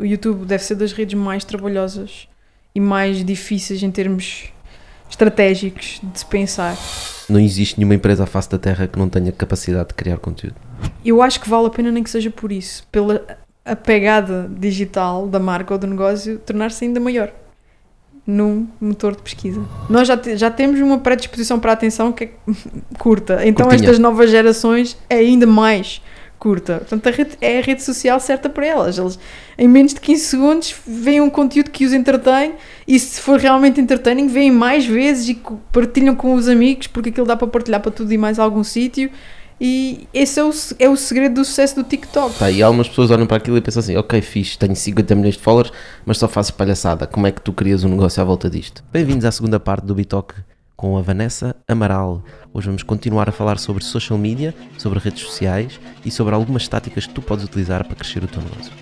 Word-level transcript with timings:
O 0.00 0.04
YouTube 0.04 0.46
deve 0.46 0.64
ser 0.64 0.74
das 0.76 0.92
redes 0.92 1.14
mais 1.18 1.44
trabalhosas 1.44 2.26
e 2.74 2.80
mais 2.80 3.24
difíceis 3.24 3.82
em 3.82 3.90
termos 3.90 4.44
estratégicos 5.08 6.00
de 6.02 6.18
se 6.18 6.26
pensar. 6.26 6.76
Não 7.28 7.38
existe 7.40 7.78
nenhuma 7.78 7.94
empresa 7.94 8.24
à 8.24 8.26
face 8.26 8.48
da 8.50 8.58
Terra 8.58 8.86
que 8.88 8.98
não 8.98 9.08
tenha 9.08 9.30
capacidade 9.32 9.88
de 9.88 9.94
criar 9.94 10.18
conteúdo. 10.18 10.54
Eu 11.04 11.20
acho 11.22 11.40
que 11.40 11.48
vale 11.48 11.66
a 11.66 11.70
pena 11.70 11.90
nem 11.92 12.02
que 12.02 12.10
seja 12.10 12.30
por 12.30 12.50
isso, 12.50 12.86
pela 12.90 13.24
a 13.64 13.76
pegada 13.76 14.50
digital 14.58 15.28
da 15.28 15.38
marca 15.38 15.74
ou 15.74 15.78
do 15.78 15.86
negócio 15.86 16.38
tornar-se 16.38 16.84
ainda 16.84 16.98
maior 16.98 17.30
num 18.26 18.66
motor 18.80 19.14
de 19.16 19.22
pesquisa. 19.22 19.60
Nós 19.88 20.06
já, 20.08 20.16
te- 20.16 20.36
já 20.36 20.50
temos 20.50 20.80
uma 20.80 20.98
predisposição 20.98 21.58
para 21.58 21.72
a 21.72 21.74
atenção 21.74 22.12
que 22.12 22.24
é 22.24 22.30
curta, 22.98 23.46
então 23.46 23.66
Curtinha. 23.66 23.84
estas 23.86 23.98
novas 23.98 24.30
gerações 24.30 24.96
é 25.08 25.16
ainda 25.16 25.46
mais 25.46 26.00
curta. 26.40 26.78
Portanto, 26.78 27.06
a 27.06 27.10
rede, 27.10 27.36
é 27.40 27.58
a 27.58 27.62
rede 27.62 27.82
social 27.82 28.18
certa 28.18 28.48
para 28.48 28.66
elas. 28.66 28.98
Eles, 28.98 29.18
em 29.58 29.68
menos 29.68 29.92
de 29.92 30.00
15 30.00 30.24
segundos, 30.24 30.74
veem 30.86 31.20
um 31.20 31.30
conteúdo 31.30 31.70
que 31.70 31.84
os 31.84 31.92
entretém 31.92 32.54
e, 32.88 32.98
se 32.98 33.20
for 33.20 33.38
realmente 33.38 33.80
entertaining, 33.80 34.26
veem 34.26 34.50
mais 34.50 34.86
vezes 34.86 35.28
e 35.28 35.42
partilham 35.70 36.16
com 36.16 36.34
os 36.34 36.48
amigos, 36.48 36.86
porque 36.86 37.10
aquilo 37.10 37.26
dá 37.26 37.36
para 37.36 37.46
partilhar 37.46 37.80
para 37.80 37.92
tudo 37.92 38.12
e 38.12 38.18
mais 38.18 38.38
algum 38.38 38.64
sítio. 38.64 39.10
E 39.60 40.08
esse 40.14 40.40
é 40.40 40.44
o, 40.44 40.50
é 40.78 40.88
o 40.88 40.96
segredo 40.96 41.34
do 41.34 41.44
sucesso 41.44 41.76
do 41.76 41.84
TikTok. 41.84 42.38
Tá, 42.38 42.50
e 42.50 42.62
algumas 42.62 42.88
pessoas 42.88 43.10
olham 43.10 43.26
para 43.26 43.36
aquilo 43.36 43.58
e 43.58 43.60
pensam 43.60 43.80
assim: 43.80 43.94
ok, 43.94 44.22
fixe, 44.22 44.58
tenho 44.58 44.74
50 44.74 45.14
milhões 45.14 45.34
de 45.34 45.42
followers, 45.42 45.70
mas 46.06 46.16
só 46.16 46.26
faço 46.26 46.54
palhaçada. 46.54 47.06
Como 47.06 47.26
é 47.26 47.30
que 47.30 47.42
tu 47.42 47.52
crias 47.52 47.84
um 47.84 47.90
negócio 47.90 48.22
à 48.22 48.24
volta 48.24 48.48
disto? 48.48 48.82
Bem-vindos 48.90 49.26
à 49.26 49.30
segunda 49.30 49.60
parte 49.60 49.84
do 49.84 49.94
Bitoque 49.94 50.49
com 50.80 50.96
a 50.96 51.02
Vanessa 51.02 51.54
Amaral. 51.68 52.24
Hoje 52.54 52.68
vamos 52.68 52.82
continuar 52.82 53.28
a 53.28 53.32
falar 53.32 53.58
sobre 53.58 53.84
social 53.84 54.18
media, 54.18 54.54
sobre 54.78 54.98
redes 54.98 55.20
sociais 55.22 55.78
e 56.06 56.10
sobre 56.10 56.34
algumas 56.34 56.66
táticas 56.68 57.06
que 57.06 57.12
tu 57.12 57.20
podes 57.20 57.44
utilizar 57.44 57.84
para 57.86 57.94
crescer 57.94 58.24
o 58.24 58.26
teu 58.26 58.40
negócio. 58.40 58.72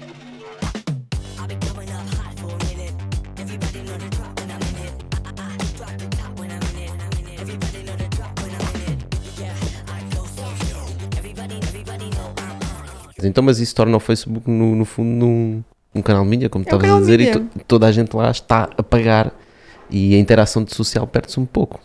Então, 13.22 13.42
mas 13.42 13.58
isso 13.58 13.74
torna 13.74 13.96
o 13.96 14.00
Facebook, 14.00 14.48
no, 14.48 14.76
no 14.76 14.84
fundo, 14.84 15.08
num, 15.26 15.62
um 15.94 16.00
canal 16.00 16.24
mídia, 16.24 16.48
como 16.48 16.64
É 16.64 16.66
estavas 16.66 16.88
a 16.90 16.98
dizer, 17.00 17.20
e 17.20 17.26
mídia. 17.26 17.40
to- 17.40 17.60
toda 17.66 17.86
a 17.86 17.92
gente 17.92 18.14
lá 18.14 18.30
está 18.30 18.68
a 18.76 18.82
pagar 18.82 19.32
e 19.90 20.14
a 20.14 20.18
interação 20.18 20.66
social 20.66 21.06
perde-se 21.06 21.38
um 21.40 21.46
pouco. 21.46 21.80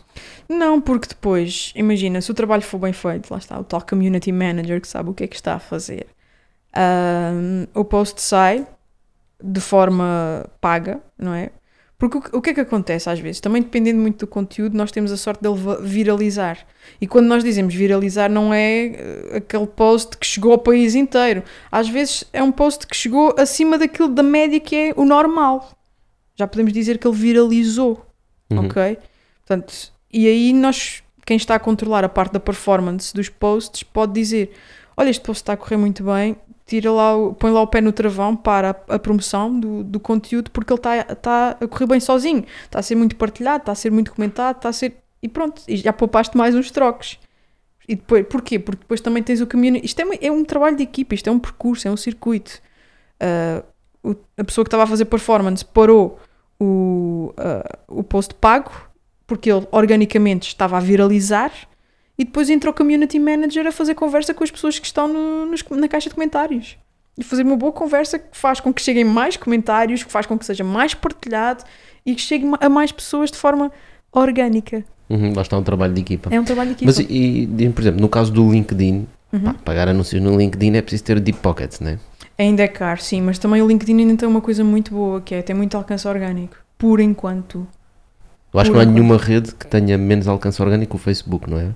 Não, 0.50 0.80
porque 0.82 1.08
depois, 1.08 1.72
imagina, 1.76 2.22
se 2.22 2.30
o 2.30 2.34
trabalho 2.34 2.62
for 2.62 2.78
bem 2.78 2.94
feito, 2.94 3.32
lá 3.32 3.38
está 3.38 3.60
o 3.60 3.64
tal 3.64 3.82
community 3.82 4.32
manager 4.32 4.80
que 4.82 4.88
sabe 4.88 5.10
o 5.10 5.14
que 5.14 5.24
é 5.24 5.28
que 5.28 5.36
está 5.36 5.56
a 5.56 5.60
fazer, 5.60 6.06
ahm, 6.74 7.66
o 7.74 7.84
post 7.86 8.22
sai 8.22 8.68
de 9.44 9.60
forma 9.60 10.46
paga, 10.62 11.00
não 11.18 11.34
é? 11.34 11.50
Porque 11.98 12.18
o, 12.18 12.22
que- 12.22 12.36
o 12.38 12.42
que 12.42 12.50
é 12.50 12.54
que 12.54 12.60
acontece 12.62 13.10
às 13.10 13.20
vezes? 13.20 13.40
Também 13.40 13.62
dependendo 13.62 14.00
muito 14.02 14.20
do 14.26 14.28
conteúdo, 14.28 14.76
nós 14.78 14.92
temos 14.92 15.12
a 15.12 15.18
sorte 15.18 15.42
dele 15.42 15.56
viralizar. 15.82 16.58
E 17.00 17.08
quando 17.08 17.28
nós 17.28 17.44
dizemos 17.44 17.74
viralizar, 17.74 18.30
não 18.30 18.54
é 18.54 18.88
eh, 18.88 19.38
aquele 19.38 19.68
post 19.68 20.18
que 20.18 20.26
chegou 20.26 20.52
ao 20.52 20.58
país 20.58 20.96
inteiro. 20.96 21.44
Às 21.72 21.88
vezes 21.88 22.26
é 22.34 22.44
um 22.44 22.52
post 22.52 22.86
que 22.88 22.96
chegou 22.96 23.34
acima 23.38 23.78
daquilo 23.78 24.10
da 24.10 24.24
média 24.24 24.60
que 24.60 24.76
é 24.76 24.94
o 24.98 25.06
normal. 25.06 25.72
Já 26.36 26.48
podemos 26.48 26.74
dizer 26.74 26.98
que 26.98 27.08
ele 27.08 27.16
viralizou. 27.18 28.06
Uhum. 28.50 28.66
Ok? 28.68 28.98
Portanto, 29.46 29.74
e 30.12 30.28
aí 30.28 30.54
nós, 30.54 31.04
quem 31.26 31.38
está 31.38 31.56
a 31.56 31.60
controlar 31.60 32.04
a 32.04 32.10
parte 32.10 32.34
da 32.34 32.40
performance 32.40 33.14
dos 33.14 33.30
posts, 33.30 33.84
pode 33.84 34.14
dizer: 34.14 34.52
Olha, 34.98 35.10
este 35.10 35.24
post 35.24 35.42
está 35.42 35.54
a 35.54 35.58
correr 35.58 35.78
muito 35.78 36.04
bem, 36.04 36.36
tira 36.66 36.92
lá, 36.92 37.16
o- 37.16 37.34
põe 37.34 37.52
lá 37.52 37.62
o 37.62 37.68
pé 37.68 37.82
no 37.82 37.92
travão 37.92 38.36
para 38.36 38.72
a, 38.90 38.96
a 38.96 39.00
promoção 39.00 39.60
do, 39.60 39.84
do 39.84 40.00
conteúdo, 40.00 40.50
porque 40.52 40.72
ele 40.72 40.80
está, 40.80 40.98
está 41.14 41.58
a 41.62 41.68
correr 41.68 41.88
bem 41.88 42.00
sozinho, 42.00 42.46
está 42.64 42.80
a 42.80 42.84
ser 42.84 42.96
muito 42.96 43.16
partilhado, 43.16 43.62
está 43.64 43.72
a 43.72 43.76
ser 43.76 43.92
muito 43.92 44.14
comentado, 44.14 44.58
está 44.58 44.70
a 44.70 44.74
ser. 44.74 44.98
E 45.22 45.28
pronto, 45.28 45.62
e 45.68 45.78
já 45.78 45.94
poupaste 45.94 46.36
mais 46.38 46.54
uns 46.56 46.70
trocos. 46.72 47.18
E 47.88 47.96
depois, 47.96 48.26
porquê? 48.28 48.60
Porque 48.60 48.80
depois 48.82 49.02
também 49.02 49.22
tens 49.24 49.42
o 49.42 49.48
caminho. 49.48 49.80
Isto 49.84 50.02
é, 50.02 50.06
é 50.28 50.32
um 50.32 50.44
trabalho 50.46 50.76
de 50.78 50.84
equipa, 50.84 51.16
isto 51.16 51.30
é 51.30 51.32
um 51.32 51.40
percurso, 51.40 51.88
é 51.88 51.92
um 51.92 51.98
circuito. 51.98 52.62
Ah, 53.20 53.64
o- 54.04 54.16
a 54.38 54.44
pessoa 54.44 54.64
que 54.66 54.68
estava 54.68 54.84
a 54.84 54.88
fazer 54.88 55.06
performance 55.06 55.64
parou 55.64 56.20
o, 56.60 57.34
ah, 57.38 57.80
o 57.88 58.04
post 58.04 58.34
pago 58.36 58.72
porque 59.26 59.52
ele 59.52 59.66
organicamente 59.72 60.48
estava 60.50 60.78
a 60.78 60.80
viralizar 60.80 61.52
e 62.18 62.24
depois 62.26 62.50
entra 62.50 62.70
o 62.70 62.74
community 62.74 63.18
manager 63.20 63.66
a 63.68 63.72
fazer 63.72 63.96
conversa 63.96 64.34
com 64.34 64.44
as 64.44 64.52
pessoas 64.52 64.78
que 64.78 64.86
estão 64.86 65.08
no- 65.08 65.46
nos- 65.46 65.64
na 65.72 65.88
caixa 65.88 66.10
de 66.10 66.16
comentários 66.16 66.78
e 67.18 67.24
fazer 67.24 67.44
uma 67.44 67.56
boa 67.56 67.72
conversa 67.72 68.20
que 68.20 68.38
faz 68.38 68.60
com 68.60 68.74
que 68.74 68.82
cheguem 68.82 69.04
mais 69.06 69.38
comentários, 69.38 70.04
que 70.04 70.12
faz 70.12 70.26
com 70.26 70.38
que 70.38 70.46
seja 70.46 70.64
mais 70.64 70.94
partilhado 70.94 71.64
e 72.06 72.14
que 72.14 72.22
chegue 72.22 72.46
a 72.60 72.70
mais 72.70 72.92
pessoas 72.92 73.32
de 73.32 73.38
forma 73.38 73.72
orgânica. 74.12 74.84
Uhum, 75.10 75.34
lá 75.36 75.42
está 75.42 75.58
um 75.58 75.64
trabalho 75.64 75.94
de 75.94 76.02
equipa. 76.02 76.30
É 76.34 76.40
um 76.40 76.44
trabalho 76.44 76.70
de 76.70 76.76
equipa. 76.76 76.86
Mas, 76.88 77.00
e, 77.00 77.50
e, 77.58 77.70
por 77.70 77.82
exemplo, 77.82 78.02
no 78.02 78.10
caso 78.10 78.32
do 78.32 78.52
LinkedIn, 78.52 79.08
Uhum. 79.32 79.42
pá, 79.42 79.54
pagar 79.66 79.88
anúncios 79.88 80.22
no 80.22 80.38
LinkedIn 80.38 80.76
é 80.76 80.82
preciso 80.82 81.04
ter 81.04 81.20
deep 81.20 81.40
pockets, 81.40 81.80
né? 81.80 81.98
Ainda 82.38 82.64
é 82.64 82.68
caro, 82.68 83.02
sim, 83.02 83.22
mas 83.22 83.38
também 83.38 83.62
o 83.62 83.68
LinkedIn 83.68 84.00
ainda 84.00 84.18
tem 84.18 84.28
uma 84.28 84.42
coisa 84.42 84.64
muito 84.64 84.92
boa, 84.92 85.22
que 85.22 85.36
é 85.36 85.42
tem 85.42 85.56
muito 85.56 85.78
alcance 85.78 86.08
orgânico. 86.08 86.58
Por 86.78 87.00
enquanto. 87.00 87.68
Eu 88.54 88.60
acho 88.60 88.70
que 88.70 88.74
não 88.74 88.82
há 88.82 88.84
enquanto. 88.84 88.96
nenhuma 88.96 89.18
rede 89.18 89.54
que 89.54 89.68
tenha 89.68 89.98
menos 89.98 90.28
alcance 90.28 90.62
orgânico 90.62 90.92
que 90.92 90.96
o 90.96 91.00
Facebook, 91.04 91.50
não 91.50 91.60
é? 91.60 91.70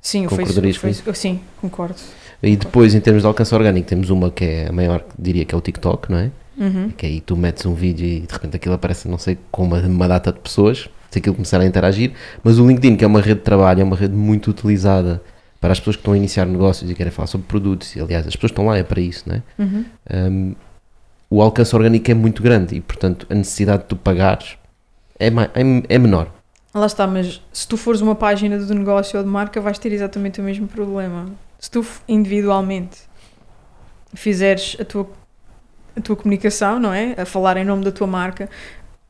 Sim, 0.00 0.26
o 0.26 0.28
Facebook. 0.28 1.18
Sim, 1.18 1.40
concordo. 1.60 1.96
E 2.42 2.56
depois, 2.56 2.94
em 2.94 3.00
termos 3.00 3.22
de 3.22 3.26
alcance 3.26 3.54
orgânico, 3.54 3.88
temos 3.88 4.10
uma 4.10 4.30
que 4.30 4.44
é 4.44 4.68
a 4.68 4.72
maior, 4.72 5.02
diria 5.18 5.46
que 5.46 5.54
é 5.54 5.58
o 5.58 5.60
TikTok, 5.62 6.12
não 6.12 6.18
é? 6.18 6.30
Uhum. 6.58 6.90
Que 6.90 7.06
aí 7.06 7.20
tu 7.20 7.36
metes 7.36 7.64
um 7.64 7.74
vídeo 7.74 8.06
e 8.06 8.20
de 8.20 8.32
repente 8.32 8.56
aquilo 8.56 8.74
aparece, 8.74 9.08
não 9.08 9.18
sei, 9.18 9.38
com 9.50 9.64
uma, 9.64 9.80
uma 9.80 10.06
data 10.06 10.30
de 10.30 10.38
pessoas, 10.38 10.88
se 11.10 11.18
aquilo 11.18 11.34
começar 11.34 11.60
a 11.60 11.64
interagir. 11.64 12.12
Mas 12.42 12.58
o 12.58 12.66
LinkedIn, 12.66 12.96
que 12.96 13.04
é 13.04 13.06
uma 13.06 13.20
rede 13.20 13.40
de 13.40 13.44
trabalho, 13.44 13.80
é 13.80 13.84
uma 13.84 13.96
rede 13.96 14.14
muito 14.14 14.50
utilizada 14.50 15.22
para 15.64 15.72
as 15.72 15.78
pessoas 15.78 15.96
que 15.96 16.00
estão 16.00 16.12
a 16.12 16.16
iniciar 16.18 16.44
negócios 16.44 16.90
e 16.90 16.94
querem 16.94 17.10
falar 17.10 17.26
sobre 17.26 17.46
produtos. 17.46 17.96
E, 17.96 18.00
aliás, 18.00 18.26
as 18.26 18.36
pessoas 18.36 18.50
estão 18.50 18.66
lá 18.66 18.76
é 18.76 18.82
para 18.82 19.00
isso, 19.00 19.26
não 19.26 19.36
é? 19.36 19.42
Uhum. 19.58 19.84
Um, 20.12 20.54
o 21.30 21.40
alcance 21.40 21.74
orgânico 21.74 22.10
é 22.10 22.12
muito 22.12 22.42
grande 22.42 22.76
e, 22.76 22.82
portanto, 22.82 23.26
a 23.30 23.34
necessidade 23.34 23.84
de 23.84 23.88
tu 23.88 23.96
pagares 23.96 24.58
é, 25.18 25.28
é, 25.28 25.32
é 25.88 25.98
menor. 25.98 26.30
Lá 26.74 26.84
está, 26.84 27.06
mas 27.06 27.40
se 27.50 27.66
tu 27.66 27.78
fores 27.78 28.02
uma 28.02 28.14
página 28.14 28.58
do 28.58 28.74
negócio 28.74 29.18
ou 29.18 29.24
de 29.24 29.30
marca, 29.30 29.58
vais 29.58 29.78
ter 29.78 29.90
exatamente 29.90 30.38
o 30.38 30.44
mesmo 30.44 30.68
problema. 30.68 31.30
Se 31.58 31.70
tu 31.70 31.82
individualmente 32.06 32.98
fizeres 34.12 34.76
a 34.78 34.84
tua, 34.84 35.08
a 35.96 36.00
tua 36.02 36.14
comunicação, 36.14 36.78
não 36.78 36.92
é? 36.92 37.14
A 37.16 37.24
falar 37.24 37.56
em 37.56 37.64
nome 37.64 37.82
da 37.82 37.90
tua 37.90 38.06
marca, 38.06 38.50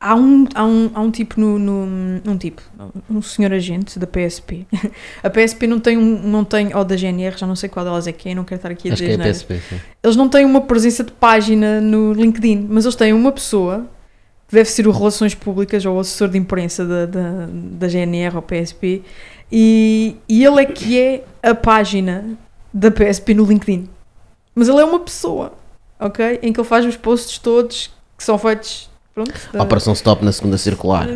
há 0.05 0.15
um, 0.15 0.45
há 0.53 0.65
um, 0.65 0.91
há 0.93 1.01
um 1.01 1.09
tipo 1.11 1.39
no, 1.39 1.57
no- 1.57 2.21
um 2.31 2.37
tipo, 2.37 2.61
um 3.09 3.21
senhor 3.21 3.51
agente 3.51 3.97
da 3.97 4.05
PSP. 4.05 4.65
A 5.23 5.29
PSP 5.29 5.65
não 5.67 5.79
tem 5.79 5.97
um, 5.97 6.21
não 6.27 6.43
tem, 6.45 6.75
ou 6.75 6.83
da 6.85 6.95
GNR, 6.95 7.35
já 7.37 7.47
não 7.47 7.55
sei 7.55 7.67
qual 7.69 7.83
delas 7.83 8.05
é 8.07 8.11
que 8.11 8.29
é, 8.29 8.35
não 8.35 8.43
quero 8.43 8.59
estar 8.59 8.71
aqui 8.71 8.89
a 8.89 8.93
Acho 8.93 9.01
dizer 9.03 9.17
que 9.17 9.21
é 9.23 9.29
a. 9.29 9.33
PSP. 9.33 9.59
sim. 9.69 9.81
Eles 10.03 10.15
não 10.15 10.29
têm 10.29 10.45
uma 10.45 10.61
presença 10.61 11.03
de 11.03 11.11
página 11.11 11.81
no 11.81 12.13
LinkedIn, 12.13 12.67
mas 12.69 12.85
eles 12.85 12.95
têm 12.95 13.13
uma 13.13 13.31
pessoa 13.31 13.87
que 14.47 14.53
deve 14.55 14.69
ser 14.69 14.87
o 14.87 14.91
Relações 14.91 15.33
Públicas 15.33 15.83
ou 15.85 15.95
o 15.95 15.99
assessor 15.99 16.29
de 16.29 16.37
imprensa 16.37 16.85
da, 16.85 17.05
da, 17.07 17.47
da 17.49 17.87
GNR 17.87 18.35
ou 18.35 18.41
PSP, 18.43 19.01
e, 19.51 20.15
e 20.29 20.43
ele 20.45 20.61
é 20.61 20.65
que 20.65 20.99
é 20.99 21.23
a 21.41 21.55
página 21.55 22.37
da 22.73 22.91
PSP 22.91 23.33
no 23.33 23.43
LinkedIn. 23.45 23.89
Mas 24.53 24.67
ele 24.69 24.79
é 24.79 24.85
uma 24.85 24.99
pessoa, 24.99 25.53
ok? 25.99 26.39
Em 26.41 26.53
que 26.53 26.59
ele 26.59 26.67
faz 26.67 26.85
os 26.85 26.95
posts 26.95 27.39
todos 27.39 27.91
que 28.17 28.23
são 28.23 28.37
feitos. 28.37 28.89
Pronto, 29.15 29.31
da- 29.53 29.63
Operação 29.63 29.93
Stop 29.93 30.25
na 30.25 30.31
segunda 30.33 30.57
circular. 30.57 31.07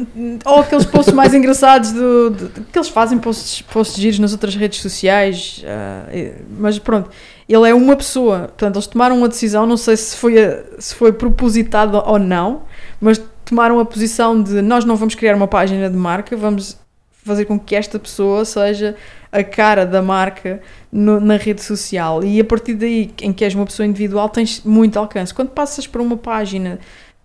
ou 0.45 0.59
aqueles 0.61 0.85
posts 0.85 1.13
mais 1.13 1.33
engraçados 1.33 1.91
do, 1.91 2.29
do- 2.29 2.49
que 2.71 2.79
eles 2.79 2.87
fazem 2.87 3.17
posts, 3.17 3.61
posts 3.63 3.97
giros 4.01 4.19
nas 4.19 4.31
outras 4.31 4.55
redes 4.55 4.79
sociais, 4.81 5.61
ah, 5.67 6.05
eh, 6.09 6.35
mas 6.57 6.79
pronto, 6.79 7.09
ele 7.47 7.69
é 7.69 7.73
uma 7.73 7.97
pessoa, 7.97 8.39
portanto 8.47 8.77
eles 8.77 8.87
tomaram 8.87 9.17
uma 9.17 9.27
decisão, 9.27 9.65
não 9.65 9.75
sei 9.75 9.97
se 9.97 10.15
foi, 10.15 10.41
a- 10.41 10.63
se 10.79 10.95
foi 10.95 11.11
propositado 11.11 12.01
ou 12.05 12.17
não, 12.17 12.61
mas 13.01 13.21
tomaram 13.43 13.79
a 13.81 13.85
posição 13.85 14.41
de 14.41 14.61
nós 14.61 14.85
não 14.85 14.95
vamos 14.95 15.13
criar 15.13 15.35
uma 15.35 15.47
página 15.47 15.89
de 15.89 15.97
marca, 15.97 16.37
vamos 16.37 16.77
fazer 17.25 17.43
com 17.43 17.59
que 17.59 17.75
esta 17.75 17.99
pessoa 17.99 18.45
seja 18.45 18.95
a 19.29 19.43
cara 19.43 19.85
da 19.85 20.01
marca 20.01 20.61
no- 20.89 21.19
na 21.19 21.35
rede 21.35 21.61
social 21.61 22.23
e 22.23 22.39
a 22.39 22.45
partir 22.45 22.75
daí, 22.75 23.11
em 23.21 23.33
que 23.33 23.43
és 23.43 23.53
uma 23.53 23.65
pessoa 23.65 23.85
individual, 23.85 24.29
tens 24.29 24.63
muito 24.63 24.97
alcance. 24.97 25.33
Quando 25.33 25.49
passas 25.49 25.85
para 25.85 26.01
uma 26.01 26.15
página 26.15 26.79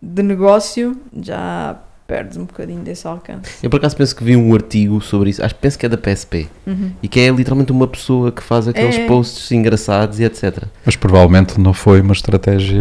de 0.05 0.23
negócio, 0.23 0.97
já 1.21 1.77
perdes 2.07 2.37
um 2.37 2.45
bocadinho 2.45 2.81
desse 2.83 3.07
alcance. 3.07 3.51
Eu 3.63 3.71
por 3.71 3.79
acaso 3.79 3.97
penso 3.97 4.15
que 4.15 4.23
vi 4.23 4.37
um 4.37 4.53
artigo 4.55 5.01
sobre 5.01 5.31
isso, 5.31 5.43
acho 5.43 5.55
que 5.55 5.61
penso 5.63 5.79
que 5.79 5.87
é 5.87 5.89
da 5.89 5.97
PSP, 5.97 6.47
Uhum. 6.67 6.93
e 7.03 7.09
que 7.09 7.19
é 7.21 7.31
literalmente 7.31 7.73
uma 7.73 7.87
pessoa 7.89 8.31
que 8.31 8.43
faz 8.43 8.69
aqueles 8.69 8.97
É. 8.97 9.07
posts 9.07 9.51
engraçados 9.53 10.21
e 10.21 10.25
etc. 10.25 10.65
Mas 10.85 10.97
provavelmente 10.97 11.59
não 11.59 11.73
foi 11.73 12.03
uma 12.03 12.13
estratégia 12.13 12.79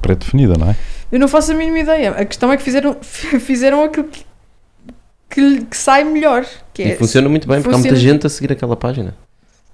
pré-definida, 0.00 0.54
não 0.56 0.70
é? 0.70 0.76
Eu 1.10 1.18
não 1.18 1.26
faço 1.26 1.50
a 1.50 1.54
mínima 1.56 1.80
ideia. 1.80 2.10
A 2.12 2.24
questão 2.24 2.52
é 2.52 2.56
que 2.56 2.62
fizeram, 2.62 2.96
fizeram 3.02 3.82
aquilo 3.82 4.06
que, 4.06 4.24
que, 5.28 5.64
que 5.64 5.76
sai 5.76 6.04
melhor. 6.04 6.46
Que 6.72 6.82
E 6.84 6.92
é, 6.92 6.96
funciona 6.96 7.28
muito 7.28 7.48
bem, 7.48 7.60
porque 7.60 7.74
há 7.74 7.78
muita 7.78 7.94
funciona- 7.94 8.12
gente 8.12 8.26
a 8.26 8.30
seguir 8.30 8.52
aquela 8.52 8.76
página. 8.76 9.14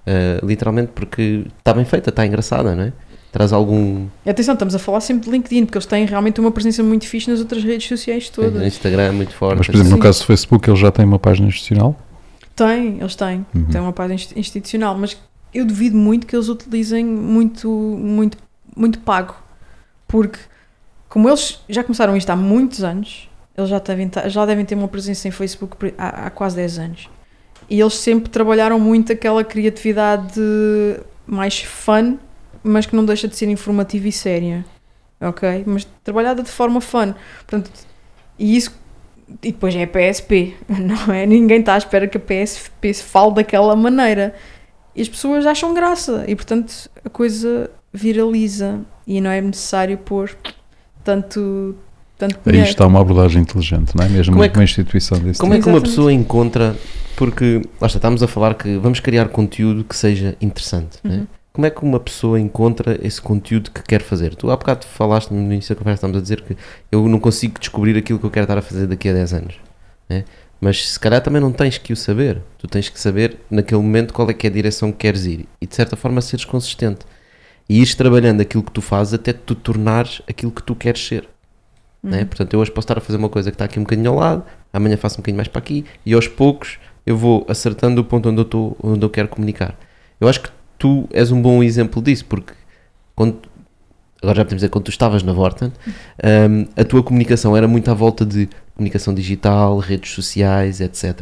Uh, 0.07 0.45
literalmente 0.45 0.91
porque 0.95 1.43
está 1.59 1.73
bem 1.73 1.83
feita, 1.85 2.09
está 2.09 2.25
engraçada, 2.25 2.73
não 2.75 2.83
é? 2.85 2.93
Traz 3.37 3.53
algum 3.53 4.07
Atenção, 4.25 4.53
estamos 4.53 4.73
a 4.73 4.79
falar 4.79 4.99
sempre 4.99 5.25
de 5.25 5.29
LinkedIn, 5.29 5.65
porque 5.65 5.77
eles 5.77 5.85
têm 5.85 6.07
realmente 6.07 6.41
uma 6.41 6.49
presença 6.49 6.81
muito 6.81 7.05
fixe 7.07 7.29
nas 7.29 7.39
outras 7.39 7.63
redes 7.63 7.87
sociais 7.87 8.29
todas. 8.29 8.65
Instagram 8.65 9.11
muito 9.11 9.31
forte. 9.31 9.59
Mas, 9.59 9.67
por 9.67 9.75
exemplo, 9.75 9.91
no 9.91 9.99
caso 9.99 10.21
do 10.21 10.25
Facebook, 10.25 10.67
ele 10.67 10.75
já 10.75 10.89
tem 10.91 11.05
uma 11.05 11.19
página 11.19 11.47
institucional. 11.47 11.95
Tem, 12.55 12.97
eles 12.99 13.15
têm. 13.15 13.45
Uhum. 13.53 13.65
Têm 13.65 13.79
uma 13.79 13.93
página 13.93 14.15
inst- 14.15 14.35
institucional, 14.35 14.97
mas 14.97 15.15
eu 15.53 15.65
duvido 15.65 15.95
muito 15.95 16.25
que 16.25 16.35
eles 16.35 16.49
utilizem 16.49 17.05
muito, 17.05 17.69
muito, 17.69 18.39
muito 18.75 18.97
pago. 19.01 19.35
Porque, 20.07 20.39
como 21.07 21.29
eles 21.29 21.61
já 21.69 21.83
começaram 21.83 22.17
isto 22.17 22.31
há 22.31 22.35
muitos 22.35 22.83
anos, 22.83 23.29
eles 23.55 23.69
já 23.69 23.77
devem, 23.77 24.09
já 24.29 24.47
devem 24.47 24.65
ter 24.65 24.73
uma 24.73 24.87
presença 24.87 25.27
em 25.27 25.31
Facebook 25.31 25.93
há, 25.95 26.25
há 26.25 26.29
quase 26.31 26.55
10 26.55 26.79
anos. 26.79 27.07
E 27.69 27.79
eles 27.79 27.93
sempre 27.93 28.31
trabalharam 28.31 28.79
muito 28.79 29.11
aquela 29.13 29.43
criatividade 29.43 30.41
mais 31.27 31.59
fun, 31.59 32.17
mas 32.63 32.85
que 32.85 32.95
não 32.95 33.05
deixa 33.05 33.27
de 33.27 33.35
ser 33.35 33.47
informativa 33.49 34.07
e 34.07 34.11
séria. 34.11 34.65
Ok? 35.19 35.63
Mas 35.65 35.87
trabalhada 36.03 36.43
de 36.43 36.49
forma 36.49 36.79
fun. 36.81 37.13
Portanto, 37.37 37.71
e 38.37 38.55
isso 38.55 38.71
e 39.43 39.51
depois 39.51 39.75
é 39.75 39.83
a 39.83 39.87
PSP, 39.87 40.55
não 40.69 41.13
é? 41.13 41.25
Ninguém 41.25 41.59
está 41.59 41.73
à 41.73 41.77
espera 41.77 42.07
que 42.07 42.17
a 42.17 42.19
PSP 42.19 42.93
se 42.93 43.03
fale 43.03 43.33
daquela 43.33 43.75
maneira. 43.75 44.33
E 44.95 45.01
as 45.01 45.09
pessoas 45.09 45.45
acham 45.45 45.73
graça 45.73 46.23
e, 46.27 46.35
portanto, 46.35 46.89
a 47.05 47.09
coisa 47.09 47.69
viraliza 47.93 48.79
e 49.05 49.19
não 49.21 49.29
é 49.29 49.39
necessário 49.41 49.97
pôr 49.97 50.35
tanto, 51.03 51.75
tanto 52.17 52.39
Aí 52.49 52.59
está 52.61 52.85
uma 52.87 52.99
abordagem 53.01 53.41
inteligente, 53.41 53.95
não 53.95 54.03
é? 54.05 54.09
Mesmo 54.09 54.33
Como 54.33 54.43
é 54.43 54.47
uma 54.47 54.53
que- 54.53 54.63
instituição 54.63 55.19
desse 55.19 55.39
Como 55.39 55.53
é 55.53 55.57
tipo. 55.57 55.65
que 55.65 55.69
uma 55.69 55.77
Exatamente. 55.77 55.95
pessoa 55.95 56.13
encontra. 56.13 56.75
Porque, 57.15 57.61
lá 57.81 57.87
está, 57.87 57.97
estamos 57.97 58.21
a 58.21 58.27
falar 58.27 58.53
que 58.53 58.77
vamos 58.77 58.99
criar 58.99 59.29
conteúdo 59.29 59.83
que 59.83 59.95
seja 59.95 60.35
interessante. 60.39 60.97
né? 61.03 61.15
Uhum. 61.17 61.27
Como 61.57 61.65
é 61.65 61.71
que 61.71 61.81
uma 61.81 61.99
pessoa 61.99 62.39
encontra 62.39 62.99
esse 63.01 63.19
conteúdo 63.19 63.71
que 63.71 63.81
quer 63.81 64.03
fazer? 64.03 64.35
Tu 64.35 64.47
há 64.51 64.55
bocado 64.55 64.85
falaste 64.85 65.31
no 65.31 65.41
início 65.41 65.73
da 65.73 65.79
conversa, 65.79 65.97
estamos 65.97 66.15
a 66.15 66.21
dizer 66.21 66.43
que 66.43 66.55
eu 66.91 67.07
não 67.09 67.19
consigo 67.19 67.59
descobrir 67.59 67.97
aquilo 67.97 68.19
que 68.19 68.25
eu 68.27 68.29
quero 68.29 68.43
estar 68.43 68.59
a 68.59 68.61
fazer 68.61 68.85
daqui 68.85 69.09
a 69.09 69.13
10 69.13 69.33
anos. 69.33 69.55
né? 70.07 70.23
Mas 70.61 70.87
se 70.87 70.99
calhar 70.99 71.19
também 71.19 71.41
não 71.41 71.51
tens 71.51 71.79
que 71.79 71.91
o 71.91 71.95
saber. 71.95 72.43
Tu 72.59 72.67
tens 72.67 72.89
que 72.89 72.99
saber 72.99 73.39
naquele 73.49 73.81
momento 73.81 74.13
qual 74.13 74.29
é 74.29 74.35
que 74.35 74.45
é 74.45 74.51
a 74.51 74.53
direção 74.53 74.91
que 74.91 74.99
queres 74.99 75.25
ir 75.25 75.47
e 75.59 75.65
de 75.65 75.73
certa 75.75 75.95
forma 75.95 76.21
seres 76.21 76.45
consistente. 76.45 77.07
E 77.67 77.79
ires 77.79 77.95
trabalhando 77.95 78.39
aquilo 78.39 78.61
que 78.61 78.71
tu 78.71 78.79
fazes 78.83 79.15
até 79.15 79.33
tu 79.33 79.55
tornares 79.55 80.21
aquilo 80.29 80.51
que 80.51 80.61
tu 80.61 80.75
queres 80.75 81.03
ser. 81.07 81.27
né? 82.03 82.23
Portanto, 82.23 82.53
eu 82.53 82.59
hoje 82.59 82.69
posso 82.69 82.85
estar 82.85 82.99
a 82.99 83.01
fazer 83.01 83.17
uma 83.17 83.29
coisa 83.29 83.49
que 83.49 83.55
está 83.55 83.65
aqui 83.65 83.79
um 83.79 83.83
bocadinho 83.83 84.11
ao 84.11 84.15
lado, 84.15 84.43
amanhã 84.71 84.95
faço 84.95 85.15
um 85.15 85.21
bocadinho 85.21 85.37
mais 85.37 85.47
para 85.47 85.57
aqui 85.57 85.85
e 86.05 86.13
aos 86.13 86.27
poucos 86.27 86.77
eu 87.03 87.17
vou 87.17 87.47
acertando 87.49 87.99
o 87.99 88.03
ponto 88.05 88.29
onde 88.29 88.41
eu, 88.41 88.43
estou, 88.43 88.77
onde 88.83 89.03
eu 89.03 89.09
quero 89.09 89.27
comunicar. 89.27 89.75
Eu 90.21 90.27
acho 90.27 90.41
que 90.41 90.49
tu 90.77 91.07
és 91.11 91.31
um 91.31 91.41
bom 91.41 91.63
exemplo 91.63 92.01
disso, 92.01 92.25
porque 92.25 92.53
quando, 93.15 93.37
agora 94.21 94.37
já 94.37 94.43
podemos 94.45 94.61
dizer, 94.61 94.69
quando 94.69 94.85
tu 94.85 94.91
estavas 94.91 95.23
na 95.23 95.33
Vorten, 95.33 95.71
hum, 96.49 96.65
a 96.75 96.83
tua 96.83 97.03
comunicação 97.03 97.55
era 97.55 97.67
muito 97.67 97.89
à 97.89 97.93
volta 97.93 98.25
de 98.25 98.47
comunicação 98.75 99.13
digital, 99.13 99.77
redes 99.79 100.11
sociais, 100.11 100.79
etc. 100.81 101.21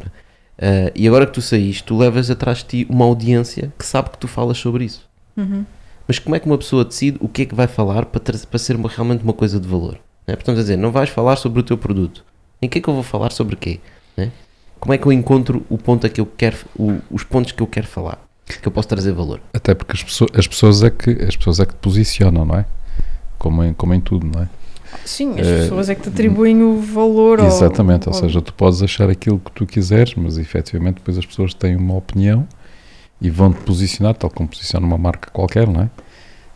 Uh, 0.57 0.91
e 0.95 1.07
agora 1.07 1.25
que 1.25 1.33
tu 1.33 1.41
saíste, 1.41 1.83
tu 1.83 1.97
levas 1.97 2.29
atrás 2.29 2.59
de 2.59 2.65
ti 2.65 2.87
uma 2.89 3.05
audiência 3.05 3.73
que 3.77 3.85
sabe 3.85 4.09
que 4.11 4.17
tu 4.17 4.27
falas 4.27 4.57
sobre 4.57 4.85
isso. 4.85 5.07
Uhum. 5.35 5.65
Mas 6.07 6.19
como 6.19 6.35
é 6.35 6.39
que 6.39 6.45
uma 6.45 6.57
pessoa 6.57 6.85
decide 6.85 7.17
o 7.19 7.27
que 7.27 7.41
é 7.41 7.45
que 7.45 7.55
vai 7.55 7.67
falar 7.67 8.05
para, 8.05 8.21
para 8.21 8.59
ser 8.59 8.75
uma- 8.75 8.87
realmente 8.89 9.23
uma 9.23 9.33
coisa 9.33 9.59
de 9.59 9.67
valor? 9.67 9.97
Né? 10.27 10.35
Portanto, 10.35 10.57
a 10.57 10.61
dizer, 10.61 10.77
não 10.77 10.91
vais 10.91 11.09
falar 11.09 11.35
sobre 11.35 11.59
o 11.59 11.63
teu 11.63 11.77
produto. 11.77 12.23
Em 12.61 12.69
que 12.69 12.77
é 12.77 12.81
que 12.81 12.87
eu 12.87 12.93
vou 12.93 13.03
falar 13.03 13.31
sobre 13.31 13.55
quê? 13.55 13.79
Né? 14.15 14.31
Como 14.79 14.93
é 14.93 14.97
que 14.97 15.05
eu 15.05 15.11
encontro 15.11 15.65
o 15.69 15.77
ponto 15.77 16.05
a 16.05 16.09
que 16.09 16.21
eu 16.21 16.25
quero, 16.25 16.57
o- 16.77 16.99
os 17.11 17.23
pontos 17.23 17.51
que 17.51 17.61
eu 17.61 17.67
quero 17.67 17.87
falar? 17.87 18.23
Que 18.45 18.67
eu 18.67 18.71
posso 18.71 18.87
trazer 18.87 19.11
valor. 19.11 19.41
Até 19.53 19.73
porque 19.73 19.93
as 19.93 20.03
pessoas, 20.03 20.29
as 20.37 20.47
pessoas 20.47 20.83
é 20.83 20.89
que 20.89 21.09
as 21.23 21.35
pessoas 21.35 21.59
é 21.59 21.65
que 21.65 21.73
te 21.73 21.79
posicionam, 21.79 22.45
não 22.45 22.55
é? 22.59 22.65
Como 23.39 23.63
em, 23.63 23.73
como 23.73 23.93
em 23.93 23.99
tudo, 23.99 24.25
não 24.27 24.43
é? 24.43 24.49
Sim, 25.03 25.31
as 25.39 25.45
Eh, 25.47 25.57
pessoas 25.63 25.89
é 25.89 25.95
que 25.95 26.01
te 26.03 26.09
atribuem 26.09 26.61
o 26.63 26.79
valor 26.79 27.39
ao- 27.39 27.47
Exatamente, 27.47 28.07
ou 28.07 28.13
ao- 28.15 28.19
seja, 28.21 28.41
tu 28.41 28.53
podes 28.53 28.81
achar 28.83 29.09
aquilo 29.09 29.39
que 29.39 29.51
tu 29.51 29.65
quiseres, 29.65 30.13
mas 30.15 30.37
efetivamente 30.37 30.95
depois 30.95 31.17
as 31.17 31.25
pessoas 31.25 31.53
têm 31.53 31.75
uma 31.75 31.95
opinião 31.95 32.47
e 33.19 33.29
vão-te 33.29 33.59
posicionar, 33.61 34.15
tal 34.15 34.29
como 34.29 34.47
posiciona 34.47 34.85
uma 34.85 34.97
marca 34.97 35.29
qualquer, 35.31 35.67
não 35.67 35.81
é? 35.81 35.89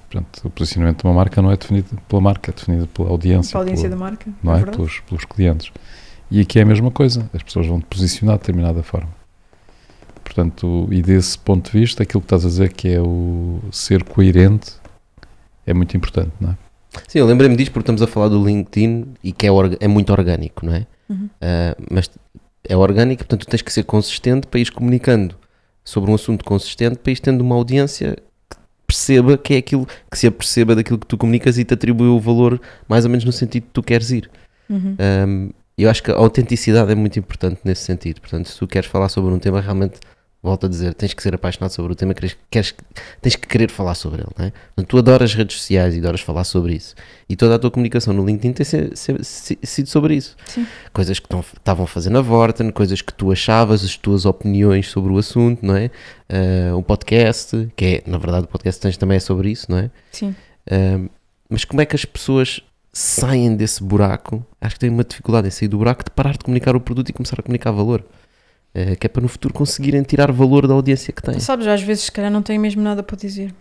Portanto, 0.09 0.41
o 0.45 0.49
posicionamento 0.49 1.01
de 1.01 1.07
uma 1.07 1.13
marca 1.13 1.41
não 1.41 1.51
é 1.51 1.57
definido 1.57 1.97
pela 2.07 2.21
marca, 2.21 2.51
é 2.51 2.53
definido 2.53 2.87
pela 2.87 3.09
audiência, 3.09 3.57
a 3.57 3.59
audiência 3.61 3.89
pela- 3.89 3.95
da 3.99 4.05
marca. 4.05 4.31
não 4.43 4.55
é 4.55 4.61
é? 4.61 4.65
pelos, 4.65 4.99
pelos 5.01 5.25
clientes. 5.25 5.71
E 6.31 6.39
aqui 6.39 6.59
é 6.59 6.61
a 6.61 6.65
mesma 6.65 6.91
coisa, 6.91 7.29
as 7.33 7.43
pessoas 7.43 7.65
vão 7.67 7.79
te 7.79 7.85
posicionar 7.87 8.35
de 8.37 8.41
determinada 8.41 8.81
forma. 8.83 9.09
Portanto, 10.29 10.87
e 10.91 11.01
desse 11.01 11.39
ponto 11.39 11.71
de 11.71 11.79
vista, 11.79 12.03
aquilo 12.03 12.21
que 12.21 12.25
estás 12.25 12.45
a 12.45 12.47
dizer 12.47 12.71
que 12.71 12.87
é 12.87 13.01
o 13.01 13.59
ser 13.71 14.03
coerente 14.03 14.73
é 15.65 15.73
muito 15.73 15.97
importante, 15.97 16.31
não 16.39 16.51
é? 16.51 16.57
Sim, 17.07 17.17
eu 17.17 17.25
lembrei-me 17.25 17.55
disto 17.55 17.71
porque 17.71 17.81
estamos 17.83 18.01
a 18.03 18.07
falar 18.07 18.27
do 18.27 18.45
LinkedIn 18.45 19.07
e 19.23 19.31
que 19.31 19.47
é, 19.47 19.49
é 19.79 19.87
muito 19.87 20.11
orgânico, 20.11 20.63
não 20.63 20.75
é? 20.75 20.85
Uhum. 21.09 21.29
Ah, 21.41 21.75
mas 21.89 22.11
é 22.63 22.77
orgânico, 22.77 23.23
portanto, 23.23 23.47
tu 23.47 23.49
tens 23.49 23.63
que 23.63 23.73
ser 23.73 23.83
consistente 23.83 24.45
para 24.45 24.59
ires 24.59 24.69
comunicando 24.69 25.35
sobre 25.83 26.11
um 26.11 26.13
assunto 26.13 26.45
consistente, 26.45 26.99
para 26.99 27.09
ires 27.09 27.19
tendo 27.19 27.41
uma 27.41 27.55
audiência 27.55 28.15
que 28.47 28.57
perceba 28.85 29.35
que 29.35 29.55
é 29.55 29.57
aquilo, 29.57 29.87
que 30.11 30.17
se 30.17 30.27
aperceba 30.27 30.75
daquilo 30.75 30.99
que 30.99 31.07
tu 31.07 31.17
comunicas 31.17 31.57
e 31.57 31.65
te 31.65 31.73
atribui 31.73 32.07
o 32.07 32.19
valor 32.19 32.61
mais 32.87 33.03
ou 33.03 33.09
menos 33.09 33.25
no 33.25 33.31
sentido 33.31 33.63
que 33.63 33.73
tu 33.73 33.81
queres 33.81 34.11
ir. 34.11 34.29
Uhum. 34.69 34.95
Um, 35.27 35.49
eu 35.75 35.89
acho 35.89 36.03
que 36.03 36.11
a 36.11 36.15
autenticidade 36.15 36.91
é 36.91 36.95
muito 36.95 37.17
importante 37.17 37.61
nesse 37.63 37.81
sentido. 37.83 38.21
Portanto, 38.21 38.47
se 38.47 38.59
tu 38.59 38.67
queres 38.67 38.87
falar 38.87 39.09
sobre 39.09 39.33
um 39.33 39.39
tema, 39.39 39.59
realmente, 39.59 39.99
volto 40.41 40.65
a 40.65 40.69
dizer, 40.69 40.93
tens 40.93 41.13
que 41.13 41.21
ser 41.21 41.35
apaixonado 41.35 41.71
sobre 41.71 41.91
o 41.91 41.95
tema, 41.95 42.13
queres, 42.13 42.37
queres, 42.49 42.73
tens 43.21 43.35
que 43.35 43.45
querer 43.45 43.69
falar 43.69 43.93
sobre 43.93 44.21
ele. 44.21 44.31
Não 44.37 44.45
é? 44.45 44.51
Portanto, 44.51 44.87
tu 44.87 44.97
adoras 44.97 45.33
redes 45.33 45.57
sociais 45.57 45.95
e 45.95 45.99
adoras 45.99 46.21
falar 46.21 46.45
sobre 46.45 46.73
isso. 46.73 46.95
E 47.27 47.35
toda 47.35 47.55
a 47.55 47.59
tua 47.59 47.69
comunicação 47.69 48.13
no 48.13 48.25
LinkedIn 48.25 48.53
tem 48.53 48.65
sido 48.65 49.87
sobre 49.87 50.15
isso. 50.15 50.37
Sim. 50.45 50.65
Coisas 50.93 51.19
que 51.19 51.27
estavam 51.35 51.83
a 51.83 51.87
fazer 51.87 52.09
na 52.09 52.21
Vorten, 52.21 52.71
coisas 52.71 53.01
que 53.01 53.13
tu 53.13 53.31
achavas, 53.31 53.83
as 53.83 53.97
tuas 53.97 54.25
opiniões 54.25 54.87
sobre 54.87 55.11
o 55.11 55.17
assunto, 55.17 55.65
não 55.65 55.75
é? 55.75 55.91
Uh, 56.29 56.77
um 56.77 56.83
podcast, 56.83 57.69
que 57.75 57.85
é, 57.85 58.03
na 58.09 58.17
verdade, 58.17 58.45
o 58.45 58.47
podcast 58.47 58.81
tens 58.81 58.95
também 58.95 59.17
é 59.17 59.19
sobre 59.19 59.51
isso, 59.51 59.69
não 59.69 59.77
é? 59.77 59.91
Sim. 60.11 60.33
Um, 60.71 61.09
mas 61.49 61.65
como 61.65 61.81
é 61.81 61.85
que 61.85 61.95
as 61.95 62.05
pessoas 62.05 62.61
saem 62.93 63.55
desse 63.55 63.83
buraco? 63.83 64.45
Acho 64.61 64.75
que 64.75 64.79
têm 64.79 64.89
uma 64.89 65.03
dificuldade 65.03 65.47
em 65.47 65.51
sair 65.51 65.67
do 65.67 65.77
buraco 65.77 66.03
de 66.03 66.11
parar 66.11 66.33
de 66.33 66.39
comunicar 66.39 66.75
o 66.75 66.79
produto 66.79 67.09
e 67.09 67.13
começar 67.13 67.37
a 67.39 67.43
comunicar 67.43 67.71
valor. 67.71 68.05
Eh, 68.73 68.95
que 68.95 69.07
é 69.07 69.09
para 69.09 69.21
no 69.21 69.27
futuro 69.27 69.53
conseguirem 69.53 70.03
tirar 70.03 70.31
valor 70.31 70.67
da 70.67 70.73
audiência 70.73 71.11
que 71.11 71.21
têm. 71.21 71.39
Sabes, 71.39 71.67
às 71.67 71.81
vezes, 71.81 72.03
se 72.05 72.11
calhar, 72.11 72.31
não 72.31 72.41
têm 72.41 72.59
mesmo 72.59 72.81
nada 72.81 73.01
para 73.01 73.17
dizer. 73.17 73.53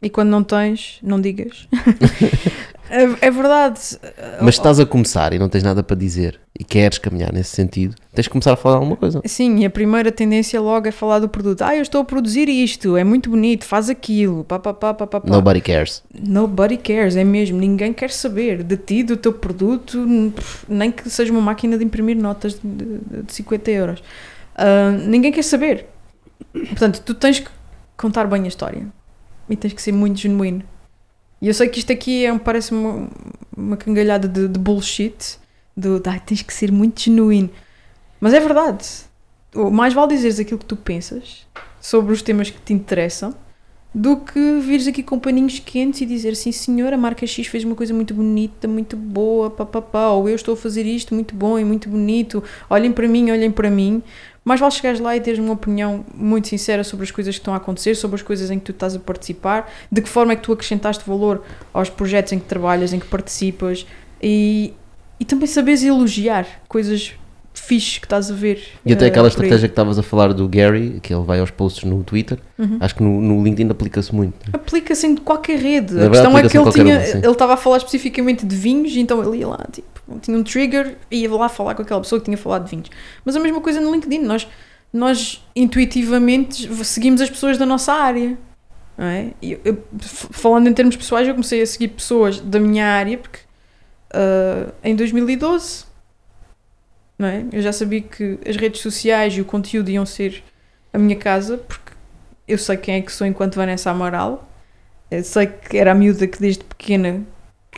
E 0.00 0.10
quando 0.10 0.30
não 0.30 0.42
tens, 0.42 0.98
não 1.02 1.20
digas. 1.20 1.68
é, 2.90 3.26
é 3.26 3.30
verdade. 3.30 3.80
Mas 4.40 4.54
se 4.54 4.60
estás 4.60 4.78
a 4.80 4.86
começar 4.86 5.32
e 5.32 5.38
não 5.38 5.48
tens 5.48 5.62
nada 5.62 5.82
para 5.82 5.96
dizer 5.96 6.40
e 6.58 6.64
queres 6.64 6.98
caminhar 6.98 7.32
nesse 7.32 7.50
sentido, 7.54 7.94
tens 8.14 8.26
que 8.26 8.32
começar 8.32 8.52
a 8.52 8.56
falar 8.56 8.76
alguma 8.76 8.96
coisa. 8.96 9.20
Sim, 9.24 9.58
e 9.58 9.64
a 9.64 9.70
primeira 9.70 10.10
tendência 10.12 10.60
logo 10.60 10.86
é 10.88 10.90
falar 10.90 11.18
do 11.18 11.28
produto. 11.28 11.62
Ah, 11.62 11.74
eu 11.76 11.82
estou 11.82 12.00
a 12.00 12.04
produzir 12.04 12.48
isto, 12.48 12.96
é 12.96 13.04
muito 13.04 13.28
bonito, 13.30 13.64
faz 13.64 13.90
aquilo. 13.90 14.44
Pá, 14.44 14.58
pá, 14.58 14.72
pá, 14.72 14.94
pá, 14.94 15.06
pá. 15.06 15.22
Nobody 15.24 15.60
cares. 15.60 16.02
Nobody 16.18 16.76
cares, 16.76 17.16
é 17.16 17.24
mesmo. 17.24 17.58
Ninguém 17.58 17.92
quer 17.92 18.10
saber 18.10 18.62
de 18.62 18.76
ti, 18.76 19.02
do 19.02 19.16
teu 19.16 19.32
produto, 19.32 20.06
nem 20.68 20.90
que 20.90 21.08
seja 21.10 21.30
uma 21.32 21.40
máquina 21.42 21.76
de 21.76 21.84
imprimir 21.84 22.16
notas 22.16 22.54
de, 22.54 22.68
de- 22.68 23.22
de 23.24 23.32
50 23.32 23.70
euros. 23.70 24.02
Ah, 24.54 24.90
ninguém 24.90 25.30
quer 25.32 25.42
saber. 25.44 25.86
Portanto, 26.52 27.02
tu 27.04 27.12
tens 27.14 27.40
que 27.40 27.48
contar 27.96 28.26
bem 28.26 28.44
a 28.44 28.48
história 28.48 28.86
e 29.48 29.56
tens 29.56 29.72
que 29.74 29.82
ser 29.82 29.92
muito 29.92 30.18
genuíno. 30.20 30.62
E 31.40 31.48
eu 31.48 31.54
sei 31.54 31.68
que 31.68 31.78
isto 31.78 31.92
aqui 31.92 32.24
é, 32.24 32.38
parece 32.38 32.72
uma, 32.72 33.08
uma 33.56 33.76
cangalhada 33.76 34.26
de, 34.26 34.48
de 34.48 34.58
bullshit, 34.58 35.38
do 35.76 36.02
ah, 36.06 36.18
tens 36.18 36.42
que 36.42 36.52
ser 36.52 36.72
muito 36.72 37.02
genuíno. 37.02 37.50
Mas 38.20 38.32
é 38.32 38.40
verdade. 38.40 38.86
Mais 39.72 39.94
vale 39.94 40.14
dizeres 40.14 40.38
aquilo 40.38 40.58
que 40.58 40.66
tu 40.66 40.76
pensas 40.76 41.46
sobre 41.80 42.12
os 42.12 42.22
temas 42.22 42.50
que 42.50 42.60
te 42.60 42.72
interessam 42.72 43.34
do 43.96 44.18
que 44.18 44.60
vires 44.60 44.86
aqui 44.86 45.02
com 45.02 45.18
paninhos 45.18 45.58
quentes 45.58 46.02
e 46.02 46.06
dizer 46.06 46.36
sim 46.36 46.52
senhor, 46.52 46.92
a 46.92 46.98
marca 46.98 47.26
X 47.26 47.46
fez 47.46 47.64
uma 47.64 47.74
coisa 47.74 47.94
muito 47.94 48.12
bonita, 48.12 48.68
muito 48.68 48.94
boa, 48.94 49.48
papapá, 49.48 50.10
ou 50.10 50.28
eu 50.28 50.34
estou 50.34 50.52
a 50.52 50.56
fazer 50.56 50.84
isto 50.84 51.14
muito 51.14 51.34
bom 51.34 51.58
e 51.58 51.64
muito 51.64 51.88
bonito, 51.88 52.44
olhem 52.68 52.92
para 52.92 53.08
mim, 53.08 53.30
olhem 53.30 53.50
para 53.50 53.70
mim. 53.70 54.02
Mais 54.46 54.60
vale 54.60 54.72
chegares 54.72 55.00
lá 55.00 55.16
e 55.16 55.20
teres 55.20 55.40
uma 55.40 55.54
opinião 55.54 56.04
muito 56.14 56.46
sincera 56.46 56.84
sobre 56.84 57.02
as 57.02 57.10
coisas 57.10 57.34
que 57.34 57.40
estão 57.40 57.52
a 57.52 57.56
acontecer, 57.56 57.96
sobre 57.96 58.14
as 58.14 58.22
coisas 58.22 58.48
em 58.48 58.60
que 58.60 58.66
tu 58.66 58.70
estás 58.70 58.94
a 58.94 59.00
participar, 59.00 59.68
de 59.90 60.00
que 60.00 60.08
forma 60.08 60.32
é 60.32 60.36
que 60.36 60.42
tu 60.42 60.52
acrescentaste 60.52 61.02
valor 61.04 61.42
aos 61.74 61.90
projetos 61.90 62.32
em 62.32 62.38
que 62.38 62.44
trabalhas, 62.44 62.92
em 62.92 63.00
que 63.00 63.06
participas 63.06 63.84
e, 64.22 64.72
e 65.18 65.24
também 65.24 65.48
saberes 65.48 65.82
elogiar 65.82 66.46
coisas 66.68 67.14
fixes 67.60 67.98
que 67.98 68.06
estás 68.06 68.30
a 68.30 68.34
ver. 68.34 68.62
E 68.84 68.92
até 68.92 69.04
eh, 69.06 69.08
aquela 69.08 69.26
aí. 69.26 69.30
estratégia 69.30 69.68
que 69.68 69.72
estavas 69.72 69.98
a 69.98 70.02
falar 70.02 70.32
do 70.32 70.48
Gary, 70.48 71.00
que 71.02 71.12
ele 71.14 71.24
vai 71.24 71.40
aos 71.40 71.50
posts 71.50 71.84
no 71.84 72.02
Twitter, 72.04 72.38
Uhum. 72.58 72.78
acho 72.80 72.94
que 72.94 73.02
no, 73.02 73.20
no 73.20 73.42
LinkedIn 73.44 73.70
aplica-se 73.70 74.14
muito. 74.14 74.34
Aplica-se 74.52 75.06
em 75.06 75.16
qualquer 75.16 75.58
rede. 75.58 75.94
Na 75.94 76.06
a 76.06 76.08
verdade, 76.08 76.12
questão 76.12 76.38
é 76.38 76.48
que 76.48 76.56
ele 76.78 76.84
tinha, 76.84 77.18
ele 77.18 77.26
estava 77.32 77.54
a 77.54 77.56
falar 77.56 77.76
especificamente 77.78 78.44
de 78.46 78.56
vinhos, 78.56 78.96
então 78.96 79.22
ele 79.22 79.38
ia 79.40 79.48
lá, 79.48 79.66
tipo, 79.72 80.18
tinha 80.20 80.36
um 80.38 80.42
trigger 80.42 80.96
e 81.10 81.22
ia 81.22 81.32
lá 81.34 81.48
falar 81.48 81.74
com 81.74 81.82
aquela 81.82 82.00
pessoa 82.00 82.18
que 82.20 82.24
tinha 82.24 82.38
falado 82.38 82.64
de 82.64 82.70
vinhos. 82.70 82.88
Mas 83.24 83.34
a 83.36 83.40
mesma 83.40 83.60
coisa 83.60 83.80
no 83.80 83.92
LinkedIn, 83.92 84.20
nós, 84.20 84.46
nós 84.92 85.42
intuitivamente 85.54 86.68
seguimos 86.84 87.20
as 87.20 87.30
pessoas 87.30 87.58
da 87.58 87.66
nossa 87.66 87.92
área. 87.92 88.36
não 88.98 89.04
é? 89.06 89.26
Eu- 89.42 89.60
eu- 89.64 89.78
falando 90.00 90.68
em 90.68 90.72
termos 90.72 90.96
pessoais, 90.96 91.28
eu 91.28 91.34
comecei 91.34 91.60
a 91.60 91.66
seguir 91.66 91.88
pessoas 91.88 92.40
da 92.40 92.58
minha 92.58 92.86
área 92.86 93.18
porque 93.18 93.40
ah, 94.14 94.72
em 94.82 94.96
2012 94.96 95.84
não 97.18 97.28
é? 97.28 97.44
eu 97.52 97.62
já 97.62 97.72
sabia 97.72 98.00
que 98.00 98.38
as 98.46 98.56
redes 98.56 98.80
sociais 98.80 99.34
e 99.36 99.40
o 99.40 99.44
conteúdo 99.44 99.88
iam 99.90 100.04
ser 100.06 100.42
a 100.92 100.98
minha 100.98 101.16
casa 101.16 101.58
porque 101.58 101.92
eu 102.46 102.58
sei 102.58 102.76
quem 102.76 102.96
é 102.96 103.00
que 103.00 103.12
sou 103.12 103.26
enquanto 103.26 103.54
Vanessa 103.56 103.90
Amaral 103.90 104.48
eu 105.10 105.22
sei 105.22 105.46
que 105.46 105.76
era 105.78 105.92
a 105.92 105.94
miúda 105.94 106.26
que 106.26 106.38
desde 106.40 106.64
pequena 106.64 107.22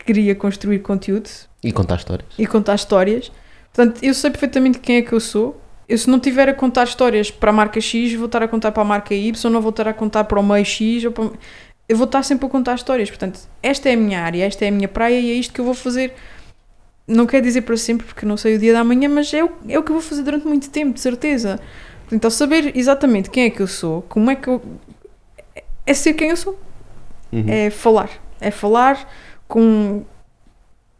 queria 0.06 0.34
construir 0.34 0.78
conteúdo 0.80 1.28
E 1.62 1.72
contar 1.72 1.96
histórias. 1.96 2.28
e 2.38 2.46
contar 2.46 2.74
histórias. 2.76 3.30
Portanto, 3.72 4.02
eu 4.02 4.14
sei 4.14 4.30
perfeitamente 4.30 4.78
quem 4.78 4.96
é 4.96 5.02
que 5.02 5.12
eu 5.12 5.20
sou. 5.20 5.60
Eu, 5.88 5.98
se 5.98 6.08
não 6.08 6.18
tiver 6.18 6.48
a 6.48 6.54
contar 6.54 6.84
histórias 6.84 7.30
para 7.30 7.50
a 7.50 7.52
marca 7.52 7.80
X, 7.80 8.14
vou 8.14 8.26
estar 8.26 8.42
a 8.42 8.48
contar 8.48 8.72
para 8.72 8.82
a 8.82 8.86
marca 8.86 9.14
Y, 9.14 9.50
não 9.52 9.60
vou 9.60 9.70
estar 9.70 9.86
a 9.88 9.92
contar 9.92 10.24
para 10.24 10.40
o 10.40 10.42
meio 10.42 10.64
X. 10.64 11.04
Ou 11.04 11.12
para... 11.12 11.30
Eu 11.88 11.96
vou 11.96 12.04
estar 12.06 12.22
sempre 12.22 12.46
a 12.46 12.48
contar 12.48 12.74
histórias. 12.76 13.10
Portanto, 13.10 13.40
esta 13.62 13.88
é 13.90 13.92
a 13.94 13.96
minha 13.96 14.20
área, 14.22 14.44
esta 14.44 14.64
é 14.64 14.68
a 14.68 14.70
minha 14.70 14.88
praia 14.88 15.20
e 15.20 15.30
é 15.30 15.34
isto 15.34 15.52
que 15.52 15.60
eu 15.60 15.64
vou 15.64 15.74
fazer. 15.74 16.14
Não 17.08 17.26
quer 17.26 17.40
dizer 17.40 17.62
para 17.62 17.76
sempre, 17.76 18.06
porque 18.06 18.26
não 18.26 18.36
sei 18.36 18.56
o 18.56 18.58
dia 18.58 18.72
da 18.74 18.84
manhã, 18.84 19.08
mas 19.08 19.32
é 19.32 19.42
o, 19.42 19.50
é 19.66 19.78
o 19.78 19.82
que 19.82 19.90
eu 19.90 19.94
vou 19.94 20.02
fazer 20.02 20.22
durante 20.22 20.46
muito 20.46 20.68
tempo, 20.68 20.92
de 20.92 21.00
certeza. 21.00 21.58
Portanto, 22.02 22.24
ao 22.26 22.30
saber 22.30 22.76
exatamente 22.76 23.30
quem 23.30 23.44
é 23.44 23.50
que 23.50 23.60
eu 23.60 23.66
sou, 23.66 24.02
como 24.02 24.30
é 24.30 24.36
que 24.36 24.46
eu. 24.48 24.62
É 25.86 25.94
ser 25.94 26.12
quem 26.14 26.28
eu 26.30 26.36
sou 26.36 26.58
Uhum. 27.32 27.44
é 27.48 27.70
falar. 27.70 28.10
É 28.40 28.50
falar 28.50 29.10
com, 29.46 30.02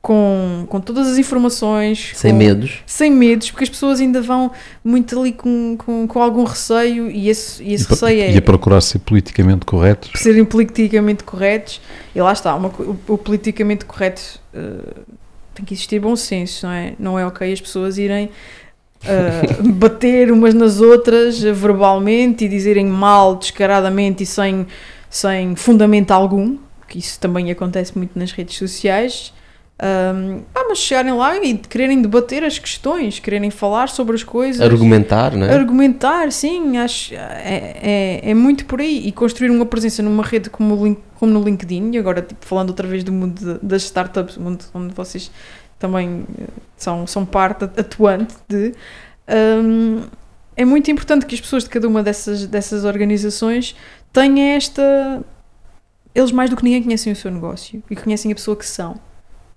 com, 0.01 0.67
com 0.69 0.81
todas 0.81 1.07
as 1.09 1.19
informações. 1.19 2.13
Sem 2.15 2.33
com- 2.33 2.39
medos. 2.39 2.83
Sem 2.87 3.11
medos, 3.11 3.51
porque 3.51 3.65
as 3.65 3.71
pessoas 3.71 4.01
ainda 4.01 4.21
vão 4.23 4.51
muito 4.83 5.19
ali 5.19 5.33
com, 5.33 5.77
com, 5.79 6.07
com 6.07 6.23
algum 6.23 6.45
receio 6.45 7.11
e 7.11 7.29
esse, 7.29 7.63
e 7.63 7.75
esse 7.75 7.85
E, 7.85 7.89
receio 7.89 8.23
é 8.23 8.33
e 8.33 8.37
a 8.39 8.43
procurar 8.43 8.81
ser 8.81 8.99
politicamente 9.01 9.65
corretos. 9.67 10.11
serem 10.21 10.45
politicamente 10.45 11.25
corretos. 11.25 11.81
E 12.15 12.21
lá 12.21 12.33
está, 12.33 12.55
uma 12.55 12.69
o, 12.69 12.97
o 13.09 13.19
politicamente 13.19 13.85
correto 13.85 14.41
eh, 14.55 15.01
tem 15.59 15.65
que 15.65 15.75
existir 15.75 15.99
bom 16.01 16.15
senso, 16.15 16.67
não 16.67 16.73
é? 16.73 16.95
Não 16.99 17.19
é 17.19 17.27
ok 17.27 17.53
as 17.53 17.61
pessoas 17.61 17.99
irem 17.99 18.31
eh, 19.05 19.43
bater 19.75 20.31
umas 20.31 20.55
nas 20.55 20.81
outras 20.81 21.45
eh, 21.45 21.53
verbalmente 21.53 22.45
e 22.45 22.49
dizerem 22.49 22.87
mal 22.87 23.35
descaradamente 23.35 24.23
e 24.23 24.27
sem, 24.27 24.67
sem 25.11 25.57
fundamento 25.57 26.13
algum, 26.13 26.57
que 26.87 26.99
isso 26.99 27.19
também 27.19 27.51
acontece 27.51 27.99
muito 27.99 28.17
nas 28.17 28.31
redes 28.31 28.57
sociais. 28.57 29.33
Ahm, 29.81 30.41
ah, 30.57 30.65
mas 30.69 30.79
chegarem 30.79 31.13
lá 31.13 31.37
e 31.37 31.57
quererem 31.57 32.03
debater 32.03 32.43
as 32.43 32.59
questões, 32.59 33.21
quererem 33.21 33.49
falar 33.49 33.89
sobre 33.89 34.17
as 34.17 34.25
coisas. 34.25 34.61
Argumentar, 34.61 35.37
não 35.37 35.47
é? 35.47 35.55
Argumentar, 35.55 36.33
sim, 36.33 36.77
acho 36.79 37.15
é, 37.15 37.77
é, 38.25 38.31
é 38.31 38.35
muito 38.35 38.65
por 38.65 38.81
aí. 38.81 39.07
E 39.07 39.13
construir 39.13 39.51
uma 39.51 39.65
presença 39.65 40.03
numa 40.03 40.25
rede 40.25 40.51
como, 40.51 40.85
Link- 40.85 41.01
como 41.21 41.33
no 41.33 41.45
LinkedIn, 41.45 41.93
e 41.93 41.99
agora 41.99 42.23
tipo, 42.23 42.45
falando 42.45 42.71
outra 42.71 42.89
vez 42.89 43.05
do 43.05 43.13
mundo 43.13 43.39
de- 43.39 43.65
das 43.67 43.83
startups, 43.85 44.37
onde, 44.37 44.65
onde 44.75 44.93
vocês 44.95 45.31
também 45.79 46.25
eh, 46.41 46.45
são, 46.77 47.07
são 47.07 47.25
parte 47.25 47.63
atuante 47.65 48.35
de. 48.49 48.75
hum, 49.63 50.03
é 50.57 50.65
muito 50.65 50.91
importante 50.91 51.25
que 51.25 51.37
as 51.37 51.41
pessoas 51.41 51.63
de 51.63 51.71
cada 51.71 51.87
uma 51.87 52.03
dessas, 52.03 52.47
dessas 52.49 52.85
organizações 52.85 53.77
tenham 54.13 54.57
esta. 54.57 55.23
Eles 56.13 56.33
mais 56.33 56.51
do 56.51 56.57
que 56.57 56.65
ninguém 56.65 56.83
conhecem 56.83 57.13
o 57.13 57.17
seu 57.17 57.31
negócio 57.31 57.81
e 57.89 57.95
conhecem 57.95 58.33
a 58.33 58.35
pessoa 58.35 58.57
que 58.57 58.67
são. 58.67 58.97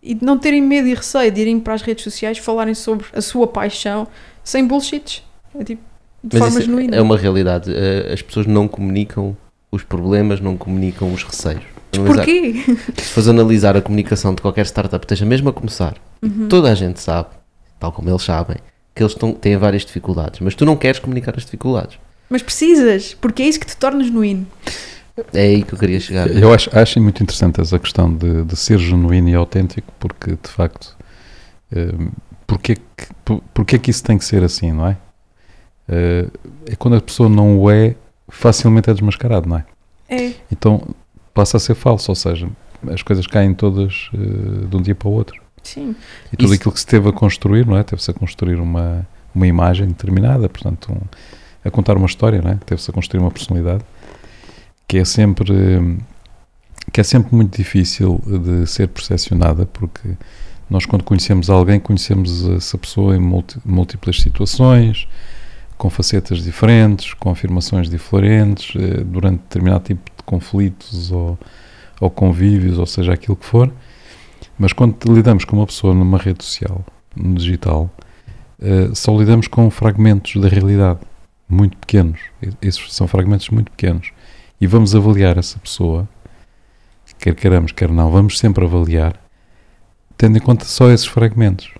E 0.03 0.13
de 0.15 0.25
não 0.25 0.37
terem 0.37 0.61
medo 0.61 0.87
e 0.87 0.93
receio 0.95 1.31
de 1.31 1.41
irem 1.41 1.59
para 1.59 1.73
as 1.75 1.81
redes 1.81 2.03
sociais 2.03 2.37
falarem 2.37 2.73
sobre 2.73 3.05
a 3.13 3.21
sua 3.21 3.45
paixão 3.47 4.07
sem 4.43 4.65
bullshits. 4.65 5.23
É 5.57 5.63
tipo, 5.63 5.81
de 6.23 6.39
Mas 6.39 6.47
forma 6.49 6.61
genuína. 6.65 6.95
é 6.97 7.01
uma 7.01 7.17
realidade. 7.17 7.71
Eh, 7.73 8.11
As 8.13 8.21
pessoas 8.21 8.45
não 8.47 8.67
comunicam 8.67 9.35
os 9.71 9.83
problemas, 9.83 10.39
não 10.39 10.57
comunicam 10.57 11.13
os 11.13 11.23
receios. 11.23 11.61
Analisar- 11.95 12.15
Porquê? 12.25 12.53
Se 12.97 13.11
fores 13.13 13.27
analisar 13.27 13.75
a 13.77 13.81
comunicação 13.81 14.33
de 14.33 14.41
qualquer 14.41 14.65
startup, 14.65 15.03
esteja 15.05 15.25
mesmo 15.25 15.49
a 15.49 15.53
começar, 15.53 15.95
Uhum. 16.21 16.47
toda 16.47 16.71
a 16.71 16.75
gente 16.75 16.99
sabe, 16.99 17.29
tal 17.79 17.91
como 17.91 18.09
eles 18.09 18.23
sabem, 18.23 18.57
que 18.95 19.03
eles 19.03 19.11
estão, 19.13 19.33
têm 19.33 19.55
várias 19.57 19.85
dificuldades, 19.85 20.39
mas 20.39 20.55
tu 20.55 20.65
não 20.65 20.75
queres 20.77 20.99
comunicar 20.99 21.33
as 21.37 21.43
dificuldades. 21.43 21.97
Mas 22.29 22.41
precisas, 22.41 23.13
porque 23.13 23.43
é 23.43 23.47
isso 23.47 23.59
que 23.59 23.65
te 23.67 23.75
torna 23.77 24.03
genuíno. 24.03 24.47
É 25.33 25.41
aí 25.41 25.63
que 25.63 25.73
eu 25.73 25.79
queria 25.79 25.99
chegar. 25.99 26.27
Eu 26.29 26.53
acho, 26.53 26.69
acho 26.77 26.99
muito 27.01 27.21
interessante 27.21 27.59
essa 27.61 27.77
questão 27.77 28.13
de, 28.13 28.43
de 28.43 28.55
ser 28.55 28.79
genuíno 28.79 29.29
e 29.29 29.35
autêntico, 29.35 29.91
porque 29.99 30.31
de 30.31 30.49
facto, 30.49 30.95
hum, 31.75 32.09
porque, 32.47 32.73
é 32.73 32.75
que, 32.75 33.13
por- 33.25 33.43
porque 33.53 33.75
é 33.75 33.79
que 33.79 33.91
isso 33.91 34.03
tem 34.03 34.17
que 34.17 34.25
ser 34.25 34.43
assim, 34.43 34.71
não 34.71 34.87
é? 34.87 34.97
Eh, 35.89 36.27
é 36.67 36.75
quando 36.75 36.95
a 36.95 37.01
pessoa 37.01 37.27
não 37.29 37.59
o 37.59 37.69
é, 37.69 37.95
facilmente 38.29 38.89
é 38.89 38.93
desmascarado, 38.93 39.47
não 39.49 39.57
é? 39.57 39.65
É. 40.09 40.33
Então 40.51 40.81
passa 41.33 41.57
a 41.57 41.59
ser 41.59 41.75
falso, 41.75 42.11
ou 42.11 42.15
seja, 42.15 42.47
as 42.91 43.01
coisas 43.03 43.27
caem 43.27 43.53
todas 43.53 44.09
eh, 44.13 44.67
de 44.67 44.75
um 44.77 44.81
dia 44.81 44.95
para 44.95 45.07
o 45.07 45.11
outro. 45.11 45.41
Sim. 45.63 45.95
E 46.31 46.37
tudo 46.37 46.45
Isso- 46.45 46.55
aquilo 46.55 46.73
que 46.73 46.79
se 46.79 46.85
teve 46.87 47.09
a 47.09 47.13
construir, 47.13 47.65
não 47.67 47.77
é? 47.77 47.83
Teve-se 47.83 48.09
a 48.11 48.13
construir 48.13 48.55
uma, 48.55 49.05
uma 49.35 49.45
imagem 49.47 49.87
determinada, 49.87 50.47
portanto, 50.49 50.91
um- 50.91 51.01
a 51.63 51.69
contar 51.69 51.95
uma 51.97 52.07
história, 52.07 52.41
não 52.41 52.51
é? 52.51 52.57
Teve-se 52.65 52.89
a 52.89 52.93
construir 52.93 53.19
uma 53.21 53.29
personalidade 53.31 53.83
que 54.91 54.97
é 54.97 55.05
sempre 55.05 55.97
que 56.91 56.99
é 56.99 57.03
sempre 57.03 57.33
muito 57.33 57.55
difícil 57.55 58.21
de 58.25 58.67
ser 58.67 58.89
percepcionada, 58.89 59.65
porque 59.65 60.17
nós 60.69 60.85
quando 60.85 61.05
conhecemos 61.05 61.49
alguém, 61.49 61.79
conhecemos 61.79 62.45
essa 62.49 62.77
pessoa 62.77 63.15
em 63.15 63.19
múltiplas 63.63 64.19
situações, 64.19 65.07
com 65.77 65.89
facetas 65.89 66.43
diferentes, 66.43 67.13
com 67.13 67.29
afirmações 67.29 67.89
diferentes, 67.89 68.75
eh, 68.75 69.01
durante 69.05 69.39
determinado 69.43 69.85
tipo 69.85 70.01
de 70.17 70.23
conflitos 70.25 71.09
ou, 71.09 71.39
ou 72.01 72.09
convívios, 72.09 72.77
ou 72.77 72.85
seja, 72.85 73.13
aquilo 73.13 73.37
que 73.37 73.45
for. 73.45 73.71
Mas 74.59 74.73
quando 74.73 74.97
lidamos 75.13 75.45
com 75.45 75.55
uma 75.55 75.65
pessoa 75.67 75.93
numa 75.93 76.17
rede 76.17 76.43
social, 76.43 76.83
no 77.15 77.35
digital, 77.35 77.89
eh, 78.61 78.89
só 78.93 79.17
lidamos 79.17 79.47
com 79.47 79.69
fragmentos 79.69 80.35
da 80.35 80.49
realidade, 80.49 80.99
muito 81.47 81.77
pequenos. 81.77 82.19
Esses 82.61 82.93
são 82.93 83.07
fragmentos 83.07 83.47
muito 83.47 83.71
pequenos. 83.71 84.11
E 84.61 84.67
vamos 84.67 84.93
avaliar 84.95 85.37
essa 85.37 85.57
pessoa, 85.59 86.07
quer 87.19 87.33
queiramos, 87.35 87.71
quer 87.71 87.89
não, 87.89 88.11
vamos 88.11 88.37
sempre 88.37 88.63
avaliar, 88.63 89.19
tendo 90.17 90.37
em 90.37 90.41
conta 90.41 90.65
só 90.65 90.89
esses 90.91 91.07
fragmentos. 91.07 91.71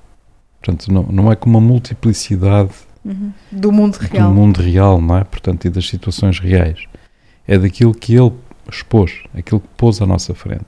Portanto, 0.59 0.91
não, 0.91 1.03
não 1.03 1.31
é 1.31 1.35
com 1.35 1.50
uma 1.50 1.61
multiplicidade 1.61 2.71
Uhum. 3.03 3.31
Do 3.51 3.71
mundo 3.71 3.95
real. 3.97 4.29
do 4.29 4.35
mundo 4.35 4.61
real, 4.61 5.01
não 5.01 5.17
é? 5.17 5.23
Portanto, 5.23 5.65
e 5.65 5.71
das 5.71 5.88
situações 5.89 6.39
reais. 6.39 6.83
É 7.47 7.57
daquilo 7.57 7.95
que 7.95 8.13
ele 8.13 8.31
expôs, 8.71 9.23
aquilo 9.35 9.59
que 9.59 9.67
pôs 9.75 10.00
à 10.03 10.05
nossa 10.05 10.35
frente. 10.35 10.67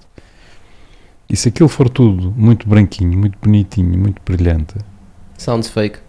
E 1.30 1.36
se 1.36 1.50
aquilo 1.50 1.70
for 1.70 1.88
tudo 1.90 2.34
muito 2.36 2.68
branquinho, 2.68 3.16
muito 3.20 3.38
bonitinho, 3.40 4.00
muito 4.00 4.20
brilhante, 4.26 4.74
Sounds 5.38 5.70
fake. 5.70 6.00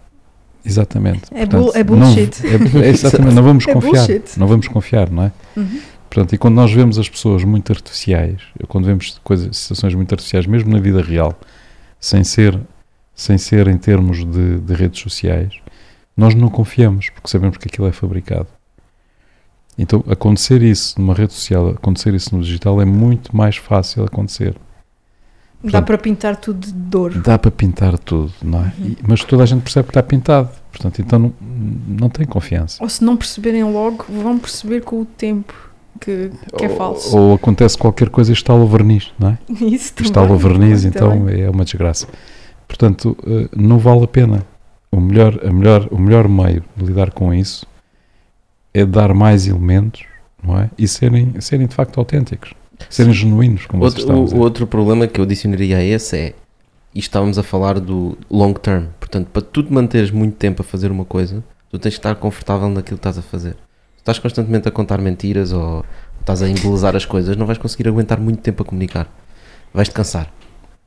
exatamente. 0.64 1.24
É 1.30 1.44
bull- 1.44 1.72
é 1.74 1.84
não- 1.84 1.98
bullshit. 1.98 2.40
é- 2.46 2.86
é 2.86 2.88
exatamente, 2.88 3.34
não 3.34 3.42
vamos 3.42 3.68
É 3.68 3.72
confiar. 3.74 3.90
bullshit. 4.06 4.38
Não 4.38 4.46
vamos 4.46 4.66
confiar, 4.68 5.10
não 5.10 5.24
é? 5.24 5.32
Uhum. 5.54 5.80
Portanto, 6.14 6.32
e 6.32 6.38
quando 6.38 6.54
nós 6.54 6.72
vemos 6.72 6.96
as 6.96 7.08
pessoas 7.08 7.42
muito 7.42 7.72
artificiais, 7.72 8.40
quando 8.68 8.84
vemos 8.84 9.20
coisas, 9.24 9.56
situações 9.56 9.96
muito 9.96 10.12
artificiais, 10.12 10.46
mesmo 10.46 10.70
na 10.70 10.78
vida 10.78 11.02
real, 11.02 11.36
sem 11.98 12.22
ser, 12.22 12.56
sem 13.16 13.36
ser 13.36 13.66
em 13.66 13.76
termos 13.76 14.24
de, 14.24 14.60
de 14.60 14.74
redes 14.74 15.00
sociais, 15.00 15.54
nós 16.16 16.32
não 16.32 16.48
confiamos, 16.48 17.10
porque 17.10 17.26
sabemos 17.26 17.56
que 17.58 17.66
aquilo 17.66 17.88
é 17.88 17.92
fabricado. 17.92 18.46
Então, 19.76 20.04
acontecer 20.08 20.62
isso 20.62 21.00
numa 21.00 21.14
rede 21.14 21.32
social, 21.32 21.70
acontecer 21.70 22.14
isso 22.14 22.36
no 22.36 22.44
digital 22.44 22.80
é 22.80 22.84
muito 22.84 23.36
mais 23.36 23.56
fácil 23.56 24.04
acontecer. 24.04 24.52
Dá 24.52 25.62
Portanto, 25.62 25.86
para 25.86 25.98
pintar 25.98 26.36
tudo 26.36 26.64
de 26.64 26.72
dor. 26.72 27.12
Dá 27.18 27.36
para 27.40 27.50
pintar 27.50 27.98
tudo, 27.98 28.32
não 28.40 28.60
é? 28.60 28.72
Uhum. 28.78 28.86
E- 28.86 28.98
mas 29.04 29.24
toda 29.24 29.42
a 29.42 29.46
gente 29.46 29.62
percebe 29.62 29.86
que 29.88 29.90
está 29.90 30.02
pintado. 30.02 30.48
Portanto, 30.70 31.02
então 31.02 31.18
não, 31.18 31.34
não 31.88 32.08
tem 32.08 32.24
confiança. 32.24 32.80
Ou 32.80 32.88
se 32.88 33.02
não 33.02 33.16
perceberem 33.16 33.64
logo, 33.64 34.04
vão 34.08 34.38
perceber 34.38 34.82
com 34.82 35.00
o 35.00 35.04
tempo 35.04 35.73
que, 36.00 36.30
que 36.56 36.64
é 36.64 36.68
Ou- 36.70 36.76
falso. 36.76 37.16
Ou, 37.16 37.34
acontece 37.34 37.76
qualquer 37.78 38.08
coisa 38.08 38.30
e 38.30 38.34
instala 38.34 38.62
o 38.62 38.66
verniz, 38.68 39.12
não 39.18 39.30
é? 39.30 39.38
Isso 39.64 39.92
também. 39.94 40.08
instala 40.10 40.32
o 40.32 40.38
verniz, 40.38 40.82
também. 40.84 41.18
então 41.18 41.28
é 41.28 41.50
uma 41.50 41.64
desgraça. 41.64 42.06
Portanto, 42.66 43.16
eh, 43.26 43.48
não 43.56 43.78
vale 43.78 44.04
a 44.04 44.08
pena. 44.08 44.46
O 44.90 45.00
melhor, 45.00 45.38
a 45.44 45.52
melhor, 45.52 45.88
o 45.90 45.98
melhor 45.98 46.28
meio 46.28 46.64
de 46.76 46.84
lidar 46.84 47.10
com 47.10 47.34
isso 47.34 47.66
é 48.72 48.84
dar 48.86 49.12
mais 49.12 49.46
elementos, 49.46 50.04
não 50.42 50.58
é? 50.58 50.70
E 50.78 50.86
serem, 50.86 51.32
serem 51.40 51.66
de 51.66 51.74
facto 51.74 51.98
autênticos, 51.98 52.54
serem 52.88 53.12
genuínos, 53.12 53.66
como 53.66 53.82
vocês 53.82 54.04
Outro, 54.04 54.12
estão 54.12 54.16
a 54.16 54.20
o, 54.20 54.24
dizer. 54.24 54.36
o 54.36 54.40
outro 54.40 54.66
problema 54.66 55.06
que 55.08 55.20
eu 55.20 55.24
adicionaria 55.24 55.78
a 55.78 55.82
esse 55.82 56.16
é, 56.16 56.34
e 56.94 57.00
estávamos 57.00 57.38
a 57.38 57.42
falar 57.42 57.80
do 57.80 58.16
long 58.30 58.52
term, 58.52 58.84
portanto, 59.00 59.28
para 59.32 59.42
tu 59.42 59.62
te 59.64 59.72
manteres 59.72 60.10
muito 60.12 60.36
tempo 60.36 60.62
a 60.62 60.64
fazer 60.64 60.90
uma 60.92 61.04
coisa, 61.04 61.42
tu 61.70 61.78
tens 61.78 61.94
que 61.94 61.98
estar 61.98 62.14
confortável 62.14 62.68
naquilo 62.68 62.96
que 62.98 63.00
estás 63.08 63.18
a 63.18 63.22
fazer. 63.22 63.56
Estás 64.04 64.18
constantemente 64.18 64.68
a 64.68 64.70
contar 64.70 65.00
mentiras 65.00 65.50
ou 65.50 65.82
estás 66.20 66.42
a 66.42 66.48
embelezar 66.48 66.94
as 66.94 67.06
coisas, 67.06 67.38
não 67.38 67.46
vais 67.46 67.56
conseguir 67.56 67.88
aguentar 67.88 68.20
muito 68.20 68.42
tempo 68.42 68.62
a 68.62 68.66
comunicar. 68.66 69.08
Vais-te 69.72 69.94
cansar. 69.94 70.30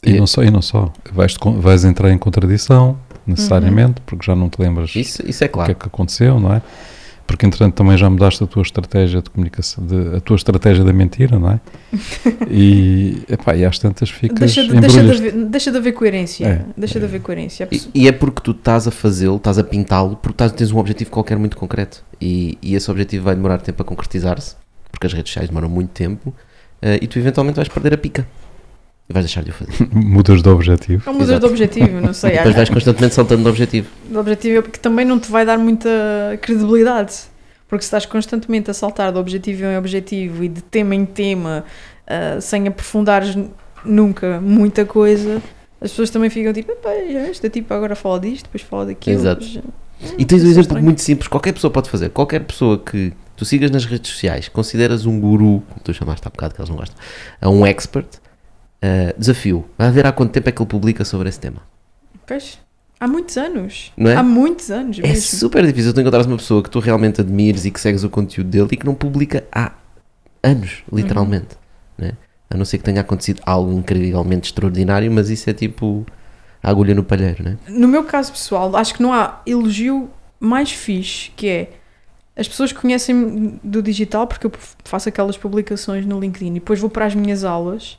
E 0.04 0.14
não 0.14 0.28
só, 0.28 0.44
e 0.44 0.52
não 0.52 0.62
só. 0.62 0.94
Vais, 1.12 1.36
vais 1.60 1.84
entrar 1.84 2.12
em 2.12 2.18
contradição, 2.20 2.96
necessariamente, 3.26 4.02
porque 4.06 4.24
já 4.24 4.36
não 4.36 4.50
te 4.50 4.62
lembras 4.62 4.96
Isso, 4.96 5.28
isso 5.28 5.44
é 5.44 5.48
o 5.48 5.50
que 5.50 5.54
claro. 5.54 5.72
é 5.72 5.74
que 5.74 5.88
aconteceu, 5.88 6.40
não 6.40 6.54
é? 6.54 6.62
Porque 7.28 7.46
entretanto 7.46 7.76
também 7.76 7.98
já 7.98 8.10
mudaste 8.10 8.42
a 8.42 8.48
tua 8.48 8.62
estratégia 8.62 9.22
de 9.22 9.30
comunicação, 9.30 9.86
de, 9.86 10.16
a 10.16 10.22
tua 10.22 10.38
estratégia 10.38 10.84
da 10.84 10.94
mentira, 10.94 11.38
não 11.38 11.52
é? 11.52 11.60
E, 12.50 13.24
epá, 13.28 13.56
e 13.56 13.66
às 13.66 13.78
tantas 13.78 14.10
ficas 14.10 14.40
Deixa 14.40 14.64
de, 14.64 14.80
deixa, 14.80 15.04
de 15.04 15.12
haver, 15.12 15.32
deixa 15.34 15.72
de 15.72 15.78
haver 15.78 15.92
coerência. 15.92 16.46
É, 16.46 16.66
deixa 16.78 16.98
de 16.98 17.06
é. 17.06 17.08
haver 17.08 17.20
coerência. 17.20 17.68
A 17.70 17.76
E, 17.76 17.82
e 17.94 18.08
é 18.08 18.12
porque 18.14 18.42
tu 18.42 18.52
estás 18.52 18.88
a 18.88 18.92
fazê-lo, 18.92 19.36
estás 19.36 19.58
a 19.58 19.64
pintá-lo, 19.64 20.16
porque 20.16 20.34
estás, 20.34 20.54
tens 20.54 20.72
um 20.72 20.78
objetivo 20.78 21.12
qualquer 21.12 21.38
muito 21.38 21.58
concreto. 21.58 22.04
E, 22.22 22.58
e 22.62 22.76
esse 22.76 22.90
objetivo 22.90 23.26
vai 23.26 23.36
demorar 23.36 23.60
tempo 23.60 23.82
a 23.82 23.86
concretizar-se, 23.86 24.56
porque 24.90 25.06
as 25.06 25.14
redes 25.14 25.30
sociais 25.30 25.50
demoram 25.50 25.68
muito 25.68 25.90
tempo, 25.90 26.34
eh, 26.82 27.00
e 27.02 27.08
tu 27.08 27.20
eventualmente 27.20 27.58
vais 27.58 27.68
perder 27.68 27.94
a 27.94 27.98
pica. 27.98 28.26
E 29.10 29.14
vais 29.14 29.26
deixar 29.26 29.44
de 29.44 29.52
o 29.52 29.54
fazer. 29.54 29.72
mudas 29.94 30.42
de 30.42 30.50
objetivo. 30.50 31.04
Não 31.06 31.14
mudas 31.14 31.30
Exato. 31.30 31.46
de 31.48 31.52
objetivo, 31.52 32.02
não 32.02 32.14
sei. 32.14 32.32
Depois 32.38 32.56
vais 32.56 32.70
constantemente 32.70 33.16
saltando 33.16 33.44
de 33.44 33.50
objetivo. 33.50 33.88
O 34.12 34.18
objetivo 34.18 34.58
é 34.58 34.62
porque 34.62 34.80
também 34.80 35.06
não 35.06 35.20
te 35.20 35.32
vai 35.32 35.46
dar 35.46 35.58
muita 35.58 35.90
credibilidade. 36.42 37.14
Porque 37.70 37.84
se 37.84 37.88
estás 37.88 38.06
constantemente 38.06 38.72
a 38.72 38.74
saltar 38.74 39.12
de 39.12 39.18
objetivo 39.18 39.66
em 39.66 39.78
objetivo 39.78 40.44
e 40.44 40.48
de 40.50 40.62
tema 40.62 40.96
em 40.96 41.06
tema, 41.06 41.66
ah, 42.08 42.40
sem 42.40 42.68
aprofundares 42.68 43.38
nunca 43.86 44.40
muita 44.42 44.86
coisa, 44.86 45.42
as 45.82 45.92
pessoas 45.92 46.10
também 46.10 46.30
ficam 46.30 46.52
tipo, 46.54 46.72
"Epá, 46.72 46.90
já 47.12 47.28
este 47.30 47.50
tipo 47.50 47.74
agora 47.74 47.94
fala 47.96 48.20
disto, 48.22 48.46
depois 48.46 48.62
fala 48.64 48.86
daquilo. 48.86 49.18
Exato. 49.20 49.44
Já- 49.44 49.62
E 50.18 50.24
tens 50.26 50.44
um 50.44 50.46
é 50.46 50.50
exemplo 50.50 50.62
estranho. 50.62 50.86
muito 50.86 51.02
simples, 51.02 51.28
qualquer 51.28 51.52
pessoa 51.54 51.70
pode 51.72 51.90
fazer. 51.90 52.10
Qualquer 52.10 52.42
pessoa 52.46 52.78
que 52.78 53.12
tu 53.36 53.44
sigas 53.44 53.70
nas 53.70 53.84
redes 53.86 54.12
sociais, 54.12 54.48
consideras 54.48 55.06
um 55.06 55.20
guru, 55.20 55.62
como 55.68 55.82
tu 55.84 55.94
chamaste 55.94 56.26
há 56.26 56.30
bocado 56.30 56.54
que 56.56 56.62
eles 56.62 56.70
não 56.70 56.78
gostam, 56.78 56.96
a 57.42 57.50
um 57.50 57.66
expert, 57.66 58.08
eh, 58.82 59.16
desafio. 59.18 59.66
Vai 59.78 59.92
ver 59.92 60.06
há 60.06 60.12
quanto 60.12 60.32
tempo 60.32 60.50
é 60.50 60.52
que 60.52 60.62
ele 60.62 60.70
publica 60.70 61.04
sobre 61.06 61.30
esse 61.30 61.40
tema. 61.40 61.62
Pois, 62.26 62.60
há 63.00 63.08
muitos 63.08 63.38
anos. 63.38 63.92
É? 63.98 64.14
Há 64.16 64.24
muitos 64.24 64.70
anos 64.70 65.00
É 65.00 65.02
mesmo. 65.04 65.22
super 65.22 65.66
difícil 65.66 65.94
tu 65.94 66.02
encontrares 66.02 66.28
uma 66.28 66.38
pessoa 66.38 66.62
que 66.62 66.70
tu 66.70 66.80
realmente 66.80 67.22
admires 67.22 67.66
e 67.66 67.72
que 67.72 67.80
segues 67.80 68.04
o 68.04 68.10
conteúdo 68.10 68.50
dele 68.50 68.68
e 68.72 68.78
que 68.78 68.86
não 68.86 68.94
publica 68.94 69.44
há 69.52 69.72
anos, 70.44 70.84
literalmente. 70.92 71.58
Né? 71.98 72.14
A 72.50 72.58
não 72.58 72.66
ser 72.66 72.78
que 72.78 72.84
tenha 72.84 73.02
acontecido 73.02 73.42
algo 73.46 73.72
incrivelmente 73.74 74.50
extraordinário, 74.50 75.12
mas 75.12 75.30
isso 75.30 75.50
é 75.50 75.54
tipo 75.54 76.06
a 76.62 76.70
agulha 76.70 76.94
no 76.96 77.04
palheiro, 77.04 77.44
né? 77.44 77.58
No 77.68 77.88
meu 77.88 78.04
caso 78.04 78.32
pessoal, 78.32 78.76
acho 78.76 78.94
que 78.94 79.02
não 79.02 79.14
há 79.14 79.42
elogio 79.46 80.10
mais 80.40 80.72
fixe 80.72 81.32
que 81.36 81.48
é 81.48 81.70
as 82.36 82.48
pessoas 82.48 82.72
conhecem 82.72 83.60
do 83.64 83.82
digital 83.82 84.28
porque 84.28 84.46
eu 84.46 84.52
faço 84.84 85.10
aquelas 85.10 85.36
publicações 85.36 86.06
no 86.06 86.20
LinkedIn 86.20 86.52
e 86.52 86.54
depois 86.56 86.80
vou 86.80 86.90
para 86.90 87.06
as 87.06 87.16
minhas 87.16 87.44
aulas 87.44 87.98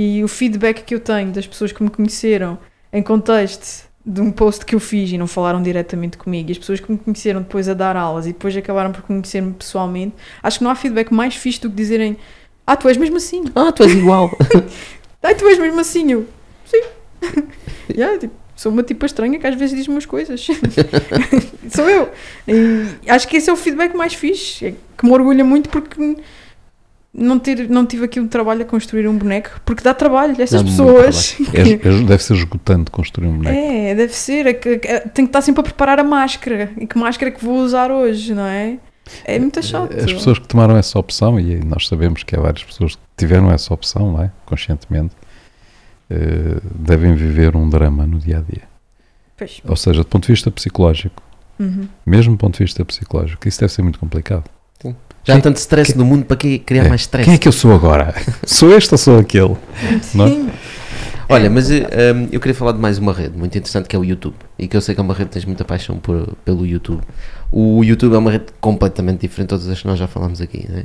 e 0.00 0.22
o 0.22 0.28
feedback 0.28 0.84
que 0.84 0.94
eu 0.94 1.00
tenho 1.00 1.32
das 1.32 1.44
pessoas 1.44 1.72
que 1.72 1.82
me 1.82 1.90
conheceram 1.90 2.56
em 2.92 3.02
contexto 3.02 3.88
de 4.06 4.20
um 4.20 4.30
post 4.30 4.64
que 4.64 4.76
eu 4.76 4.78
fiz 4.78 5.10
e 5.10 5.18
não 5.18 5.26
falaram 5.26 5.60
diretamente 5.60 6.16
comigo 6.16 6.50
e 6.50 6.52
as 6.52 6.58
pessoas 6.58 6.78
que 6.78 6.92
me 6.92 6.96
conheceram 6.96 7.42
depois 7.42 7.68
a 7.68 7.74
dar 7.74 7.96
aulas 7.96 8.24
e 8.24 8.32
depois 8.32 8.56
acabaram 8.56 8.92
por 8.92 9.02
conhecer-me 9.02 9.52
pessoalmente, 9.52 10.14
acho 10.40 10.58
que 10.58 10.64
não 10.64 10.70
há 10.70 10.76
feedback 10.76 11.12
mais 11.12 11.34
fixe 11.34 11.60
do 11.60 11.68
que 11.68 11.74
dizerem 11.74 12.16
ah, 12.64 12.76
tu 12.76 12.88
és 12.88 12.96
mesmo 12.96 13.16
assim, 13.16 13.46
Ah, 13.56 13.72
tu 13.72 13.82
és 13.82 13.92
igual. 13.92 14.30
Ai, 15.20 15.34
tu 15.34 15.48
és 15.48 15.58
mesmo 15.58 15.80
assim, 15.80 16.12
eu. 16.12 16.26
Sim. 16.64 16.82
Yeah, 17.90 18.18
tipo, 18.18 18.34
sou 18.54 18.70
uma 18.70 18.82
tipa 18.82 19.06
estranha 19.06 19.38
que 19.38 19.46
às 19.46 19.56
vezes 19.56 19.74
diz 19.74 19.88
umas 19.88 20.04
coisas. 20.06 20.46
sou 21.74 21.88
eu. 21.88 22.10
E 22.46 23.10
acho 23.10 23.26
que 23.26 23.38
esse 23.38 23.48
é 23.48 23.52
o 23.52 23.56
feedback 23.56 23.96
mais 23.96 24.12
fixe. 24.12 24.66
É 24.66 24.74
que 24.96 25.06
me 25.06 25.10
orgulha 25.10 25.42
muito 25.42 25.70
porque 25.70 26.16
não, 27.12 27.38
ter, 27.38 27.68
não 27.68 27.86
tive 27.86 28.04
aqui 28.04 28.20
um 28.20 28.28
trabalho 28.28 28.62
a 28.62 28.64
construir 28.64 29.08
um 29.08 29.16
boneco. 29.16 29.60
Porque 29.64 29.82
dá 29.82 29.94
trabalho 29.94 30.32
essas 30.40 30.62
Dá 30.62 30.68
pessoas. 30.70 31.36
É- 31.54 31.72
é- 31.72 31.76
deve 32.04 32.22
ser 32.22 32.34
esgotante 32.34 32.90
construir 32.90 33.28
um 33.28 33.36
boneco. 33.38 33.56
É, 33.58 33.94
deve 33.94 34.14
ser. 34.14 34.46
É 34.46 34.52
que, 34.54 34.68
é- 34.84 35.00
tenho 35.00 35.26
que 35.26 35.30
estar 35.30 35.40
sempre 35.42 35.60
a 35.60 35.64
preparar 35.64 35.98
a 35.98 36.04
máscara. 36.04 36.70
E 36.78 36.86
que 36.86 36.98
máscara 36.98 37.30
é 37.30 37.34
que 37.34 37.44
vou 37.44 37.58
usar 37.58 37.90
hoje, 37.90 38.34
não 38.34 38.46
é? 38.46 38.78
É 39.24 39.38
muito 39.38 39.62
chato. 39.64 39.96
As 39.96 40.12
pessoas 40.12 40.38
que 40.38 40.46
tomaram 40.46 40.76
essa 40.76 40.98
opção, 40.98 41.40
e 41.40 41.64
nós 41.64 41.88
sabemos 41.88 42.22
que 42.22 42.36
há 42.36 42.40
várias 42.40 42.62
pessoas 42.62 42.94
que 42.94 43.00
tiveram 43.16 43.50
essa 43.50 43.72
opção, 43.72 44.12
não 44.12 44.22
é? 44.22 44.30
conscientemente, 44.44 45.14
eh, 46.10 46.60
devem 46.74 47.14
viver 47.14 47.56
um 47.56 47.68
drama 47.70 48.06
no 48.06 48.18
dia 48.18 48.38
a 48.38 48.40
dia. 48.40 48.62
Pois. 49.36 49.62
Ou 49.66 49.76
seja, 49.76 50.00
do 50.00 50.06
ponto 50.06 50.26
de 50.26 50.32
vista 50.32 50.50
psicológico, 50.50 51.22
Uhum. 51.58 51.88
mesmo 52.04 52.34
do 52.34 52.38
ponto 52.38 52.58
de 52.58 52.64
vista 52.64 52.84
psicológico, 52.84 53.48
isso 53.48 53.60
deve 53.60 53.72
ser 53.72 53.80
muito 53.82 53.98
complicado. 53.98 54.44
Já 55.24 55.36
há 55.36 55.40
tanto 55.40 55.56
stress 55.58 55.96
no 55.96 56.04
mundo 56.04 56.24
para 56.24 56.36
que 56.36 56.58
criar 56.58 56.86
É. 56.86 56.88
mais 56.88 57.02
stress? 57.02 57.24
Quem 57.26 57.34
é 57.34 57.38
que 57.38 57.46
eu 57.48 57.52
sou 57.52 57.72
agora? 57.74 58.14
sou 58.46 58.74
este 58.76 58.92
ou 58.94 58.98
sou 58.98 59.18
aquele? 59.18 59.56
Não 60.14 60.26
é? 60.26 60.30
Sim. 60.30 60.48
Olha, 61.30 61.50
mas 61.50 61.70
eh, 61.70 61.86
um, 62.14 62.28
eu 62.32 62.40
queria 62.40 62.54
falar 62.54 62.72
de 62.72 62.78
mais 62.78 62.96
uma 62.96 63.12
rede 63.12 63.36
muito 63.36 63.56
interessante 63.58 63.86
que 63.86 63.94
é 63.94 63.98
o 63.98 64.02
YouTube. 64.04 64.34
E 64.58 64.66
que 64.66 64.74
eu 64.74 64.80
sei 64.80 64.94
que 64.94 65.00
é 65.00 65.04
uma 65.04 65.12
rede 65.12 65.28
que 65.28 65.34
tens 65.34 65.44
muita 65.44 65.62
paixão 65.62 65.98
por, 65.98 66.34
pelo 66.42 66.64
YouTube. 66.66 67.02
O 67.52 67.84
YouTube 67.84 68.14
é 68.14 68.18
uma 68.18 68.30
rede 68.30 68.46
completamente 68.62 69.20
diferente 69.20 69.48
de 69.48 69.56
todas 69.56 69.68
as 69.68 69.78
que 69.82 69.86
nós 69.86 69.98
já 69.98 70.06
falámos 70.06 70.40
aqui, 70.40 70.66
né? 70.70 70.84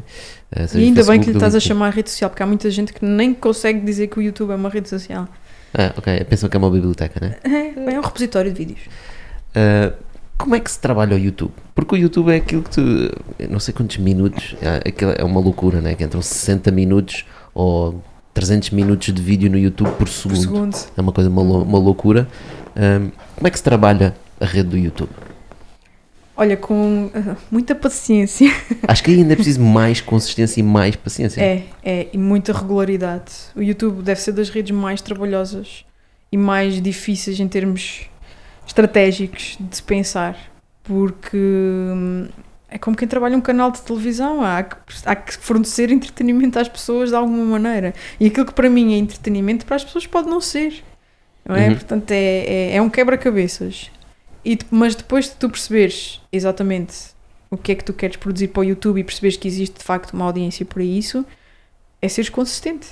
Seja 0.67 0.80
E 0.84 0.88
ainda 0.88 1.04
bem 1.06 1.22
que 1.22 1.28
lhe 1.28 1.32
estás 1.38 1.54
a 1.56 1.58
LinkedIn. 1.60 1.67
chamar 1.69 1.89
rede 1.93 2.10
social, 2.10 2.30
porque 2.30 2.43
há 2.43 2.46
muita 2.46 2.69
gente 2.69 2.91
que 2.91 3.06
nem 3.06 3.34
consegue 3.34 3.80
dizer 3.80 4.08
que 4.08 4.19
o 4.19 4.22
YouTube 4.22 4.52
é 4.52 4.56
uma 4.56 4.69
rede 4.69 4.89
social. 4.89 5.30
Ah, 5.74 5.93
ok. 5.98 6.22
Pensam 6.26 6.50
que 6.50 6.58
é 6.58 6.60
uma 6.60 6.69
biblioteca, 6.69 7.19
né? 7.26 7.36
É, 7.46 7.93
é 7.93 8.00
um 8.00 8.04
repositório 8.04 8.52
de 8.52 8.58
vídeos. 8.58 8.80
Uh, 9.56 9.93
como 10.43 10.56
é 10.56 10.60
que 10.60 10.69
se 10.69 10.77
trabalha 10.77 11.15
o 11.15 11.17
YouTube? 11.19 11.53
Porque 11.73 11.95
o 11.95 11.97
YouTube 11.97 12.29
é 12.29 12.36
aquilo 12.36 12.63
que 12.63 12.71
tu. 12.71 12.82
Não 13.49 13.62
sei 13.62 13.73
quantos 13.73 13.95
minutos. 13.95 14.58
É, 14.62 15.21
é 15.21 15.23
uma 15.23 15.39
loucura, 15.39 15.79
né? 15.79 15.95
Que 15.95 16.03
entram 16.03 16.21
60 16.21 16.69
minutos 16.69 17.23
ou 17.56 18.03
300 18.34 18.71
minutos 18.71 19.13
de 19.13 19.21
vídeo 19.21 19.49
no 19.49 19.58
YouTube 19.58 19.91
por 19.91 19.99
Por 19.99 20.10
segundo. 20.10 20.41
segundo. 20.41 20.77
É 20.97 21.01
uma 21.01 21.13
coisa, 21.13 21.29
uma, 21.29 21.41
uma 21.41 21.79
loucura. 21.79 22.27
Um, 22.75 23.10
como 23.36 23.47
é 23.47 23.49
que 23.49 23.58
se 23.58 23.63
trabalha 23.63 24.13
a 24.38 24.45
rede 24.45 24.67
do 24.67 24.77
YouTube? 24.77 25.12
Olha, 26.36 26.58
com 26.58 27.10
ah, 27.15 27.38
muita 27.49 27.73
paciência. 27.73 28.51
Acho 28.86 29.01
que 29.01 29.12
ainda 29.12 29.32
é 29.32 29.36
preciso 29.38 29.62
mais 29.62 30.01
consistência 30.01 30.60
e 30.60 30.63
mais 30.63 30.97
paciência. 30.97 31.39
É, 31.39 31.63
é, 31.82 32.08
e 32.12 32.17
muita 32.17 32.51
regularidade. 32.51 33.32
O 33.56 33.62
YouTube 33.62 34.03
deve 34.03 34.19
ser 34.19 34.34
das 34.34 34.49
redes 34.49 34.75
mais 34.75 34.99
trabalhosas 34.99 35.86
e 36.29 36.36
mais 36.36 36.82
difíceis 36.82 37.39
em 37.39 37.47
termos 37.47 38.10
estratégicos 38.65 39.58
de 39.60 39.76
se 39.76 39.84
pensar. 39.84 40.38
Porque 40.84 41.38
hum, 41.38 42.28
é 42.69 42.78
como 42.78 42.97
quem 42.97 43.08
trabalha 43.08 43.38
um 43.38 43.41
canal 43.41 43.71
de 43.71 43.82
televisão, 43.82 44.41
há 44.41 44.63
que, 44.63 44.76
há 45.06 45.15
que 45.15 45.38
fornecer 45.38 45.91
entretenimento 45.91 46.58
às 46.60 46.67
pessoas 46.67 47.10
de 47.10 47.15
alguma 47.15 47.45
maneira. 47.45 47.93
E 48.19 48.28
aquilo 48.28 48.45
que 48.45 48.54
para 48.54 48.69
mim 48.69 48.93
é 48.93 48.97
entretenimento, 48.97 49.65
para 49.65 49.76
as 49.76 49.84
pessoas 49.84 50.08
pode 50.08 50.28
não 50.28 50.41
ser. 50.41 50.84
Não 51.45 51.56
é? 51.56 51.67
Uhum. 51.67 51.76
Portanto, 51.76 52.12
é, 52.12 52.15
é, 52.15 52.76
é 52.76 52.82
um 52.82 52.89
quebra-cabeças. 52.89 53.91
E 54.43 54.58
Mas 54.71 54.95
depois 54.95 55.26
de 55.26 55.36
tu 55.36 55.49
perceberes 55.49 56.21
exatamente 56.32 57.13
o 57.49 57.58
que 57.58 57.71
é 57.71 57.76
que 57.76 57.84
tu 57.84 57.93
queres 57.93 58.17
produzir 58.17 58.47
para 58.47 58.62
o 58.62 58.63
YouTube 58.63 58.99
e 58.99 59.04
perceberes 59.04 59.38
que 59.38 59.47
existe 59.47 59.78
de 59.78 59.84
facto 59.84 60.13
uma 60.13 60.26
audiência 60.26 60.65
para 60.65 60.84
isso, 60.84 61.23
é 62.02 62.10
seres 62.10 62.30
consistente. 62.30 62.88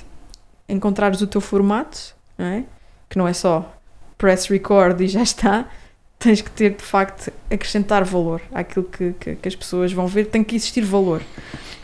Encontrares 0.68 1.20
o 1.20 1.26
teu 1.26 1.40
formato, 1.40 2.14
não 2.38 2.46
é? 2.46 2.64
que 3.10 3.18
não 3.18 3.28
é 3.28 3.32
só 3.32 3.76
press 4.22 4.46
record 4.46 5.00
e 5.00 5.08
já 5.08 5.20
está, 5.20 5.68
tens 6.16 6.40
que 6.40 6.48
ter 6.48 6.76
de 6.76 6.82
facto 6.84 7.32
acrescentar 7.50 8.04
valor 8.04 8.40
àquilo 8.54 8.84
que, 8.84 9.12
que, 9.18 9.34
que 9.34 9.48
as 9.48 9.56
pessoas 9.56 9.92
vão 9.92 10.06
ver, 10.06 10.26
tem 10.26 10.44
que 10.44 10.54
existir 10.54 10.82
valor 10.82 11.20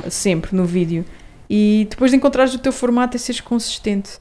sempre 0.08 0.54
no 0.54 0.64
vídeo. 0.64 1.04
E 1.50 1.88
depois 1.90 2.12
de 2.12 2.16
encontrares 2.16 2.54
o 2.54 2.58
teu 2.60 2.70
formato 2.70 3.16
é 3.16 3.18
seres 3.18 3.40
consistente 3.40 4.20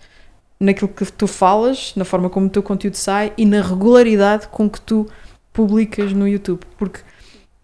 naquilo 0.59 0.87
que 0.87 1.05
tu 1.11 1.27
falas, 1.27 1.93
na 1.95 2.03
forma 2.03 2.27
como 2.27 2.47
o 2.47 2.49
teu 2.49 2.63
conteúdo 2.63 2.95
sai 2.95 3.31
e 3.37 3.45
na 3.45 3.61
regularidade 3.61 4.47
com 4.47 4.67
que 4.67 4.81
tu 4.81 5.05
publicas 5.53 6.11
no 6.11 6.27
YouTube. 6.27 6.61
Porque, 6.75 7.01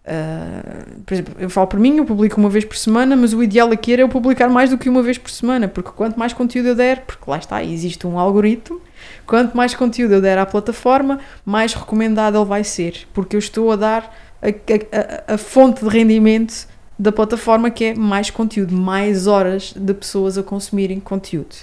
ah, 0.06 0.84
por 1.04 1.14
exemplo, 1.14 1.34
eu 1.38 1.48
falo 1.50 1.66
por 1.66 1.80
mim, 1.80 1.96
eu 1.96 2.04
publico 2.04 2.38
uma 2.38 2.50
vez 2.50 2.64
por 2.64 2.76
semana, 2.76 3.16
mas 3.16 3.32
o 3.32 3.42
ideal 3.42 3.70
aqui 3.72 3.92
era 3.92 4.02
eu 4.02 4.08
publicar 4.08 4.48
mais 4.48 4.70
do 4.70 4.78
que 4.78 4.88
uma 4.88 5.02
vez 5.02 5.16
por 5.18 5.30
semana, 5.30 5.66
porque 5.68 5.90
quanto 5.90 6.18
mais 6.18 6.32
conteúdo 6.32 6.68
eu 6.68 6.74
der, 6.74 7.02
porque 7.06 7.30
lá 7.30 7.38
está, 7.38 7.62
existe 7.64 8.06
um 8.06 8.18
algoritmo, 8.18 8.80
quanto 9.26 9.56
mais 9.56 9.74
conteúdo 9.74 10.14
eu 10.14 10.20
der 10.20 10.38
à 10.38 10.46
plataforma, 10.46 11.20
mais 11.44 11.72
recomendado 11.74 12.36
ele 12.38 12.44
vai 12.44 12.64
ser, 12.64 13.06
porque 13.14 13.36
eu 13.36 13.38
estou 13.38 13.70
a 13.72 13.76
dar 13.76 14.14
a, 14.42 14.48
a- 14.48 15.34
a- 15.34 15.38
fonte 15.38 15.82
de 15.84 15.88
rendimento 15.90 16.66
da 16.98 17.10
plataforma 17.10 17.70
que 17.70 17.86
é 17.86 17.94
mais 17.94 18.30
conteúdo, 18.30 18.74
mais 18.74 19.26
horas 19.26 19.72
de 19.76 19.94
pessoas 19.94 20.36
a 20.38 20.42
consumirem 20.42 21.00
conteúdo. 21.00 21.54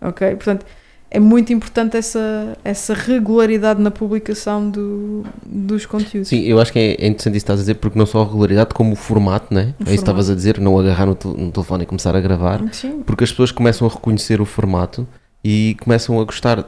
Ok? 0.00 0.28
Portanto, 0.30 0.64
é 1.10 1.18
muito 1.18 1.52
importante 1.52 1.96
essa, 1.96 2.56
essa 2.64 2.94
regularidade 2.94 3.82
na 3.82 3.90
publicação 3.90 4.70
do, 4.70 5.24
dos 5.44 5.84
conteúdos. 5.84 6.28
Sim, 6.28 6.42
eu 6.44 6.60
acho 6.60 6.72
que 6.72 6.78
é 6.78 6.92
interessante 7.06 7.16
isso 7.16 7.30
que 7.32 7.36
estás 7.38 7.58
a 7.58 7.62
dizer, 7.62 7.74
porque 7.74 7.98
não 7.98 8.06
só 8.06 8.22
a 8.22 8.24
regularidade, 8.24 8.72
como 8.72 8.92
o 8.92 8.96
formato, 8.96 9.52
né? 9.52 9.74
O 9.78 9.82
é 9.82 9.84
isso 9.86 9.92
que 9.94 9.94
estavas 9.94 10.30
a 10.30 10.34
dizer, 10.34 10.60
não 10.60 10.78
agarrar 10.78 11.06
no, 11.06 11.16
no 11.24 11.50
telefone 11.50 11.82
e 11.82 11.86
começar 11.86 12.14
a 12.14 12.20
gravar, 12.20 12.62
Sim. 12.72 13.02
porque 13.04 13.24
as 13.24 13.30
pessoas 13.30 13.50
começam 13.50 13.88
a 13.88 13.90
reconhecer 13.90 14.40
o 14.40 14.44
formato 14.44 15.06
e 15.42 15.76
começam 15.80 16.20
a 16.20 16.24
gostar 16.24 16.64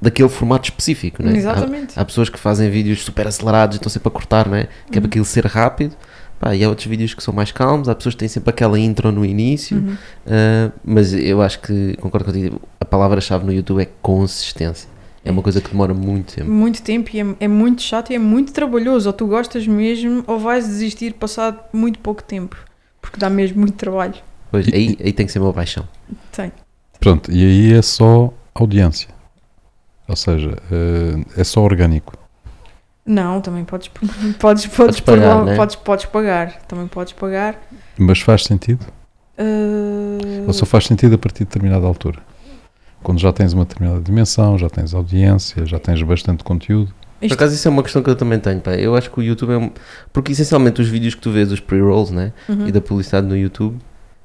daquele 0.00 0.28
formato 0.28 0.68
específico, 0.70 1.22
né? 1.22 1.32
Há- 1.32 1.36
Exatamente. 1.36 1.98
Há, 1.98 2.04
pessoas 2.04 2.28
que 2.28 2.38
fazem 2.38 2.70
vídeos 2.70 3.02
super 3.02 3.26
acelerados 3.26 3.76
e 3.76 3.78
estão 3.78 3.90
sempre 3.90 4.08
a 4.08 4.10
cortar, 4.12 4.48
né? 4.48 4.68
Que 4.90 4.98
é 4.98 5.00
para 5.00 5.00
Uhum. 5.02 5.06
aquilo 5.06 5.24
ser 5.24 5.44
rápido. 5.46 5.94
Pá, 6.38 6.54
e 6.54 6.62
há 6.62 6.68
outros 6.68 6.86
vídeos 6.86 7.14
que 7.14 7.22
são 7.22 7.32
mais 7.32 7.50
calmos, 7.50 7.88
há 7.88 7.94
pessoas 7.94 8.14
que 8.14 8.18
têm 8.18 8.28
sempre 8.28 8.50
aquela 8.50 8.78
intro 8.78 9.10
no 9.10 9.24
início, 9.24 9.78
Uhum. 9.78 9.96
ah, 10.26 10.70
mas 10.84 11.12
eu 11.14 11.40
acho 11.40 11.60
que, 11.60 11.96
concordo 11.96 12.26
contigo, 12.30 12.60
a 12.80 12.84
palavra-chave 12.84 13.44
no 13.46 13.52
YouTube 13.52 13.80
é 13.82 13.88
consistência. 14.02 14.88
É 15.24 15.30
uma 15.30 15.42
coisa 15.42 15.60
que 15.60 15.70
demora 15.70 15.92
muito 15.92 16.34
tempo. 16.36 16.48
Muito 16.50 16.82
tempo 16.82 17.10
e 17.12 17.20
é, 17.20 17.26
é 17.40 17.48
muito 17.48 17.82
chato 17.82 18.10
e 18.10 18.14
é 18.14 18.18
muito 18.18 18.52
trabalhoso. 18.52 19.08
Ou 19.08 19.12
tu 19.12 19.26
gostas 19.26 19.66
mesmo 19.66 20.22
ou 20.26 20.38
vais 20.38 20.66
desistir 20.68 21.14
passado 21.14 21.58
muito 21.72 21.98
pouco 21.98 22.22
tempo. 22.22 22.56
Porque 23.00 23.18
dá 23.18 23.28
mesmo 23.28 23.58
muito 23.58 23.74
trabalho. 23.74 24.14
Pois, 24.52 24.68
aí, 24.68 24.96
aí 25.02 25.12
tem 25.12 25.26
que 25.26 25.32
ser 25.32 25.40
uma 25.40 25.52
paixão. 25.52 25.84
Tem. 26.30 26.52
Pronto, 27.00 27.32
e 27.32 27.44
aí 27.44 27.72
é 27.72 27.82
só 27.82 28.32
audiência. 28.54 29.08
Ou 30.08 30.14
seja, 30.14 30.56
eh, 30.70 31.40
é 31.40 31.42
só 31.42 31.60
orgânico. 31.60 32.12
Não, 33.06 33.40
também 33.40 33.64
podes, 33.64 33.88
podes, 34.38 34.66
podes, 34.66 34.66
Podes 34.66 35.00
pagar, 35.00 35.44
né? 35.44 35.54
podes, 35.56 35.76
podes 35.76 36.04
pagar. 36.06 36.52
Também 36.66 36.86
podes 36.88 37.12
pagar. 37.12 37.54
Mas 37.96 38.20
faz 38.20 38.44
sentido? 38.44 38.84
Uh, 39.38 40.46
Ou 40.46 40.52
só 40.52 40.64
faz 40.66 40.84
sentido 40.86 41.14
a 41.14 41.18
partir 41.18 41.40
de 41.40 41.44
determinada 41.46 41.86
altura? 41.86 42.18
Quando 43.02 43.20
já 43.20 43.32
tens 43.32 43.52
uma 43.52 43.64
determinada 43.64 44.00
dimensão, 44.00 44.58
já 44.58 44.68
tens 44.68 44.92
audiência, 44.94 45.64
já 45.66 45.78
tens 45.78 46.02
bastante 46.02 46.42
conteúdo. 46.42 46.92
Por 47.20 47.26
isto- 47.26 47.34
acaso 47.34 47.54
isso 47.54 47.68
é 47.68 47.70
uma 47.70 47.82
questão 47.82 48.02
que 48.02 48.10
eu 48.10 48.16
também 48.16 48.38
tenho, 48.40 48.60
pá. 48.60 48.72
Eu 48.74 48.96
acho 48.96 49.10
que 49.10 49.20
o 49.20 49.22
YouTube 49.22 49.52
é 49.52 49.56
um... 49.58 49.70
Porque 50.12 50.32
essencialmente 50.32 50.80
os 50.80 50.88
vídeos 50.88 51.14
que 51.14 51.20
tu 51.20 51.30
vês, 51.30 51.52
os 51.52 51.60
pre-rolls, 51.60 52.12
né? 52.12 52.32
Uhum. 52.48 52.66
E 52.66 52.72
da 52.72 52.80
publicidade 52.80 53.26
no 53.26 53.36
YouTube, 53.36 53.78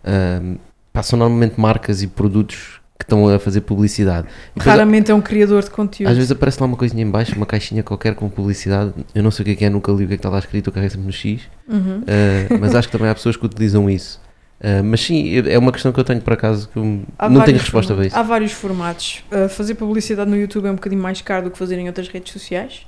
ahm, 0.04 0.56
pá, 0.92 1.04
são 1.04 1.20
normalmente 1.20 1.60
marcas 1.60 2.02
e 2.02 2.08
produtos 2.08 2.81
que 3.02 3.06
estão 3.06 3.28
a 3.28 3.40
fazer 3.40 3.62
publicidade. 3.62 4.28
Depois, 4.56 4.66
Raramente 4.66 5.12
é 5.12 5.16
um 5.16 5.22
criador 5.22 5.64
de 5.64 5.70
conteúdo. 5.70 6.10
Às 6.10 6.16
vezes 6.16 6.32
aparece 6.32 6.60
lá 6.60 6.68
uma 6.68 6.78
coisinha 6.78 7.04
em 7.04 7.10
baixo, 7.10 7.36
uma 7.36 7.46
caixinha 7.46 7.82
qualquer 7.84 8.14
com 8.16 8.30
publicidade. 8.30 8.94
Eu 9.14 9.24
não 9.24 9.32
sei 9.32 9.44
o 9.44 9.46
que 9.46 9.52
é 9.52 9.56
que 9.56 9.66
é, 9.66 9.70
nunca 9.70 9.92
li 9.92 10.06
o 10.06 10.08
que 10.08 10.14
é 10.14 10.18
que 10.18 10.20
está 10.20 10.30
lá 10.30 10.40
escrito, 10.40 10.68
eu 10.68 10.74
carrego 10.74 10.92
sempre 10.92 11.08
no 11.08 11.12
X. 11.12 11.42
Uhum. 11.68 12.00
Uh, 12.02 12.60
mas 12.60 12.76
acho 12.76 12.88
que 12.88 12.92
também 12.92 13.10
há 13.10 13.16
pessoas 13.16 13.36
que 13.36 13.46
utilizam 13.46 13.90
isso. 13.90 14.22
Uh, 14.60 14.84
mas 14.84 15.02
sim, 15.02 15.38
é 15.50 15.58
uma 15.58 15.72
questão 15.72 15.92
que 15.92 16.00
eu 16.00 16.04
tenho 16.04 16.22
por 16.22 16.34
acaso 16.34 16.70
que 16.70 16.78
eu 16.78 17.02
Há 17.18 17.28
não 17.28 17.42
tenho 17.42 17.58
resposta 17.58 17.96
para 17.96 18.06
isso. 18.06 18.16
Há 18.16 18.22
vários 18.22 18.52
formatos. 18.52 19.24
Uh, 19.32 19.50
fazer 19.50 19.74
publicidade 19.74 20.30
no 20.30 20.38
YouTube 20.38 20.68
é 20.68 20.72
um 20.72 20.76
bocadinho 20.76 21.02
mais 21.02 21.22
caro 21.22 21.46
do 21.46 21.52
que 21.52 21.58
fazer 21.58 21.80
em 21.80 21.88
outras 21.88 22.08
redes 22.08 22.32
sociais. 22.32 22.86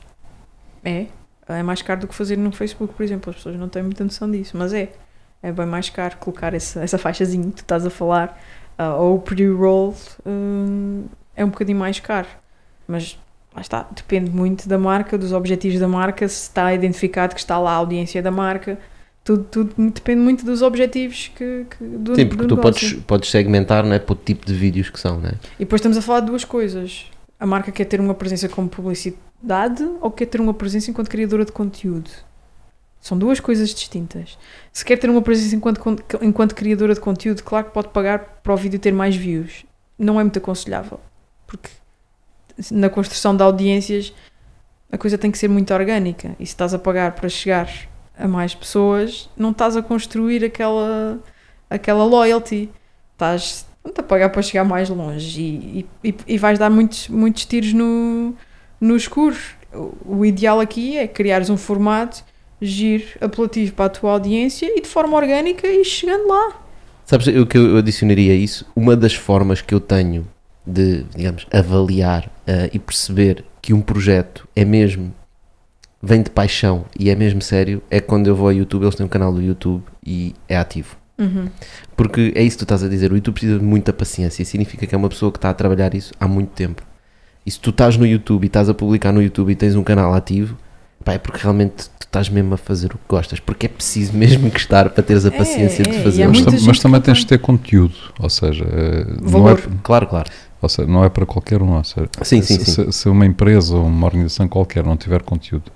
É. 0.86 1.08
É 1.47 1.63
mais 1.63 1.82
caro 1.82 2.02
do 2.02 2.08
que 2.08 2.15
fazer 2.15 2.38
no 2.38 2.52
Facebook, 2.52 2.93
por 2.93 3.04
exemplo. 3.04 3.30
As 3.32 3.38
pessoas 3.38 3.56
não 3.56 3.67
têm 3.67 3.82
muita 3.82 4.04
noção 4.04 4.30
disso, 4.30 4.56
mas 4.56 4.71
é. 4.73 4.89
É 5.41 5.52
bem 5.52 5.65
mais 5.65 5.89
caro 5.89 6.15
colocar 6.17 6.54
essa, 6.54 6.82
essa 6.82 6.97
faixazinha 6.97 7.43
que 7.45 7.56
tu 7.56 7.62
estás 7.63 7.86
a 7.86 7.89
falar. 7.89 8.39
Uh, 8.80 9.00
ou 9.02 9.16
o 9.16 9.20
pre-roll 9.20 9.96
um, 10.26 11.06
é 11.36 11.44
um 11.44 11.50
bocadinho 11.50 11.78
mais 11.78 12.00
caro. 12.00 12.28
Mas 12.88 13.18
lá 13.56 13.62
está. 13.62 13.88
Depende 13.96 14.30
muito 14.30 14.68
da 14.68 14.78
marca, 14.78 15.18
dos 15.18 15.32
objetivos 15.32 15.80
da 15.80 15.88
marca, 15.88 16.28
se 16.28 16.44
está 16.44 16.74
identificado 16.74 17.34
que 17.34 17.40
está 17.40 17.58
lá 17.58 17.72
a 17.72 17.76
audiência 17.76 18.22
da 18.22 18.32
marca. 18.32 18.78
Tudo, 19.24 19.44
tudo 19.46 19.74
depende 19.92 20.20
muito 20.20 20.46
dos 20.46 20.62
objetivos 20.62 21.32
que, 21.34 21.66
que- 21.70 21.84
do, 21.84 22.14
Sim, 22.14 22.28
porque 22.28 22.44
do 22.46 22.56
tu 22.56 22.62
podes, 22.62 22.94
podes 23.08 23.30
segmentar 23.32 23.86
né, 23.86 23.98
para 23.98 24.12
o 24.12 24.16
tipo 24.18 24.46
de 24.46 24.54
vídeos 24.54 24.90
que 24.90 25.00
são, 25.00 25.18
né? 25.18 25.32
E 25.56 25.60
depois 25.60 25.80
estamos 25.80 25.98
a 25.98 26.02
falar 26.02 26.20
de 26.20 26.26
duas 26.26 26.44
coisas. 26.44 27.06
A 27.40 27.46
marca 27.46 27.72
quer 27.72 27.86
ter 27.86 28.02
uma 28.02 28.14
presença 28.14 28.50
como 28.50 28.68
publicidade 28.68 29.84
ou 30.02 30.12
quer 30.12 30.26
ter 30.26 30.42
uma 30.42 30.54
presença 30.54 30.92
enquanto 30.92 31.10
criadora 31.10 31.46
de 31.46 31.54
conteúdo? 31.54 32.10
São 33.04 33.18
duas 33.18 33.42
coisas 33.42 33.74
distintas. 33.74 34.38
Se 34.72 34.86
quer 34.86 34.96
ter 34.96 35.10
uma 35.10 35.22
presença 35.22 35.54
enquanto, 35.58 35.82
enquanto 36.22 36.56
criadora 36.56 36.94
de 36.94 37.02
conteúdo, 37.02 37.44
claro 37.44 37.66
que 37.66 37.74
pode 37.74 37.89
pagar 37.89 38.39
para 38.42 38.54
o 38.54 38.56
vídeo 38.56 38.80
ter 38.80 38.94
mais 38.94 39.13
views. 39.13 39.66
Não 40.00 40.18
é 40.18 40.24
muito 40.24 40.39
aconselhável. 40.39 41.02
Porque 41.46 41.70
na 42.72 42.89
construção 42.89 43.36
de 43.36 43.44
audiências 43.44 44.13
a 44.89 44.98
coisa 44.98 45.18
tem 45.18 45.30
que 45.30 45.38
ser 45.38 45.50
muito 45.50 45.74
orgânica. 45.74 46.30
E 46.39 46.46
se 46.46 46.54
estás 46.54 46.74
a 46.74 46.80
pagar 46.80 47.12
para 47.12 47.28
chegar 47.28 47.70
a 48.18 48.26
mais 48.26 48.56
pessoas, 48.56 49.30
não 49.36 49.52
estás 49.52 49.76
a 49.76 49.82
construir 49.84 50.46
aquela, 50.46 51.20
aquela 51.70 52.06
loyalty. 52.06 52.70
Estás 53.12 53.66
a 53.98 54.02
pagar 54.02 54.30
para 54.30 54.42
chegar 54.42 54.63
mais 54.63 54.88
longe 54.89 55.42
e, 55.42 55.86
e, 56.06 56.10
e- 56.10 56.16
e 56.26 56.38
vais 56.38 56.58
dar 56.58 56.70
muitos, 56.70 57.10
muitos 57.10 57.44
tiros 57.44 57.74
no, 57.74 58.34
no 58.80 58.96
escuro. 58.96 59.36
O, 59.74 60.20
o 60.20 60.26
ideal 60.26 60.62
aqui 60.62 60.98
é 60.98 61.06
criares 61.06 61.50
um 61.50 61.58
formato 61.58 62.24
giro, 62.65 63.06
apelativo 63.21 63.73
para 63.73 63.86
a 63.86 63.89
tua 63.89 64.12
audiência 64.12 64.65
e 64.65 64.82
de 64.82 64.88
forma 64.88 65.15
orgânica 65.15 65.67
e 65.67 65.84
chegando 65.84 66.28
lá. 66.28 66.62
Sabes 67.06 67.28
o 67.28 67.45
que 67.45 67.58
eu 67.58 67.78
adicionaria 67.78 68.34
a 68.34 68.36
isso? 68.36 68.65
Uma 68.76 68.95
das 68.95 69.13
formas 69.13 69.62
que 69.62 69.73
eu 69.73 69.80
tenho 69.80 70.26
de, 70.65 71.04
digamos, 71.15 71.45
avaliar 71.52 72.32
eh, 72.47 72.69
e 72.73 72.80
perceber 72.80 73.43
que 73.62 73.73
um 73.73 73.82
projeto 73.82 74.47
é 74.56 74.63
mesmo, 74.63 75.13
vem 76.02 76.21
de 76.21 76.30
paixão 76.30 76.86
e 76.97 77.10
é 77.10 77.15
mesmo 77.15 77.41
sério, 77.41 77.82
é 77.89 77.99
quando 77.99 78.28
eu 78.28 78.36
vou 78.36 78.47
ao 78.47 78.54
YouTube, 78.54 78.84
eles 78.84 78.95
têm 78.95 79.06
um 79.06 79.10
canal 79.10 79.34
do 79.34 79.41
YouTube 79.41 79.84
e 80.06 80.34
é 80.47 80.58
ativo. 80.58 80.95
Uhum. 81.17 81.47
Porque 81.95 82.34
é 82.36 82.41
isso 82.41 82.58
que 82.58 82.60
tu 82.60 82.65
estás 82.65 82.84
a 82.84 82.89
dizer, 82.89 83.12
o 83.12 83.15
YouTube 83.15 83.36
precisa 83.36 83.60
de 83.60 83.65
muita 83.65 83.93
paciência 83.93 84.41
e 84.41 84.45
significa 84.45 84.88
que 84.88 84.95
é 84.95 84.97
uma 84.97 85.10
pessoa 85.10 85.32
que 85.32 85.38
está 85.38 85.49
a 85.49 85.54
trabalhar 85.54 85.93
isso 85.93 86.13
há 86.19 86.28
muito 86.28 86.49
tempo. 86.49 86.84
E 87.45 87.52
se 87.52 87.60
tu 87.60 87.69
estás 87.69 87.97
no 87.97 88.06
YouTube 88.06 88.45
e 88.45 88.47
estás 88.47 88.69
a 88.69 88.73
publicar 88.73 89.12
no 89.12 89.21
YouTube 89.21 89.52
e 89.52 89.56
tens 89.56 89.76
um 89.76 89.84
canal 89.84 90.13
ativo, 90.13 90.58
pá, 91.04 91.13
é 91.13 91.18
porque 91.18 91.39
realmente 91.42 91.89
tu 92.00 92.06
estás 92.06 92.30
mesmo 92.30 92.54
a 92.54 92.58
fazer 92.58 92.88
o 92.94 92.98
que 92.98 93.04
gostas, 93.10 93.39
porque 93.39 93.66
é 93.66 93.70
preciso 93.70 94.13
mesmo 94.18 94.50
que 94.52 94.58
estar 94.60 94.89
para 94.89 95.04
teres 95.04 95.26
a 95.26 95.32
paciência 95.32 95.84
é, 95.84 95.92
de 95.92 96.04
fazer. 96.04 96.24
há 96.24 96.30
Mas, 96.30 96.42
tam- 96.42 96.54
mas 96.66 96.80
também 96.80 97.02
tens 97.02 97.20
de 97.20 97.26
ter 97.28 97.39
conteúdo. 97.39 97.96
Ou 98.20 98.30
seja, 98.30 98.66
eh, 98.66 99.06
não 99.22 99.50
é. 99.50 99.56
Claro, 99.84 100.08
claro. 100.08 100.30
ou 100.62 100.70
seja, 100.70 100.88
não 100.88 101.04
é 101.04 101.10
para 101.10 101.26
qualquer 101.26 101.62
um. 101.62 101.74
Ou 101.76 101.84
seja, 101.84 102.10
Sim, 102.24 102.42
sim, 102.42 102.60
se, 102.60 102.72
sim. 102.72 102.92
se 102.92 103.10
uma 103.10 103.26
empresa 103.26 103.76
ou 103.76 103.86
uma 103.86 104.06
organização 104.08 104.48
qualquer 104.48 104.84
não 104.84 104.96
tiver 104.98 105.22
conteúdo 105.24 105.72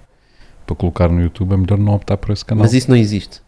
para 0.65 0.75
colocar 0.75 1.07
no 1.09 1.21
YouTube, 1.21 1.53
é 1.53 1.57
melhor 1.57 1.77
não 1.79 1.93
optar 1.95 2.17
por 2.17 2.31
esse 2.31 2.43
canal. 2.45 2.63
Mas 2.63 2.73
isso 2.73 2.89
não 2.89 2.97
existe. 2.97 3.41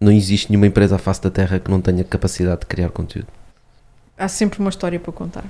Não 0.00 0.12
existe 0.12 0.50
nenhuma 0.50 0.66
empresa 0.66 0.96
à 0.96 0.98
face 0.98 1.22
da 1.22 1.30
Terra 1.30 1.58
que 1.58 1.70
não 1.70 1.80
tenha 1.80 2.04
capacidade 2.04 2.60
de 2.60 2.66
criar 2.66 2.90
conteúdo. 2.90 3.28
Há 4.18 4.28
sempre 4.28 4.60
uma 4.60 4.70
história 4.70 4.98
para 5.00 5.12
contar. 5.12 5.44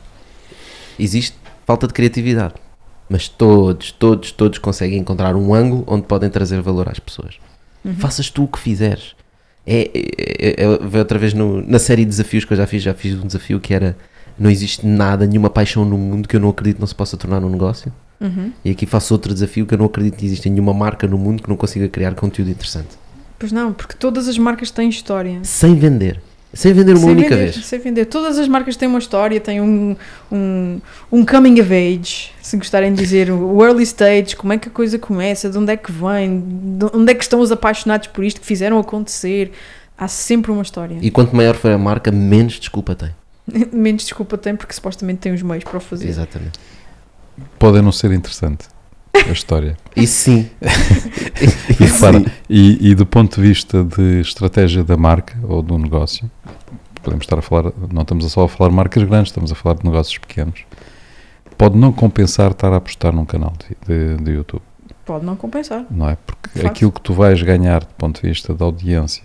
Existe 0.99 1.37
falta 1.65 1.87
de 1.87 1.93
criatividade. 1.93 2.55
Mas 3.09 3.29
todos, 3.29 3.93
todos, 3.93 4.33
todos 4.33 4.59
conseguem 4.59 4.99
encontrar 4.99 5.37
um 5.37 5.55
ângulo 5.55 5.85
onde 5.87 6.07
podem 6.07 6.29
trazer 6.29 6.61
valor 6.61 6.89
às 6.89 6.99
pessoas. 6.99 7.37
Uhum. 7.85 7.95
Faças 7.95 8.31
tu 8.31 8.45
o 8.45 8.49
que 8.49 8.59
fizeres. 8.59 9.15
É, 9.67 9.91
é, 9.95 10.63
é, 10.63 10.65
é- 10.65 10.99
outra 10.99 11.19
vez 11.19 11.33
no- 11.33 11.63
na 11.67 11.79
série 11.79 12.03
de 12.05 12.11
desafios 12.11 12.45
que 12.45 12.53
eu 12.53 12.57
já 12.57 12.67
fiz, 12.67 12.83
já 12.83 12.95
fiz 12.95 13.15
um 13.15 13.27
desafio 13.27 13.61
que 13.61 13.73
era 13.75 13.97
não 14.39 14.51
existe 14.51 14.87
nada, 14.87 15.27
nenhuma 15.27 15.49
paixão 15.49 15.85
no 15.85 15.97
mundo 15.97 16.29
que 16.29 16.37
eu 16.37 16.41
não 16.41 16.51
acredito 16.51 16.79
não 16.79 16.87
se 16.87 16.95
possa 16.95 17.17
tornar 17.17 17.43
um 17.43 17.49
negócio. 17.49 17.93
Uhum. 18.21 18.53
E 18.65 18.71
aqui 18.71 18.85
faço 18.87 19.15
outro 19.15 19.33
desafio 19.33 19.65
que 19.67 19.75
eu 19.75 19.79
não 19.79 19.87
acredito 19.87 20.17
que 20.17 20.27
existe 20.27 20.49
nenhuma 20.51 20.75
marca 20.75 21.07
no 21.07 21.17
mundo 21.17 21.43
que 21.43 21.49
não 21.49 21.57
consiga 21.57 21.89
criar 21.89 22.15
conteúdo 22.15 22.51
interessante. 22.51 22.89
Pois 23.39 23.53
não, 23.53 23.73
porque 23.73 23.95
todas 23.95 24.29
as 24.29 24.37
marcas 24.39 24.71
têm 24.71 24.89
história. 24.89 25.39
Sem 25.43 25.75
vender. 25.75 26.21
Sem 26.57 26.73
vender 26.73 26.93
uma 26.93 27.01
Sem 27.01 27.11
única 27.11 27.29
vender, 27.29 27.53
vez. 27.53 27.67
Sem 27.67 27.79
vender. 27.79 28.07
Todas 28.07 28.39
as 28.39 28.49
marcas 28.49 28.77
têm 28.77 28.89
uma 28.89 28.99
história, 28.99 29.39
têm 29.39 29.61
um, 29.61 29.95
um, 30.33 30.81
um 31.13 31.25
coming 31.25 31.61
of 31.61 31.73
age, 31.73 32.33
se 32.41 32.57
gostarem 32.57 32.93
de 32.95 33.03
dizer, 33.03 33.31
o 33.31 33.63
early 33.63 33.83
stage, 33.83 34.35
como 34.35 34.53
é 34.53 34.59
que 34.59 34.69
a 34.69 34.71
coisa 34.71 34.99
começa, 34.99 35.51
de 35.51 35.59
onde 35.59 35.73
é 35.73 35.77
que 35.77 35.93
vem, 35.93 36.43
de 36.79 36.87
onde 36.95 37.13
é 37.13 37.15
que 37.15 37.23
estão 37.23 37.41
os 37.41 37.53
apaixonados 37.53 38.09
por 38.09 38.25
isto, 38.25 38.41
que 38.41 38.47
fizeram 38.47 38.79
acontecer. 38.79 39.53
Há 39.99 40.09
sempre 40.09 40.51
uma 40.51 40.63
história. 40.63 40.99
E 41.01 41.11
quanto 41.11 41.37
maior 41.37 41.55
for 41.55 41.71
a 41.71 41.79
marca, 41.79 42.11
menos 42.11 42.55
desculpa 42.55 42.95
tem. 42.95 43.11
Menos 43.73 44.03
desculpa 44.03 44.37
tem, 44.37 44.57
porque 44.57 44.73
supostamente 44.73 45.21
tem 45.21 45.33
os 45.33 45.41
meios 45.41 45.63
para 45.63 45.77
o 45.77 45.81
fazer. 45.81 46.09
Exatamente. 46.09 46.59
Pode 47.59 47.81
não 47.81 47.93
ser 47.93 48.11
interessante 48.13 48.67
a 49.29 49.33
história. 49.33 49.77
Isso 49.95 50.25
sim. 50.25 50.51
E, 51.79 51.85
repara, 51.85 52.25
e, 52.49 52.91
e 52.91 52.95
do 52.95 53.05
ponto 53.05 53.41
de 53.41 53.47
vista 53.49 53.85
de 53.85 54.21
estratégia 54.21 54.83
da 54.83 54.97
marca 54.97 55.39
ou 55.43 55.61
do 55.61 55.77
negócio, 55.79 56.31
podemos 57.03 57.25
estar 57.25 57.39
a 57.39 57.43
falar, 57.43 57.73
não 57.93 58.03
estamos 58.03 58.31
só 58.33 58.45
a 58.45 58.49
falar 58.49 58.71
de 58.71 58.77
marcas 58.77 59.03
grandes, 59.05 59.29
estamos 59.31 59.53
a 59.53 59.55
falar 59.55 59.75
de 59.77 59.85
negócios 59.85 60.17
pequenos. 60.19 60.61
Pode 61.59 61.77
não 61.77 61.93
compensar 61.93 62.53
estar 62.53 62.73
a 62.73 62.77
apostar 62.77 63.13
num 63.15 63.25
canal 63.27 63.53
de, 63.87 64.17
de, 64.17 64.23
de 64.25 64.31
YouTube, 64.33 64.63
Pode 65.05 65.25
não 65.27 65.37
compensar. 65.37 65.85
não 65.91 66.09
é? 66.09 66.17
Porque 66.27 66.67
aquilo 66.67 66.91
que 66.93 67.01
tu 67.03 67.13
vais 67.13 67.41
ganhar 67.43 67.81
do 67.81 67.95
ponto 67.99 68.23
de 68.23 68.29
vista 68.29 68.55
da 68.55 68.65
audiência, 68.65 69.23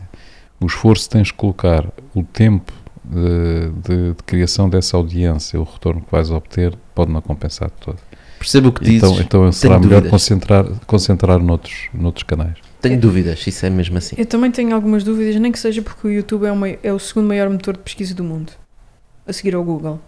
o 0.60 0.66
esforço 0.66 1.06
que 1.06 1.10
tens 1.16 1.32
que 1.32 1.38
colocar, 1.38 1.86
o 2.14 2.24
tempo 2.24 2.72
de, 3.04 3.70
de- 3.88 4.10
de 4.14 4.24
criação 4.26 4.70
dessa 4.70 4.96
audiência, 4.98 5.60
o 5.60 5.64
retorno 5.64 6.02
que 6.02 6.12
vais 6.12 6.30
obter, 6.30 6.78
pode 6.94 7.12
não 7.12 7.22
compensar 7.22 7.70
de 7.70 7.76
todo. 7.86 7.98
Percebo 8.42 8.70
o 8.70 8.72
que 8.72 8.84
dizes. 8.84 9.04
Então, 9.04 9.22
então 9.22 9.52
será 9.52 9.78
melhor 9.78 10.02
dúvidas. 10.02 10.10
concentrar, 10.12 10.66
concentrar 10.88 11.38
noutros, 11.40 11.90
noutros 11.94 12.24
canais. 12.24 12.56
Tenho 12.82 13.00
dúvidas, 13.00 13.46
isso 13.46 13.64
é 13.64 13.70
mesmo 13.70 14.00
assim. 14.00 14.16
Eu 14.18 14.26
também 14.26 14.50
tenho 14.50 14.74
algumas 14.74 15.04
dúvidas, 15.04 15.36
nem 15.36 15.52
que 15.52 15.60
seja 15.60 15.84
porque 15.84 16.08
o 16.08 16.12
YouTube 16.12 16.46
é, 16.48 16.52
uma- 16.52 16.68
é 16.70 16.92
o 16.92 16.98
segundo 16.98 17.28
maior 17.28 17.48
motor 17.52 17.78
de 17.78 17.84
pesquisa 17.84 18.16
do 18.16 18.24
mundo, 18.24 18.52
a 19.28 19.32
seguir 19.32 19.54
ao 19.54 19.64
Google. 19.64 20.00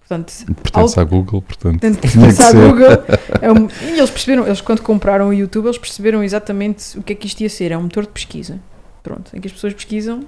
Portanto, 0.00 0.32
Pertence 0.62 1.00
à 1.00 1.04
Google, 1.04 1.40
portanto. 1.40 1.80
Pensar 1.80 2.50
ser. 2.50 2.56
Google 2.68 2.88
é 3.40 3.50
um- 3.50 3.68
e 3.88 3.98
eles 3.98 4.10
perceberam, 4.10 4.44
eles 4.46 4.60
quando 4.60 4.82
compraram 4.82 5.28
o 5.28 5.32
YouTube, 5.32 5.64
eles 5.64 5.78
perceberam 5.78 6.22
exatamente 6.22 6.98
o 6.98 7.02
que 7.02 7.14
é 7.14 7.16
que 7.16 7.26
isto 7.26 7.40
ia 7.40 7.48
ser, 7.48 7.72
é 7.72 7.78
um 7.78 7.82
motor 7.84 8.02
de 8.04 8.10
pesquisa. 8.10 8.60
Pronto, 9.02 9.34
em 9.34 9.40
que 9.40 9.46
as 9.48 9.52
pessoas 9.54 9.72
pesquisam 9.72 10.24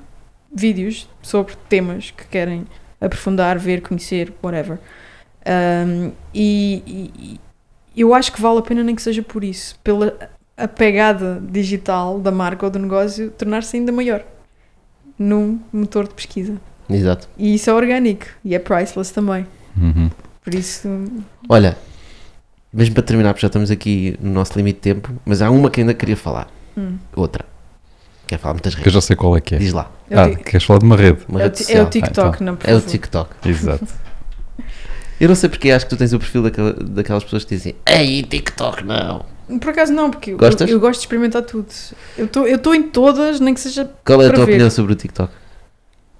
vídeos 0.54 1.06
sobre 1.20 1.54
temas 1.68 2.10
que 2.16 2.24
querem 2.26 2.64
aprofundar, 2.98 3.58
ver, 3.58 3.82
conhecer, 3.82 4.32
whatever. 4.42 4.78
Um, 5.46 6.12
e, 6.34 6.82
e- 7.18 7.40
eu 7.96 8.14
acho 8.14 8.32
que 8.32 8.40
vale 8.40 8.58
a 8.58 8.62
pena 8.62 8.82
nem 8.82 8.94
que 8.94 9.02
seja 9.02 9.22
por 9.22 9.44
isso, 9.44 9.78
pela 9.84 10.14
a 10.56 10.66
pegada 10.68 11.40
digital 11.50 12.18
da 12.20 12.30
marca 12.30 12.64
ou 12.66 12.70
do 12.70 12.78
negócio 12.78 13.30
tornar-se 13.32 13.76
ainda 13.76 13.90
maior 13.92 14.22
num 15.18 15.60
motor 15.72 16.06
de 16.08 16.14
pesquisa. 16.14 16.54
Exato. 16.88 17.28
E 17.38 17.54
isso 17.54 17.70
é 17.70 17.72
orgânico 17.74 18.26
e 18.44 18.54
é 18.54 18.58
priceless 18.58 19.12
também. 19.12 19.46
Uhum. 19.76 20.10
Por 20.42 20.54
isso, 20.54 20.88
Olha, 21.48 21.76
mesmo 22.72 22.94
para 22.94 23.02
terminar, 23.02 23.32
porque 23.32 23.42
já 23.42 23.46
estamos 23.48 23.70
aqui 23.70 24.16
no 24.20 24.32
nosso 24.32 24.56
limite 24.56 24.76
de 24.76 24.80
tempo, 24.82 25.12
mas 25.24 25.40
há 25.42 25.50
uma 25.50 25.70
que 25.70 25.80
ainda 25.80 25.94
queria 25.94 26.16
falar. 26.16 26.48
Hum. 26.76 26.96
Outra. 27.16 27.44
Quer 28.26 28.38
falar 28.38 28.54
muitas 28.54 28.74
Que 28.74 28.80
eu 28.80 28.84
redes. 28.84 28.94
já 28.94 29.00
sei 29.00 29.16
qual 29.16 29.36
é 29.36 29.40
que 29.40 29.54
é. 29.54 29.58
Diz 29.58 29.72
lá. 29.72 29.90
É 30.10 30.16
o 30.16 30.20
Ah, 30.20 30.34
queres 30.36 30.64
falar 30.64 30.78
de 30.80 30.84
uma 30.84 30.96
rede? 30.96 31.18
Uma 31.28 31.40
é 31.40 31.44
o 31.44 31.46
rede 31.48 31.64
ti- 31.64 31.72
é 31.72 31.82
o 31.82 31.86
TikTok, 31.86 32.42
não, 32.42 32.56
por 32.56 32.68
É 32.68 32.72
o 32.74 32.76
favor. 32.80 32.90
TikTok. 32.90 33.48
Exato. 33.48 33.86
Eu 35.20 35.28
não 35.28 35.34
sei 35.34 35.48
porque 35.48 35.70
acho 35.70 35.86
que 35.86 35.90
tu 35.90 35.96
tens 35.98 36.12
o 36.12 36.18
perfil 36.18 36.42
daquela- 36.42 36.72
daquelas 36.72 37.22
pessoas 37.24 37.44
que 37.44 37.54
dizem 37.54 37.74
Ei, 37.86 38.22
TikTok 38.22 38.84
não. 38.84 39.24
Por 39.60 39.70
acaso 39.70 39.92
não, 39.92 40.10
porque 40.10 40.30
eu, 40.30 40.38
eu 40.68 40.80
gosto 40.80 41.00
de 41.00 41.04
experimentar 41.04 41.42
tudo. 41.42 41.66
Eu 42.16 42.24
estou 42.24 42.58
tô 42.58 42.74
em 42.74 42.82
todas, 42.82 43.40
nem 43.40 43.52
que 43.54 43.60
seja. 43.60 43.90
Qual 44.04 44.20
é 44.22 44.26
a 44.26 44.32
tua 44.32 44.44
ver. 44.46 44.52
opinião 44.52 44.70
sobre 44.70 44.92
o 44.94 44.96
TikTok? 44.96 45.30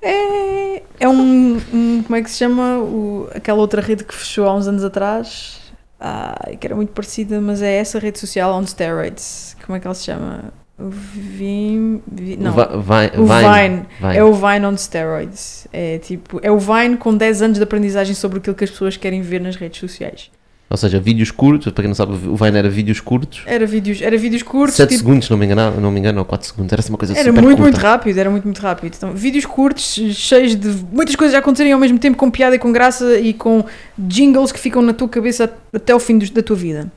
É, 0.03 0.83
é 1.01 1.09
um, 1.09 1.57
um- 1.73 2.03
Como 2.03 2.17
é 2.17 2.23
que 2.23 2.31
se 2.31 2.37
chama? 2.37 2.79
O- 2.81 3.29
aquela 3.35 3.59
outra 3.59 3.81
rede 3.81 4.05
que 4.05 4.15
fechou 4.15 4.47
há 4.47 4.55
uns 4.55 4.67
anos 4.69 4.85
atrás. 4.85 5.59
Ah, 5.99 6.51
que 6.61 6.67
era 6.67 6.77
muito 6.77 6.93
parecida, 6.93 7.41
mas 7.41 7.63
é 7.63 7.77
essa 7.77 7.99
rede 7.99 8.19
social 8.19 8.53
on 8.55 8.67
steroids. 8.67 9.57
Como 9.65 9.75
é 9.77 9.81
que 9.81 9.87
ela 9.87 9.95
se 9.95 10.05
chama? 10.05 10.53
O 10.79 10.91
Vim. 10.91 12.03
Vi- 12.11 12.37
não. 12.37 12.53
Va- 12.53 12.71
o 12.75 12.81
Vine. 12.83 13.83
Vine. 14.01 14.17
É 14.17 14.25
o 14.25 14.33
Vine 14.35 14.67
on 14.67 14.77
steroids. 14.77 15.69
É 15.73 15.99
tipo. 15.99 16.41
É 16.43 16.51
o 16.51 16.59
Vine 16.59 16.97
com 16.97 17.17
10 17.17 17.43
anos 17.43 17.59
de 17.59 17.63
aprendizagem 17.63 18.15
sobre 18.15 18.39
aquilo 18.39 18.57
que 18.57 18.65
as 18.65 18.71
pessoas 18.71 18.97
querem 18.97 19.23
ver 19.23 19.41
nas 19.41 19.55
redes 19.57 19.79
sociais. 19.79 20.31
Ou 20.69 20.77
seja, 20.77 20.99
vídeos 20.99 21.31
curtos, 21.31 21.71
para 21.73 21.83
quem 21.83 21.89
não 21.89 21.95
sabe, 21.95 22.15
o 22.27 22.35
Vine 22.35 22.59
era 22.59 22.69
vídeos 22.69 22.99
curtos. 22.99 23.43
Era 23.47 23.65
vídeos, 23.65 24.03
era 24.03 24.17
vídeos 24.19 24.43
curtos. 24.43 24.75
7 24.75 24.89
tipo, 24.89 24.99
segundos, 25.05 25.31
não 25.31 25.37
me 25.37 25.45
engano, 25.47 25.81
não 25.81 25.93
me 25.93 26.01
engano, 26.01 26.19
ou 26.19 26.25
4 26.25 26.49
segundos. 26.49 26.73
Era 26.73 26.81
assim 26.81 26.91
uma 26.91 26.99
coisa 26.99 27.17
Era 27.17 27.31
muito, 27.31 27.47
curta. 27.47 27.63
muito 27.63 27.77
rápido, 27.77 28.19
era 28.19 28.31
muito, 28.31 28.45
muito 28.45 28.59
rápido. 28.61 28.95
Então, 28.97 29.13
vídeos 29.13 29.47
curtos, 29.47 29.85
cheios 30.15 30.57
de 30.57 30.69
muitas 30.91 31.15
coisas 31.15 31.35
a 31.37 31.39
acontecerem 31.39 31.73
ao 31.73 31.79
mesmo 31.79 31.99
tempo, 32.01 32.17
com 32.17 32.29
piada 32.31 32.57
e 32.57 32.59
com 32.59 32.73
graça 32.73 33.17
e 33.21 33.33
com 33.33 33.65
jingles 33.97 34.51
que 34.51 34.59
ficam 34.59 34.83
na 34.83 34.93
tua 34.93 35.09
cabeça 35.09 35.53
até 35.73 35.95
o 35.95 36.01
fim 36.01 36.19
dos- 36.19 36.31
da 36.31 36.43
tua 36.43 36.57
vida. 36.57 36.91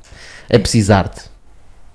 É 0.50 0.58
preciso 0.58 0.94
arte 0.94 1.26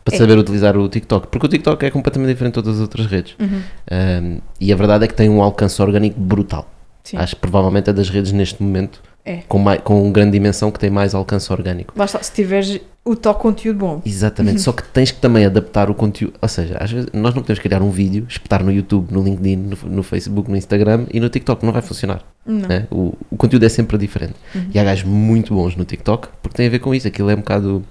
para 0.04 0.14
É. 0.14 0.18
saber 0.18 0.36
utilizar 0.38 0.76
o 0.76 0.88
TikTok. 0.88 1.28
Porque 1.28 1.46
o 1.46 1.48
TikTok 1.48 1.84
é 1.86 1.90
completamente 1.90 2.30
diferente 2.30 2.54
de 2.54 2.62
todas 2.62 2.76
as 2.76 2.80
outras 2.82 3.06
redes. 3.06 3.36
Um, 3.40 4.38
e 4.60 4.72
a 4.72 4.76
verdade 4.76 5.04
é 5.04 5.08
que 5.08 5.14
tem 5.14 5.28
um 5.28 5.42
alcance 5.42 5.80
orgânico 5.80 6.18
brutal. 6.20 6.68
Sim. 7.04 7.16
Acho 7.16 7.34
que 7.34 7.40
provavelmente 7.40 7.90
é 7.90 7.92
das 7.92 8.08
redes 8.08 8.30
neste 8.32 8.62
momento 8.62 9.00
É. 9.24 9.38
com, 9.48 9.58
mai- 9.58 9.78
com 9.78 10.10
grande 10.12 10.32
dimensão 10.32 10.70
que 10.70 10.78
tem 10.78 10.90
mais 10.90 11.14
alcance 11.14 11.52
orgânico. 11.52 11.92
Está, 12.00 12.22
se 12.22 12.32
tiveres 12.32 12.80
o 13.04 13.16
tal 13.16 13.34
conteúdo 13.34 13.78
bom. 13.80 14.02
Exatamente, 14.06 14.60
só 14.60 14.70
que 14.72 14.84
tens 14.84 15.10
que 15.10 15.20
também 15.20 15.44
adaptar 15.44 15.90
o 15.90 15.94
conteúdo. 15.94 16.34
Ou 16.40 16.48
seja, 16.48 16.76
às 16.78 16.90
vezes 16.92 17.08
nós 17.12 17.34
não 17.34 17.42
podemos 17.42 17.58
criar 17.60 17.82
um 17.82 17.90
vídeo, 17.90 18.24
espetar 18.28 18.62
no 18.62 18.70
YouTube, 18.70 19.12
no 19.12 19.20
LinkedIn, 19.24 19.56
no, 19.56 19.76
no 19.90 20.02
Facebook, 20.04 20.48
no 20.48 20.56
Instagram 20.56 21.06
e 21.12 21.18
no 21.18 21.28
TikTok. 21.28 21.64
Não 21.66 21.72
vai 21.72 21.82
funcionar. 21.82 22.22
Não. 22.46 22.68
né? 22.68 22.86
O, 22.90 23.14
o 23.30 23.36
conteúdo 23.36 23.64
é 23.64 23.68
sempre 23.68 23.98
diferente. 23.98 24.34
Uhum. 24.54 24.66
E 24.72 24.78
há 24.78 24.84
gajos 24.84 25.04
muito 25.04 25.52
bons 25.54 25.74
no 25.74 25.84
TikTok 25.84 26.28
porque 26.40 26.56
tem 26.56 26.66
a 26.68 26.70
ver 26.70 26.78
com 26.78 26.94
isso. 26.94 27.08
Aquilo 27.08 27.28
é 27.30 27.34
um 27.34 27.38
bocado 27.38 27.84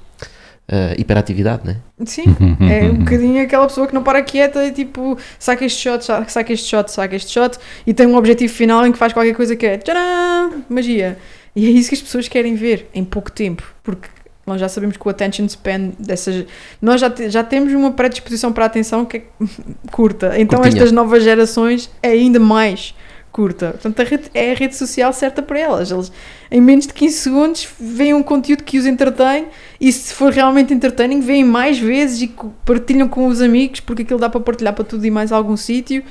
ah, 0.72 0.94
hiperatividade, 0.98 1.62
né? 1.66 1.78
Sim, 2.06 2.24
é 2.70 2.86
um 2.90 2.96
bocadinho 2.96 3.44
aquela 3.44 3.68
pessoa 3.68 3.86
que 3.88 3.94
não 3.94 4.02
para 4.04 4.22
quieta 4.24 4.66
e 4.66 4.72
tipo, 4.72 5.18
saca 5.38 5.66
este 5.66 5.80
shot, 5.82 6.04
sa- 6.04 6.26
saca 6.28 6.52
este 6.54 6.68
shot, 6.68 6.92
saca 6.92 7.16
este 7.16 7.32
shot 7.32 7.58
e 7.86 7.94
tem 7.94 8.08
um 8.08 8.16
objetivo 8.16 8.52
final 8.54 8.86
em 8.88 8.92
que 8.92 8.98
faz 8.98 9.14
qualquer 9.14 9.36
coisa 9.36 9.56
que 9.56 9.66
é 9.66 9.78
tcharam, 9.78 10.64
magia. 10.70 11.18
E 11.56 11.68
é 11.68 11.70
isso 11.70 11.90
que 11.90 11.96
as 11.96 12.02
pessoas 12.02 12.28
querem 12.28 12.56
ver 12.56 12.88
em 12.94 13.04
pouco 13.04 13.32
tempo, 13.32 13.64
porque 13.84 14.08
nós 14.48 14.60
já 14.60 14.68
sabemos 14.70 14.98
que 14.98 15.06
o 15.06 15.10
attention 15.10 15.46
span 15.48 15.92
dessas. 16.00 16.46
Nós 16.82 17.00
já, 17.02 17.10
te- 17.10 17.30
já 17.30 17.44
temos 17.44 17.72
uma 17.74 17.92
predisposição 17.92 18.52
para 18.54 18.64
a 18.66 18.68
atenção 18.68 19.06
que 19.06 19.18
é 19.18 19.22
curta, 19.92 20.34
então 20.40 20.60
Curtinha. 20.60 20.80
estas 20.82 20.92
novas 20.92 21.24
gerações 21.24 21.92
é 22.02 22.10
ainda 22.10 22.40
mais 22.40 22.96
curta. 23.32 23.72
Portanto, 23.72 24.00
a 24.00 24.04
rede, 24.04 24.30
é 24.34 24.52
a 24.52 24.56
rede 24.56 24.76
social 24.76 25.12
certa 25.14 25.42
para 25.42 25.60
elas. 25.60 25.92
Eles, 25.92 26.12
em 26.50 26.62
menos 26.62 26.86
de 26.88 26.94
15 26.94 27.18
segundos, 27.18 27.68
veem 27.80 28.14
um 28.14 28.24
conteúdo 28.24 28.64
que 28.64 28.78
os 28.78 28.86
entretém 28.86 29.48
e, 29.80 29.92
se 29.92 30.14
for 30.14 30.32
realmente 30.32 30.74
entertaining, 30.74 31.22
veem 31.22 31.44
mais 31.44 31.80
vezes 31.80 32.22
e 32.22 32.34
partilham 32.66 33.08
com 33.08 33.28
os 33.28 33.42
amigos, 33.42 33.80
porque 33.80 34.04
aquilo 34.04 34.20
dá 34.20 34.30
para 34.30 34.42
partilhar 34.42 34.74
para 34.74 34.84
tudo 34.84 35.06
e 35.06 35.12
mais 35.12 35.32
algum 35.32 35.56
sítio. 35.58 36.04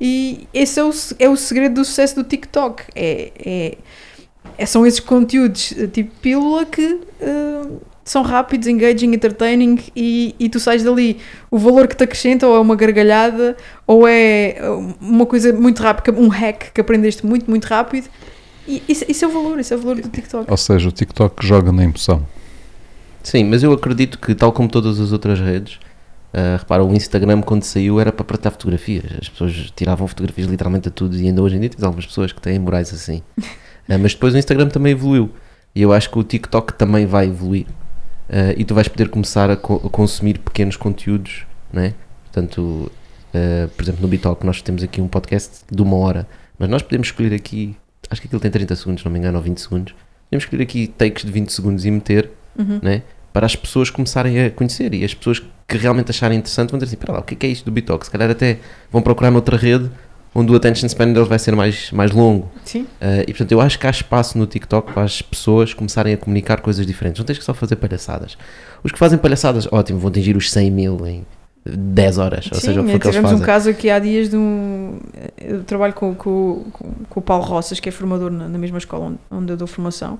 E 0.00 0.46
esse 0.54 0.78
é 0.78 0.84
o, 0.84 0.90
é 1.18 1.28
o 1.28 1.36
segredo 1.36 1.74
do 1.74 1.84
sucesso 1.84 2.14
do 2.14 2.24
TikTok. 2.24 2.84
É, 2.94 3.32
é, 3.44 3.78
é- 4.56 4.66
são 4.66 4.86
esses 4.86 5.00
conteúdos 5.00 5.72
eh, 5.76 5.86
tipo 5.86 6.12
pílula 6.20 6.64
que 6.64 7.00
eh, 7.20 7.62
são 8.10 8.22
rápidos, 8.22 8.66
engaging, 8.66 9.12
entertaining 9.12 9.78
e, 9.94 10.34
e 10.38 10.48
tu 10.48 10.58
sais 10.58 10.82
dali. 10.82 11.18
O 11.50 11.58
valor 11.58 11.86
que 11.86 11.96
te 11.96 12.04
acrescenta 12.04 12.46
ou 12.46 12.56
é 12.56 12.60
uma 12.60 12.74
gargalhada 12.74 13.56
ou 13.86 14.06
é 14.06 14.56
eh, 14.56 14.68
uma 15.00 15.26
coisa 15.26 15.52
muito 15.52 15.82
rápida, 15.82 16.18
um 16.18 16.28
hack 16.28 16.72
que 16.72 16.80
aprendeste 16.80 17.24
muito, 17.26 17.50
muito 17.50 17.66
rápido. 17.66 18.08
E 18.66 18.82
isso, 18.88 19.04
isso 19.08 19.24
é 19.24 19.28
o 19.28 19.30
valor, 19.30 19.58
isso 19.58 19.74
é 19.74 19.76
o 19.76 19.80
valor 19.80 20.00
do 20.00 20.08
TikTok. 20.08 20.50
Ou 20.50 20.56
seja, 20.56 20.88
o 20.88 20.92
TikTok 20.92 21.46
joga 21.46 21.72
na 21.72 21.84
emoção. 21.84 22.26
Sim, 23.22 23.44
mas 23.44 23.62
eu 23.62 23.72
acredito 23.72 24.18
que, 24.18 24.34
tal 24.34 24.52
como 24.52 24.68
todas 24.68 25.00
as 25.00 25.12
outras 25.12 25.38
redes, 25.40 25.78
ah, 26.32 26.56
repara, 26.58 26.84
o 26.84 26.94
Instagram, 26.94 27.40
quando 27.42 27.62
saiu, 27.62 28.00
era 28.00 28.12
para 28.12 28.24
partilhar 28.24 28.52
fotografias. 28.52 29.04
As 29.20 29.28
pessoas 29.28 29.72
tiravam 29.74 30.06
fotografias 30.06 30.46
literalmente 30.46 30.88
a 30.88 30.90
tudo 30.90 31.16
e 31.16 31.26
ainda 31.26 31.42
hoje 31.42 31.56
em 31.56 31.60
dia 31.60 31.70
tens 31.70 31.82
algumas 31.82 32.06
pessoas 32.06 32.32
que 32.32 32.40
têm 32.40 32.58
morais 32.58 32.92
assim. 32.92 33.22
Ah, 33.90 33.96
mas 33.96 34.12
depois 34.12 34.34
o 34.34 34.36
Instagram 34.36 34.68
também 34.68 34.92
evoluiu 34.92 35.30
e 35.74 35.80
eu 35.80 35.94
acho 35.94 36.10
que 36.10 36.18
o 36.18 36.22
TikTok 36.22 36.74
também 36.74 37.06
vai 37.06 37.26
evoluir. 37.26 37.64
Ah, 38.30 38.54
e 38.56 38.64
tu 38.64 38.74
vais 38.74 38.88
poder 38.88 39.08
começar 39.08 39.50
a, 39.50 39.56
co- 39.56 39.80
a 39.84 39.88
consumir 39.90 40.38
pequenos 40.38 40.76
conteúdos, 40.76 41.46
né? 41.72 41.94
Portanto, 42.24 42.90
ah, 43.34 43.68
por 43.76 43.82
exemplo, 43.82 44.02
no 44.02 44.08
Bitalk 44.08 44.44
nós 44.44 44.60
temos 44.62 44.82
aqui 44.82 45.00
um 45.00 45.08
podcast 45.08 45.60
de 45.70 45.82
uma 45.82 45.96
hora, 45.96 46.26
mas 46.58 46.68
nós 46.68 46.82
podemos 46.82 47.08
escolher 47.08 47.34
aqui, 47.34 47.76
acho 48.10 48.20
que 48.20 48.26
aquilo 48.26 48.40
tem 48.40 48.50
30 48.50 48.76
segundos, 48.76 49.00
se 49.02 49.06
não 49.06 49.12
me 49.12 49.18
engano, 49.18 49.38
ou 49.38 49.42
20 49.44 49.58
segundos. 49.60 49.94
Podemos 50.28 50.44
escolher 50.44 50.62
aqui 50.62 50.86
takes 50.88 51.24
de 51.24 51.32
20 51.32 51.52
segundos 51.52 51.84
e 51.84 51.90
meter 51.90 52.30
Uhum. 52.58 52.80
né? 52.82 53.02
para 53.32 53.46
as 53.46 53.54
pessoas 53.54 53.88
começarem 53.88 54.40
a 54.46 54.50
conhecer 54.50 54.92
e 54.94 55.04
as 55.04 55.14
pessoas 55.14 55.40
que 55.68 55.76
realmente 55.78 56.10
acharem 56.10 56.36
interessante 56.38 56.70
vão 56.70 56.78
dizer 56.78 56.86
assim, 56.88 56.96
espera 56.96 57.12
lá, 57.12 57.18
o 57.20 57.22
que 57.22 57.34
é, 57.34 57.36
que 57.36 57.46
é 57.46 57.50
isto 57.50 57.64
do 57.66 57.70
Bitalk? 57.70 58.04
Se 58.04 58.10
calhar 58.10 58.28
até 58.28 58.58
vão 58.90 59.00
procurar 59.00 59.30
noutra 59.30 59.56
rede 59.56 59.88
onde 60.38 60.52
o 60.52 60.56
attention 60.56 60.86
span 60.88 61.12
deles 61.12 61.28
vai 61.28 61.38
ser 61.38 61.54
mais, 61.54 61.90
mais 61.90 62.10
longo. 62.10 62.50
Sim. 62.64 62.82
Uh, 62.82 63.22
e 63.22 63.26
portanto 63.26 63.52
eu 63.52 63.60
acho 63.60 63.78
que 63.78 63.86
há 63.86 63.90
espaço 63.90 64.38
no 64.38 64.46
TikTok 64.46 64.92
para 64.92 65.02
as 65.02 65.20
pessoas 65.20 65.74
começarem 65.74 66.14
a 66.14 66.16
comunicar 66.16 66.60
coisas 66.60 66.86
diferentes. 66.86 67.18
Não 67.18 67.26
tens 67.26 67.38
que 67.38 67.44
só 67.44 67.54
fazer 67.54 67.76
palhaçadas. 67.76 68.36
Os 68.82 68.92
que 68.92 68.98
fazem 68.98 69.18
palhaçadas, 69.18 69.68
ótimo, 69.72 69.98
vão 69.98 70.08
atingir 70.08 70.36
os 70.36 70.50
100 70.50 70.70
mil 70.70 71.06
em 71.06 71.26
10 71.66 72.18
horas. 72.18 72.48
Ou 72.52 72.58
Sim, 72.58 72.66
seja, 72.66 72.80
o 72.80 72.84
que 72.84 72.92
for 72.92 73.00
que 73.00 73.06
eles 73.06 73.16
tivemos 73.16 73.32
um 73.32 73.38
fazem. 73.38 73.46
caso 73.46 73.70
aqui 73.70 73.90
há 73.90 73.98
dias 73.98 74.30
de 74.30 74.36
um. 74.36 75.00
Eu 75.36 75.64
trabalho 75.64 75.92
com, 75.92 76.14
com, 76.14 76.64
com, 76.72 76.92
com 77.08 77.20
o 77.20 77.22
Paulo 77.22 77.44
Roças, 77.44 77.80
que 77.80 77.88
é 77.88 77.92
formador 77.92 78.30
na, 78.30 78.48
na 78.48 78.58
mesma 78.58 78.78
escola 78.78 79.06
onde, 79.06 79.18
onde 79.30 79.52
eu 79.52 79.56
dou 79.56 79.66
formação. 79.66 80.18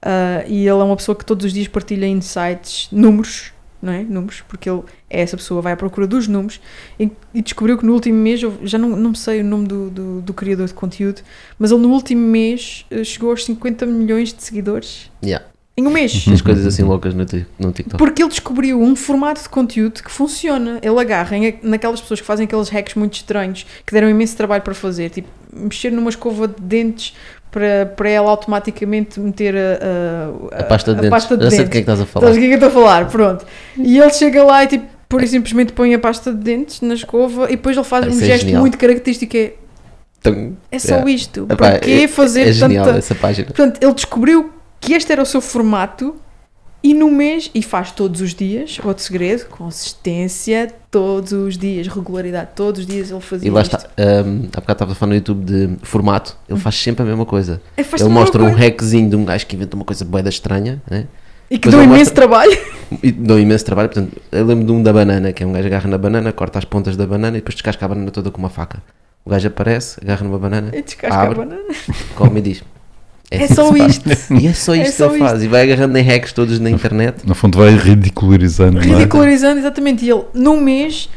Ah, 0.00 0.44
e 0.46 0.60
ele 0.60 0.80
é 0.80 0.84
uma 0.84 0.96
pessoa 0.96 1.16
que 1.16 1.24
todos 1.24 1.44
os 1.44 1.52
dias 1.52 1.68
partilha 1.68 2.06
insights, 2.06 2.88
números, 2.92 3.52
não 3.80 3.92
é? 3.92 4.02
Números, 4.02 4.42
porque 4.48 4.68
ele 4.68 4.82
é 5.08 5.20
essa 5.20 5.36
pessoa, 5.36 5.62
vai 5.62 5.72
à 5.72 5.76
procura 5.76 6.06
dos 6.06 6.26
números 6.26 6.60
e, 6.98 7.10
e 7.34 7.42
descobriu 7.42 7.78
que 7.78 7.86
no 7.86 7.92
último 7.92 8.18
mês, 8.18 8.40
já 8.62 8.78
não, 8.78 8.90
não 8.90 9.14
sei 9.14 9.40
o 9.40 9.44
nome 9.44 9.66
do, 9.66 9.90
do, 9.90 10.20
do 10.20 10.34
criador 10.34 10.66
de 10.66 10.74
conteúdo, 10.74 11.22
mas 11.58 11.70
ele 11.70 11.80
no 11.80 11.90
último 11.90 12.20
mês 12.20 12.84
eh, 12.90 13.04
chegou 13.04 13.30
aos 13.30 13.44
50 13.44 13.86
milhões 13.86 14.32
de 14.32 14.42
seguidores. 14.42 15.10
Yeah. 15.22 15.44
Em 15.78 15.86
um 15.86 15.90
mês. 15.90 16.24
Tens 16.24 16.42
coisas 16.42 16.66
assim 16.66 16.82
loucas 16.82 17.14
no, 17.14 17.24
no 17.56 17.72
TikTok. 17.72 17.98
Porque 17.98 18.20
ele 18.20 18.28
descobriu 18.28 18.82
um 18.82 18.96
formato 18.96 19.40
de 19.40 19.48
conteúdo 19.48 20.02
que 20.02 20.10
funciona. 20.10 20.80
Ele 20.82 20.98
agarra 20.98 21.36
naquelas 21.62 22.00
pessoas 22.00 22.20
que 22.20 22.26
fazem 22.26 22.46
aqueles 22.46 22.68
hacks 22.68 22.96
muito 22.96 23.14
estranhos, 23.14 23.64
que 23.86 23.92
deram 23.92 24.10
imenso 24.10 24.36
trabalho 24.36 24.64
para 24.64 24.74
fazer, 24.74 25.08
tipo 25.10 25.28
mexer 25.52 25.90
numa 25.90 26.10
escova 26.10 26.46
de 26.46 26.60
dentes 26.60 27.14
para, 27.50 27.86
para 27.96 28.08
ela 28.10 28.30
automaticamente 28.30 29.18
meter 29.20 29.54
a, 29.56 30.54
a, 30.56 30.60
A 30.60 30.64
pasta 30.64 30.92
de 30.92 30.98
a 30.98 31.02
dentes. 31.02 31.10
pasta 31.10 31.36
de 31.36 31.44
Já 31.44 31.50
sei 31.50 31.58
de 31.60 31.64
dentes. 31.64 31.72
que 31.72 31.78
é 31.78 31.80
que 31.80 31.90
estás 31.90 32.00
a 32.00 32.06
falar. 32.06 32.26
Sabes 32.26 32.36
o 32.36 32.40
que 32.40 32.46
é 32.46 32.48
que 32.58 32.64
eu 32.64 32.68
estou 32.68 32.82
a 32.82 32.84
falar? 32.84 33.08
Pronto. 33.08 33.46
E 33.76 33.98
ele 33.98 34.10
chega 34.12 34.42
lá 34.44 34.64
e 34.64 34.66
tipo, 34.68 34.86
e 35.20 35.26
simplesmente 35.26 35.72
põe 35.72 35.94
a 35.94 35.98
pasta 35.98 36.32
de 36.32 36.38
dentes 36.38 36.80
na 36.82 36.94
escova 36.94 37.44
e 37.46 37.56
depois 37.56 37.76
ele 37.76 37.84
faz 37.84 38.06
um 38.06 38.10
é 38.10 38.24
gesto 38.26 38.44
genial. 38.44 38.60
muito 38.60 38.76
característico 38.76 39.30
que 39.32 39.38
é, 39.38 39.54
Então, 40.20 40.56
é 40.70 40.78
só 40.78 40.94
Yeah. 40.96 41.10
isto. 41.10 41.44
epá, 41.44 41.56
para 41.56 41.78
quê 41.78 41.90
é- 42.04 42.08
fazer 42.08 42.48
É 42.48 42.52
genial 42.52 42.84
tanta... 42.84 42.98
essa 42.98 43.14
página. 43.14 43.46
Portanto, 43.46 43.78
ele 43.82 43.94
descobriu 43.94 44.52
que 44.80 44.92
este 44.94 45.10
era 45.12 45.22
o 45.22 45.26
seu 45.26 45.40
formato 45.40 46.14
e 46.82 46.94
no 46.94 47.10
mês, 47.10 47.50
e 47.54 47.62
faz 47.62 47.90
todos 47.90 48.20
os 48.20 48.34
dias, 48.34 48.78
outro 48.84 49.02
segredo, 49.02 49.46
consistência, 49.46 50.72
todos 50.90 51.32
os 51.32 51.58
dias, 51.58 51.86
regularidade, 51.88 52.50
todos 52.54 52.80
os 52.82 52.86
dias 52.86 53.10
ele 53.10 53.20
fazia 53.20 53.48
E 53.48 53.50
lá 53.50 53.62
isto. 53.62 53.76
está, 53.76 53.88
um, 54.24 54.44
há 54.52 54.60
bocado 54.60 54.72
estava 54.72 54.92
a 54.92 54.94
falar 54.94 55.10
no 55.10 55.16
YouTube 55.16 55.44
de 55.44 55.76
formato, 55.82 56.36
ele 56.48 56.58
faz 56.58 56.76
sempre 56.76 57.02
a 57.02 57.06
mesma 57.06 57.26
coisa. 57.26 57.60
Ele, 57.76 57.84
faz 57.86 58.00
Ele 58.02 58.10
mostra 58.10 58.42
um 58.42 58.46
coisa. 58.50 58.58
hackzinho 58.60 59.10
de 59.10 59.16
um 59.16 59.24
gajo 59.24 59.46
que 59.46 59.56
inventa 59.56 59.74
uma 59.76 59.84
coisa 59.84 60.04
boeda 60.04 60.28
estranha, 60.28 60.80
né? 60.90 61.06
E 61.50 61.58
que 61.58 61.66
ele 61.68 61.76
imenso 61.78 61.90
mostra- 61.98 62.14
trabalho. 62.14 62.58
E 63.02 63.12
deu 63.12 63.38
imenso 63.38 63.64
trabalho. 63.66 63.88
Portanto, 63.90 64.16
eu 64.32 64.46
lembro 64.46 64.64
de 64.64 64.72
um 64.72 64.82
da 64.82 64.92
banana, 64.94 65.30
que 65.30 65.42
é 65.42 65.46
um 65.46 65.52
gajo 65.52 65.66
agarra 65.66 65.90
na 65.90 65.98
banana, 65.98 66.32
corta 66.32 66.58
as 66.58 66.64
pontas 66.64 66.96
da 66.96 67.06
banana 67.06 67.36
e 67.36 67.40
depois 67.40 67.54
descasca 67.54 67.84
a 67.84 67.88
banana 67.88 68.10
toda 68.10 68.30
com 68.30 68.38
uma 68.38 68.48
faca. 68.48 68.82
O 69.26 69.30
gajo 69.30 69.46
aparece, 69.48 69.98
agarra 70.02 70.24
numa 70.24 70.38
banana, 70.38 70.70
E 70.74 70.80
descasca 70.82 71.14
Abre. 71.14 71.34
a 71.42 71.44
banana. 71.44 71.64
come 72.14 72.38
e 72.38 72.42
diz. 72.42 72.62
É 73.30 73.44
assim 73.44 73.54
só 73.54 73.72
que 73.72 73.78
isto. 73.84 74.08
E 74.32 74.46
é 74.46 74.52
só 74.52 74.74
isto 74.74 74.82
É 74.82 74.84
que 74.84 74.92
só 74.92 75.10
ele 75.10 75.18
faz. 75.18 75.42
E 75.42 75.48
vai 75.48 75.62
agarrando 75.62 75.96
em 75.98 76.02
hacks 76.02 76.32
todos 76.32 76.58
na 76.58 76.70
internet. 76.70 77.26
No 77.26 77.34
fundo, 77.34 77.58
vai 77.58 77.70
ridicularizando. 77.74 78.78
é? 78.80 78.82
Ridicularizando, 78.82 79.58
exatamente. 79.60 80.04
E 80.04 80.10
ele, 80.10 80.24
num 80.34 80.60
mês, 80.60 81.08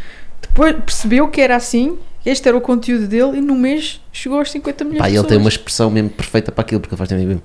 depois 0.42 0.76
percebeu 0.76 1.28
que 1.30 1.40
era 1.40 1.56
assim, 1.56 1.98
este 2.26 2.48
era 2.48 2.58
o 2.58 2.62
conteúdo 2.62 3.08
dele, 3.08 3.38
e 3.38 3.42
num 3.42 3.58
mês 3.58 4.02
chegou 4.12 4.40
aos 4.40 4.52
50 4.52 4.84
milhões 4.84 5.00
Pá, 5.00 5.08
de 5.08 5.12
e 5.12 5.16
ele 5.16 5.18
pessoas. 5.24 5.30
tem 5.30 5.38
uma 5.40 5.50
expressão 5.50 5.90
mesmo 5.90 6.10
perfeita 6.10 6.52
para 6.52 6.62
aquilo, 6.62 6.82
porque 6.82 6.94
ele 6.94 6.98
faz 6.98 7.10
também 7.10 7.26
mesmo. 7.26 7.42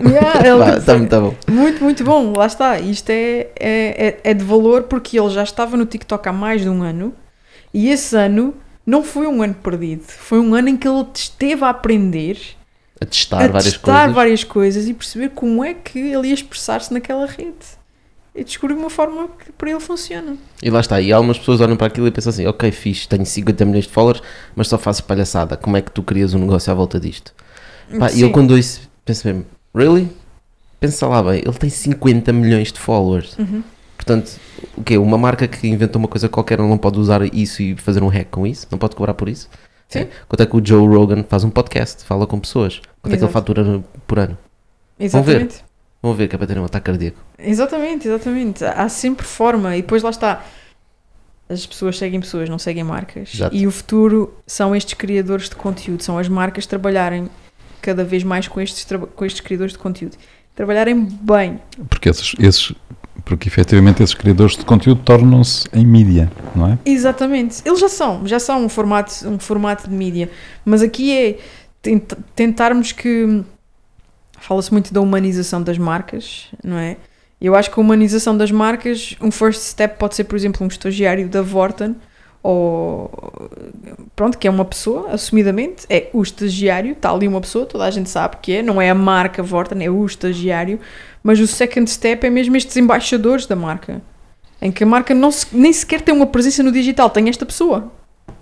Yeah, 0.00 0.40
ele 0.48 0.58
Pá, 0.58 0.72
tipo, 0.80 0.86
tá, 0.86 1.06
tá 1.06 1.20
bom. 1.20 1.34
Muito, 1.50 1.82
muito 1.82 2.04
bom, 2.04 2.32
lá 2.36 2.46
está. 2.46 2.78
Isto 2.78 3.10
é, 3.10 3.48
é, 3.58 4.06
é, 4.06 4.20
é 4.24 4.34
de 4.34 4.44
valor 4.44 4.84
porque 4.84 5.18
ele 5.18 5.30
já 5.30 5.42
estava 5.42 5.76
no 5.76 5.84
TikTok 5.86 6.28
há 6.28 6.32
mais 6.32 6.62
de 6.62 6.68
um 6.68 6.82
ano 6.82 7.12
e 7.74 7.88
esse 7.90 8.16
ano 8.16 8.54
não 8.86 9.02
foi 9.02 9.26
um 9.26 9.42
ano 9.42 9.54
perdido, 9.54 10.02
foi 10.06 10.40
um 10.40 10.54
ano 10.54 10.68
em 10.70 10.76
que 10.76 10.88
ele 10.88 11.04
esteve 11.14 11.64
a 11.64 11.68
aprender, 11.68 12.38
A 13.02 13.06
testar 13.06 13.44
a 13.44 13.48
várias 13.48 13.72
testar 13.72 13.92
coisas. 13.92 14.14
várias 14.14 14.44
coisas 14.44 14.88
e 14.88 14.94
perceber 14.94 15.30
como 15.30 15.64
é 15.64 15.74
que 15.74 15.98
ele 15.98 16.28
ia 16.28 16.34
expressar-se 16.34 16.92
naquela 16.92 17.26
rede. 17.26 17.82
E 18.34 18.44
descobrir 18.44 18.74
uma 18.74 18.88
forma 18.88 19.28
que 19.28 19.52
para 19.52 19.70
ele 19.70 19.80
funciona. 19.80 20.36
E 20.62 20.70
lá 20.70 20.80
está, 20.80 21.00
e 21.00 21.12
algumas 21.12 21.38
pessoas 21.38 21.60
olham 21.60 21.76
para 21.76 21.88
aquilo 21.88 22.06
e 22.06 22.10
pensam 22.10 22.30
assim, 22.30 22.46
ok, 22.46 22.70
fixe, 22.70 23.06
tenho 23.06 23.26
50 23.26 23.64
milhões 23.64 23.84
de 23.84 23.90
followers, 23.90 24.22
mas 24.56 24.68
só 24.68 24.78
faço 24.78 25.04
palhaçada, 25.04 25.56
como 25.56 25.76
é 25.76 25.82
que 25.82 25.90
tu 25.90 26.02
crias 26.02 26.32
um 26.32 26.38
negócio 26.38 26.72
à 26.72 26.74
volta 26.74 26.98
disto? 26.98 27.34
Pá, 27.98 28.10
e 28.10 28.22
eu 28.22 28.30
quando 28.30 28.52
ouço, 28.52 28.88
penso 29.04 29.26
mesmo, 29.26 29.44
really? 29.74 30.08
Pensa 30.80 31.06
lá 31.06 31.22
bem, 31.22 31.42
ele 31.44 31.52
tem 31.52 31.68
50 31.68 32.32
milhões 32.32 32.72
de 32.72 32.78
followers. 32.78 33.36
Uhum. 33.38 33.62
Portanto, 33.96 34.32
o 34.76 34.82
quê? 34.82 34.96
Uma 34.98 35.18
marca 35.18 35.46
que 35.46 35.68
inventou 35.68 36.00
uma 36.00 36.08
coisa 36.08 36.28
qualquer 36.28 36.58
não 36.58 36.78
pode 36.78 36.98
usar 36.98 37.22
isso 37.34 37.62
e 37.62 37.76
fazer 37.76 38.02
um 38.02 38.08
hack 38.08 38.28
com 38.30 38.46
isso? 38.46 38.66
Não 38.70 38.78
pode 38.78 38.96
cobrar 38.96 39.14
por 39.14 39.28
isso? 39.28 39.48
Sim. 39.92 40.00
É. 40.00 40.08
Quanto 40.28 40.42
é 40.42 40.46
que 40.46 40.56
o 40.56 40.64
Joe 40.64 40.86
Rogan 40.86 41.24
faz 41.28 41.44
um 41.44 41.50
podcast, 41.50 42.04
fala 42.04 42.26
com 42.26 42.40
pessoas? 42.40 42.80
Quanto 43.00 43.14
é 43.14 43.16
que 43.16 43.24
ele 43.24 43.30
Exato. 43.30 43.32
fatura 43.32 43.84
por 44.06 44.18
ano? 44.18 44.38
ver. 44.98 45.04
Exatamente. 45.04 45.64
Vão 46.02 46.14
ver 46.14 46.28
que 46.28 46.34
é 46.34 46.38
para 46.38 46.46
ter 46.46 46.58
um 46.58 46.64
ataque 46.64 46.86
cardíaco. 46.86 47.18
Exatamente, 47.38 48.08
exatamente. 48.08 48.64
Há 48.64 48.88
sempre 48.88 49.24
forma 49.24 49.76
e 49.76 49.82
depois 49.82 50.02
lá 50.02 50.10
está. 50.10 50.44
As 51.48 51.66
pessoas 51.66 51.98
seguem 51.98 52.20
pessoas, 52.20 52.48
não 52.48 52.58
seguem 52.58 52.82
marcas. 52.82 53.32
Exato. 53.34 53.54
E 53.54 53.66
o 53.66 53.70
futuro 53.70 54.34
são 54.46 54.74
estes 54.74 54.94
criadores 54.94 55.48
de 55.48 55.54
conteúdo, 55.54 56.02
são 56.02 56.18
as 56.18 56.26
marcas 56.26 56.66
trabalharem 56.66 57.28
cada 57.80 58.02
vez 58.04 58.24
mais 58.24 58.48
com 58.48 58.60
estes, 58.60 58.86
com 59.14 59.24
estes 59.24 59.40
criadores 59.40 59.72
de 59.74 59.78
conteúdo. 59.78 60.16
Trabalharem 60.54 61.04
bem. 61.04 61.60
Porque, 61.88 62.08
esses, 62.08 62.34
esses, 62.38 62.72
porque 63.24 63.48
efetivamente 63.48 64.02
esses 64.02 64.14
criadores 64.14 64.56
de 64.56 64.64
conteúdo 64.64 65.00
tornam-se 65.02 65.68
em 65.72 65.86
mídia, 65.86 66.30
não 66.54 66.72
é? 66.72 66.78
Exatamente. 66.84 67.62
Eles 67.64 67.80
já 67.80 67.88
são, 67.88 68.26
já 68.26 68.38
são 68.38 68.64
um 68.64 68.68
formato, 68.68 69.12
um 69.28 69.38
formato 69.38 69.88
de 69.88 69.94
mídia. 69.94 70.30
Mas 70.64 70.82
aqui 70.82 71.16
é 71.16 71.38
tent- 71.80 72.14
tentarmos 72.34 72.92
que. 72.92 73.42
Fala-se 74.38 74.72
muito 74.72 74.92
da 74.92 75.00
humanização 75.00 75.62
das 75.62 75.78
marcas, 75.78 76.48
não 76.64 76.76
é? 76.76 76.96
Eu 77.40 77.54
acho 77.54 77.70
que 77.70 77.78
a 77.78 77.82
humanização 77.82 78.36
das 78.36 78.50
marcas, 78.50 79.16
um 79.20 79.30
first 79.30 79.60
step 79.60 79.98
pode 79.98 80.14
ser, 80.16 80.24
por 80.24 80.36
exemplo, 80.36 80.64
um 80.64 80.68
estagiário 80.68 81.28
da 81.28 81.42
Vorten, 81.42 81.94
ou. 82.42 83.08
Pronto, 84.16 84.36
que 84.38 84.46
é 84.48 84.50
uma 84.50 84.64
pessoa, 84.64 85.10
assumidamente, 85.10 85.86
é 85.88 86.08
o 86.12 86.22
estagiário, 86.22 86.92
está 86.92 87.10
ali 87.12 87.26
uma 87.28 87.40
pessoa, 87.40 87.66
toda 87.66 87.84
a 87.84 87.90
gente 87.90 88.10
sabe 88.10 88.36
que 88.42 88.56
é, 88.56 88.62
não 88.62 88.80
é 88.80 88.90
a 88.90 88.94
marca 88.94 89.42
Vorten, 89.42 89.84
é 89.84 89.90
o 89.90 90.04
estagiário, 90.04 90.78
mas 91.22 91.38
o 91.40 91.46
second 91.46 91.88
step 91.90 92.26
é 92.26 92.30
mesmo 92.30 92.56
estes 92.56 92.76
embaixadores 92.76 93.46
da 93.46 93.56
marca 93.56 94.00
em 94.60 94.70
que 94.70 94.84
a 94.84 94.86
marca 94.86 95.12
não 95.14 95.30
se- 95.32 95.46
nem 95.52 95.72
sequer 95.72 96.00
tem 96.00 96.14
uma 96.14 96.26
presença 96.26 96.62
no 96.62 96.70
digital, 96.70 97.10
tem 97.10 97.28
esta 97.28 97.44
pessoa, 97.44 97.90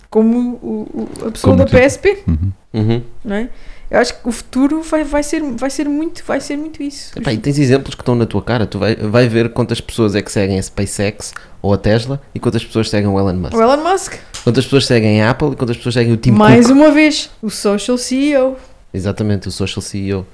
como 0.09 0.37
o- 0.61 0.87
o- 0.93 1.27
a 1.27 1.31
pessoa 1.31 1.53
Como 1.53 1.57
da 1.57 1.65
tipo- 1.65 1.77
PSP, 1.77 2.23
Uhum. 2.27 2.51
Uhum. 2.73 3.01
não 3.25 3.35
é? 3.35 3.49
Eu 3.89 3.99
acho 3.99 4.13
que 4.21 4.29
o 4.29 4.31
futuro 4.31 4.81
vai, 4.83 5.03
vai, 5.03 5.21
ser, 5.21 5.41
vai, 5.41 5.69
ser, 5.69 5.89
muito, 5.89 6.23
vai 6.25 6.39
ser 6.39 6.55
muito 6.57 6.81
isso. 6.81 7.11
Epá, 7.19 7.33
e 7.33 7.37
tens 7.37 7.59
exemplos 7.59 7.93
que 7.93 8.01
estão 8.01 8.15
na 8.15 8.25
tua 8.25 8.41
cara. 8.41 8.65
Tu 8.65 8.79
vai, 8.79 8.95
vai 8.95 9.27
ver 9.27 9.49
quantas 9.51 9.81
pessoas 9.81 10.15
é 10.15 10.21
que 10.21 10.31
seguem 10.31 10.57
a 10.57 10.63
SpaceX 10.63 11.33
ou 11.61 11.73
a 11.73 11.77
Tesla 11.77 12.21
e 12.33 12.39
quantas 12.39 12.63
pessoas 12.63 12.89
seguem 12.89 13.09
o 13.09 13.19
Elon 13.19 13.33
Musk. 13.33 13.53
O 13.53 13.61
Elon 13.61 13.83
Musk, 13.83 14.13
Quantas 14.45 14.63
pessoas 14.63 14.85
seguem 14.85 15.21
a 15.21 15.29
Apple 15.31 15.49
e 15.51 15.55
quantas 15.57 15.75
pessoas 15.75 15.93
seguem 15.95 16.13
o 16.13 16.17
Tim 16.17 16.31
mais 16.31 16.67
Cook. 16.67 16.75
uma 16.77 16.89
vez, 16.91 17.29
o 17.41 17.49
social 17.49 17.97
CEO. 17.97 18.55
Exatamente, 18.93 19.49
o 19.49 19.51
social 19.51 19.81
CEO. 19.81 20.25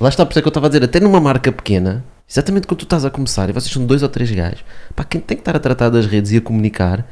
Lá 0.00 0.08
está, 0.08 0.24
por 0.24 0.30
isso 0.32 0.38
é 0.38 0.42
que 0.42 0.48
eu 0.48 0.50
estava 0.50 0.66
a 0.66 0.68
dizer, 0.68 0.84
até 0.84 1.00
numa 1.00 1.20
marca 1.20 1.50
pequena, 1.50 2.04
exatamente 2.28 2.66
quando 2.66 2.78
tu 2.80 2.84
estás 2.84 3.04
a 3.04 3.10
começar 3.10 3.48
e 3.48 3.52
vocês 3.52 3.72
são 3.72 3.84
dois 3.84 4.02
ou 4.02 4.08
três 4.08 4.30
gajos, 4.30 4.64
pá, 4.94 5.04
quem 5.04 5.20
tem 5.20 5.36
que 5.36 5.40
estar 5.40 5.56
a 5.56 5.58
tratar 5.58 5.88
das 5.88 6.06
redes 6.06 6.30
e 6.32 6.36
a 6.36 6.40
comunicar 6.40 7.04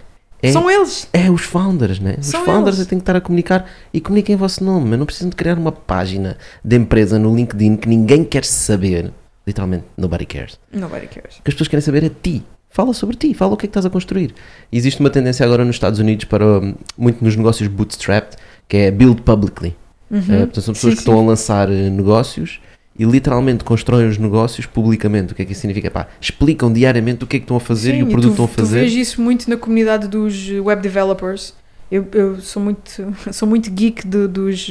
é, 0.43 0.53
São 0.53 0.71
eles. 0.71 1.09
é 1.13 1.31
os 1.31 1.43
founders, 1.43 1.99
né? 1.99 2.17
Os 2.19 2.27
São 2.27 2.45
founders 2.45 2.77
eles. 2.77 2.87
têm 2.89 2.99
que 2.99 3.03
estar 3.03 3.17
a 3.17 3.21
comunicar 3.21 3.67
e 3.93 4.01
comuniquem 4.01 4.35
o 4.35 4.39
vosso 4.39 4.63
nome, 4.63 4.91
mas 4.91 4.99
não 4.99 5.07
precisam 5.07 5.31
de 5.31 5.37
criar 5.37 5.59
uma 5.59 5.73
página 5.73 6.37
de 6.63 6.77
empresa 6.77 7.19
no 7.19 7.35
LinkedIn 7.35 7.77
que 7.77 7.89
ninguém 7.89 8.23
quer 8.23 8.45
saber. 8.45 9.13
Literalmente, 9.47 9.85
nobody 9.97 10.27
cares. 10.27 10.59
Nobody 10.73 11.07
cares. 11.07 11.39
O 11.39 11.43
que 11.43 11.51
as 11.51 11.55
pessoas 11.55 11.69
querem 11.69 11.81
saber 11.83 12.05
é 12.05 12.11
ti. 12.11 12.45
Fala 12.69 12.93
sobre 12.93 13.17
ti, 13.17 13.33
fala 13.33 13.55
o 13.55 13.57
que 13.57 13.65
é 13.65 13.69
que 13.69 13.71
estás 13.71 13.87
a 13.87 13.91
construir. 13.91 14.35
Existe 14.71 15.01
uma 15.01 15.09
tendência 15.09 15.47
agora 15.47 15.65
nos 15.65 15.77
Estados 15.77 15.99
Unidos 15.99 16.27
para 16.27 16.45
hum, 16.45 16.75
muito 16.99 17.25
nos 17.25 17.35
negócios 17.35 17.69
bootstrapped, 17.69 18.37
que 18.69 18.77
é 18.77 18.91
build 18.91 19.23
publicly. 19.23 19.75
Uhum. 20.11 20.19
Eh, 20.19 20.39
portanto, 20.41 20.61
são 20.61 20.75
pessoas 20.75 20.93
Sim, 20.93 20.97
que 20.97 21.01
estão 21.01 21.19
a 21.19 21.23
lançar 21.23 21.71
eh, 21.71 21.89
negócios 21.89 22.61
e 22.99 23.05
literalmente 23.05 23.63
constroem 23.65 24.09
os 24.09 24.19
negócios 24.19 24.67
publicamente. 24.67 25.33
O 25.33 25.37
que 25.37 25.43
é 25.43 25.45
que 25.45 25.53
isso 25.53 25.61
significa? 25.61 25.91
Pá, 25.91 26.09
explicam 26.21 26.73
diariamente 26.73 27.25
o 27.25 27.27
que 27.27 27.37
é 27.37 27.39
que 27.39 27.45
estão 27.45 27.57
a 27.57 27.61
fazer 27.61 27.93
Sim, 27.93 27.99
e 27.99 28.03
o 28.03 28.07
produto 28.07 28.35
tu, 28.35 28.37
que 28.37 28.43
estão 28.43 28.45
a 28.45 28.67
fazer. 28.67 28.81
vês 28.81 28.95
isso 28.95 29.21
muito 29.21 29.49
na 29.51 29.57
comunidade 29.57 30.09
dos 30.09 30.49
web 30.51 30.81
developers. 30.83 31.55
Eu, 31.91 32.07
eu 32.13 32.41
sou, 32.41 32.63
muito, 32.63 32.91
sou 33.33 33.49
muito 33.49 33.71
geek 33.71 34.07
de- 34.07 34.27
dos, 34.27 34.67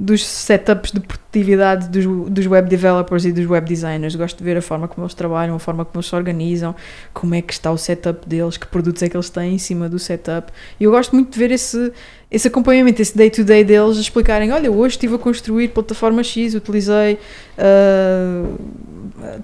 dos 0.00 0.24
setups 0.24 0.92
de 0.92 1.00
produtividade 1.00 1.88
dos, 1.88 2.30
dos 2.30 2.46
web 2.46 2.68
developers 2.68 3.26
e 3.26 3.32
dos 3.32 3.46
web 3.46 3.68
designers. 3.68 4.16
Gosto 4.16 4.38
de 4.38 4.44
ver 4.44 4.56
a 4.56 4.62
forma 4.62 4.88
como 4.88 5.04
eles 5.04 5.14
trabalham, 5.14 5.54
a 5.54 5.58
forma 5.58 5.84
como 5.84 5.98
eles 5.98 6.06
se 6.06 6.16
organizam, 6.16 6.74
como 7.12 7.34
é 7.34 7.42
que 7.42 7.52
está 7.52 7.70
o 7.70 7.76
setup 7.76 8.26
deles, 8.26 8.56
que 8.56 8.66
produtos 8.66 9.02
é 9.02 9.08
que 9.10 9.16
eles 9.16 9.28
têm 9.28 9.54
em 9.54 9.58
cima 9.58 9.88
do 9.88 9.98
setup. 9.98 10.50
E 10.78 10.84
eu 10.84 10.90
gosto 10.90 11.14
muito 11.14 11.32
de 11.32 11.38
ver 11.38 11.50
esse, 11.50 11.92
esse 12.30 12.48
acompanhamento, 12.48 13.02
esse 13.02 13.14
day-to-day 13.14 13.62
deles, 13.62 13.98
a 13.98 14.00
explicarem: 14.00 14.50
olha, 14.52 14.72
hoje 14.72 14.94
estive 14.94 15.16
a 15.16 15.18
construir 15.18 15.68
plataforma 15.68 16.22
X, 16.22 16.54
utilizei. 16.54 17.18
ah, 17.58 18.46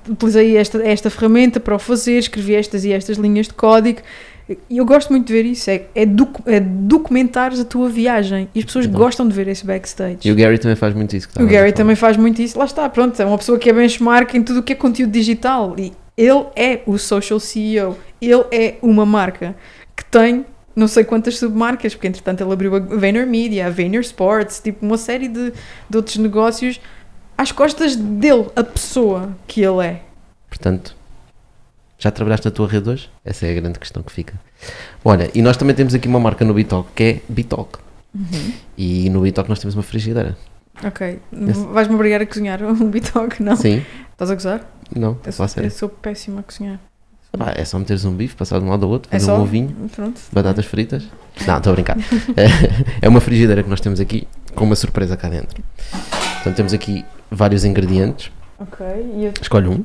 utilizei 0.09 0.57
esta, 0.57 0.83
esta 0.83 1.11
ferramenta 1.11 1.61
para 1.61 1.75
o 1.75 1.79
fazer, 1.79 2.19
escrevi 2.19 2.55
estas 2.55 2.85
e 2.85 2.93
estas 2.93 3.19
linhas 3.19 3.47
de 3.47 3.55
código. 3.55 4.01
E 4.49 4.79
eu 4.79 4.85
gosto 4.85 5.11
muito 5.11 5.27
de 5.27 5.33
ver 5.33 5.45
isso, 5.45 5.69
é, 5.69 5.87
é, 5.95 6.07
docu 6.07 6.41
é 6.47 6.61
documentares 6.61 7.59
a 7.59 7.65
tua 7.65 7.89
viagem. 7.89 8.49
E 8.55 8.61
as 8.61 8.65
pessoas 8.65 8.87
Uhum. 8.87 8.93
gostam 8.93 9.27
de 9.27 9.35
ver 9.35 9.49
esse 9.49 9.67
backstage. 9.67 10.19
E 10.25 10.31
o 10.31 10.37
Gary 10.37 10.59
também 10.59 10.77
faz 10.77 10.95
muito 10.95 11.17
isso. 11.17 11.29
O 11.39 11.47
Gary 11.47 11.73
também 11.73 11.97
faz 11.97 12.17
muito 12.17 12.41
isso. 12.41 12.57
Lá 12.59 12.65
está, 12.65 12.89
pronto, 12.89 13.21
é 13.21 13.25
uma 13.25 13.39
pessoa 13.39 13.59
que 13.59 13.69
é 13.69 13.73
benchmark 13.73 14.35
em 14.35 14.43
tudo 14.43 14.61
o 14.61 14.63
que 14.63 14.73
é 14.73 14.77
conteúdo 14.77 15.11
digital. 15.11 15.75
E 15.77 15.93
ele 16.17 16.47
é 16.55 16.81
o 16.87 16.97
social 16.97 17.41
CEO. 17.41 17.99
Ele 18.21 18.45
é 18.53 18.77
uma 18.81 19.05
marca 19.05 19.57
que 19.97 20.05
tem 20.05 20.47
não 20.77 20.87
sei 20.87 21.05
quantas 21.05 21.39
submarcas, 21.39 21.95
porque 21.95 22.07
entretanto 22.07 22.43
ele 22.43 22.53
abriu 22.53 22.77
a 22.77 22.79
VaynerMedia, 22.79 23.67
a 23.67 23.71
Vayner 23.71 24.03
Sports, 24.03 24.61
tipo 24.63 24.85
uma 24.85 24.99
série 24.99 25.27
de, 25.27 25.51
de 25.89 25.97
outros 25.97 26.19
negócios 26.19 26.79
às 27.37 27.51
costas 27.51 27.97
dele, 27.97 28.47
a 28.55 28.63
pessoa 28.63 29.31
que 29.47 29.63
ele 29.63 29.85
é. 29.87 30.03
Portanto, 30.51 30.95
já 31.99 32.11
trabalhaste 32.11 32.47
na 32.47 32.51
tua 32.53 32.69
rede 32.69 32.89
hoje? 32.91 33.11
Essa 33.25 33.47
é 33.47 33.51
a 33.51 33.55
grande 33.61 33.79
questão 33.79 34.03
que 34.03 34.13
fica. 34.13 34.35
Olha, 35.05 35.31
e 35.35 35.41
nós 35.43 35.57
também 35.57 35.75
temos 35.75 35.95
aqui 35.95 36.07
uma 36.09 36.21
marca 36.21 36.45
no 36.45 36.53
Bitalk 36.55 36.89
que 36.95 37.03
é 37.03 37.21
Bitalk. 37.29 37.79
E 38.77 39.09
no 39.11 39.21
Bitalk 39.23 39.49
nós 39.49 39.59
temos 39.59 39.75
uma 39.75 39.83
frigideira. 39.83 40.37
Ok. 40.85 41.19
Esse- 41.49 41.67
Vais-me 41.67 41.95
obrigar 41.95 42.21
a 42.21 42.27
cozinhar 42.27 42.63
um 42.63 42.89
bitoque? 42.91 43.43
Não? 43.43 43.57
Sim? 43.57 43.83
Estás 44.13 44.31
a 44.31 44.35
gozar? 44.35 44.61
Não, 44.95 45.13
Eu 45.13 45.21
é 45.27 45.33
sou, 45.33 45.47
eu 45.63 45.71
sou 45.71 45.89
péssima 45.89 46.41
a 46.41 46.43
cozinhar. 46.43 46.79
Pá, 47.37 47.53
é 47.55 47.65
só 47.65 47.79
meteres 47.79 48.05
um 48.07 48.13
bife, 48.15 48.35
passar 48.35 48.59
de 48.61 48.65
um 48.65 48.71
lado 48.71 48.85
ao 48.87 48.91
outro, 48.91 49.09
É 49.11 49.19
fazer 49.19 49.27
só? 49.27 49.37
um 49.39 49.43
ovinho, 49.43 49.75
Pronto. 49.95 50.19
batatas 50.33 50.65
fritas. 50.65 51.03
Não, 51.47 51.59
estou 51.59 51.73
a 51.73 51.75
brincar. 51.75 51.97
É- 52.37 53.03
é 53.03 53.09
uma 53.09 53.21
frigideira 53.21 53.63
que 53.63 53.69
nós 53.69 53.81
temos 53.81 54.01
aqui 54.01 54.27
com 54.55 54.65
uma 54.65 54.77
surpresa 54.77 55.17
cá 55.17 55.29
dentro. 55.29 55.63
Portanto, 56.35 56.57
temos 56.57 56.73
aqui 56.73 57.05
vários 57.31 57.65
ingredientes. 57.65 58.31
Ok. 58.59 58.87
Eu... 59.19 59.33
Escolhe 59.41 59.69
um. 59.69 59.85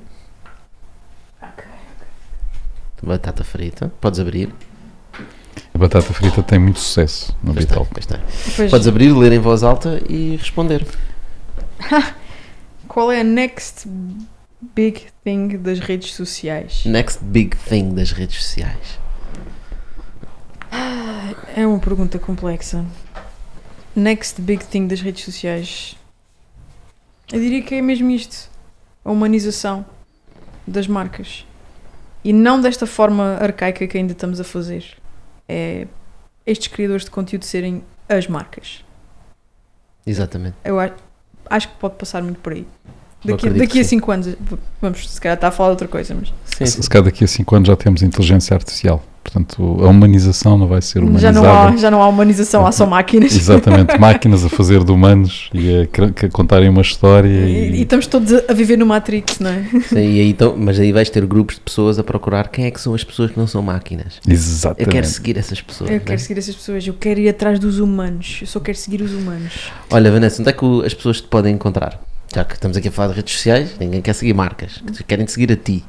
Batata 3.01 3.43
frita. 3.43 3.91
Podes 3.99 4.19
abrir. 4.19 4.53
A 5.73 5.77
batata 5.77 6.13
frita 6.13 6.43
tem 6.43 6.59
muito 6.59 6.79
sucesso 6.79 7.35
no 7.43 7.53
Pois 7.53 8.05
tem. 8.05 8.19
Podes 8.69 8.87
abrir, 8.87 9.11
ler 9.11 9.31
em 9.31 9.39
voz 9.39 9.63
alta 9.63 10.01
e 10.07 10.35
responder. 10.35 10.85
Qual 12.87 13.11
é 13.11 13.21
a 13.21 13.23
next 13.23 13.87
big 14.75 15.07
thing 15.23 15.57
das 15.57 15.79
redes 15.79 16.13
sociais? 16.13 16.83
Next 16.85 17.23
big 17.23 17.55
thing 17.55 17.93
das 17.93 18.11
redes 18.11 18.43
sociais. 18.43 18.99
É 21.55 21.65
uma 21.65 21.79
pergunta 21.79 22.19
complexa. 22.19 22.85
Next 23.95 24.41
big 24.41 24.63
thing 24.65 24.87
das 24.87 25.01
redes 25.01 25.23
sociais. 25.25 25.97
Eu 27.31 27.39
diria 27.39 27.61
que 27.61 27.75
é 27.75 27.81
mesmo 27.81 28.09
isto. 28.11 28.49
A 29.03 29.11
humanização 29.11 29.85
das 30.67 30.87
marcas. 30.87 31.45
E 32.23 32.31
não 32.33 32.61
desta 32.61 32.85
forma 32.85 33.37
arcaica 33.39 33.85
que 33.87 33.97
ainda 33.97 34.11
estamos 34.13 34.39
a 34.39 34.43
fazer. 34.43 34.85
É 35.47 35.87
estes 36.45 36.67
criadores 36.69 37.05
de 37.05 37.11
conteúdo 37.11 37.45
serem 37.45 37.83
as 38.09 38.27
marcas. 38.27 38.83
Exatamente. 40.05 40.55
Eu 40.63 40.79
a- 40.79 40.91
acho 41.49 41.67
que 41.69 41.75
pode 41.75 41.95
passar 41.95 42.21
muito 42.23 42.39
por 42.39 42.53
aí. 42.53 42.65
Daqui, 43.23 43.49
daqui 43.51 43.79
a 43.79 43.83
sim. 43.83 43.89
5 43.99 44.11
anos, 44.11 44.35
vamos, 44.81 45.07
se 45.07 45.21
calhar 45.21 45.35
está 45.35 45.49
a 45.49 45.51
falar 45.51 45.69
de 45.69 45.73
outra 45.73 45.87
coisa, 45.87 46.15
mas 46.15 46.29
Sim, 46.45 46.65
Se, 46.65 46.71
sim. 46.71 46.81
se 46.81 46.89
calhar 46.89 47.05
daqui 47.05 47.23
a 47.23 47.27
5 47.27 47.55
anos 47.55 47.67
já 47.67 47.75
temos 47.75 48.01
inteligência 48.01 48.55
artificial. 48.55 49.03
Portanto, 49.23 49.77
a 49.81 49.87
humanização 49.87 50.57
não 50.57 50.67
vai 50.67 50.81
ser 50.81 50.99
Já 50.99 51.05
humanizada. 51.05 51.41
não, 51.41 51.51
há, 51.51 51.75
já 51.77 51.91
não 51.91 52.01
há 52.01 52.07
humanização, 52.07 52.65
há 52.65 52.71
só 52.71 52.85
máquinas. 52.85 53.35
Exatamente, 53.35 53.97
máquinas 53.99 54.43
a 54.43 54.49
fazer 54.49 54.83
de 54.83 54.91
humanos 54.91 55.49
e 55.53 55.69
a, 55.69 56.25
a 56.25 56.29
contarem 56.29 56.67
uma 56.67 56.81
história 56.81 57.29
E, 57.29 57.69
e 57.69 57.75
e, 57.77 57.81
estamos 57.83 58.07
todos 58.07 58.33
a, 58.33 58.53
viver 58.53 58.77
no 58.77 58.85
Matrix, 58.85 59.39
não 59.39 59.51
é? 59.51 59.63
Sim, 59.87 59.97
aí, 59.97 60.29
então, 60.29 60.55
mas 60.57 60.79
aí 60.79 60.91
vais 60.91 61.09
ter 61.09 61.25
grupos 61.25 61.55
de 61.55 61.61
pessoas 61.61 61.99
a 61.99 62.03
procurar 62.03 62.49
quem 62.49 62.65
é 62.65 62.71
que 62.71 62.81
são 62.81 62.93
as 62.93 63.03
pessoas 63.03 63.31
que 63.31 63.37
não 63.37 63.47
são 63.47 63.61
máquinas. 63.61 64.19
Eu 64.25 64.33
exatamente. 64.33 64.89
quero 64.89 65.07
seguir 65.07 65.37
essas 65.37 65.61
pessoas. 65.61 65.89
Eu 65.89 65.97
né? 65.97 66.03
quero 66.05 66.19
seguir 66.19 66.39
essas 66.39 66.55
pessoas, 66.55 66.85
eu 66.85 66.93
quero 66.93 67.19
ir 67.19 67.29
atrás 67.29 67.59
dos 67.59 67.79
humanos, 67.79 68.39
eu 68.41 68.47
só 68.47 68.59
quero 68.59 68.77
seguir 68.77 69.01
os 69.01 69.13
humanos. 69.13 69.71
Olha, 69.89 70.11
Vanessa, 70.11 70.41
onde 70.41 70.49
é 70.49 70.53
que 70.53 70.85
as 70.85 70.93
pessoas 70.93 71.21
te 71.21 71.27
podem 71.27 71.53
encontrar? 71.53 71.99
Já 72.33 72.45
que 72.45 72.53
estamos 72.53 72.77
aqui 72.77 72.87
a 72.87 72.91
falar 72.91 73.09
de 73.09 73.15
redes 73.15 73.33
sociais, 73.33 73.77
ninguém 73.77 74.01
quer 74.01 74.13
seguir 74.13 74.33
marcas, 74.33 74.81
que 74.95 75.03
querem 75.03 75.27
seguir 75.27 75.51
a 75.51 75.55
ti. 75.57 75.83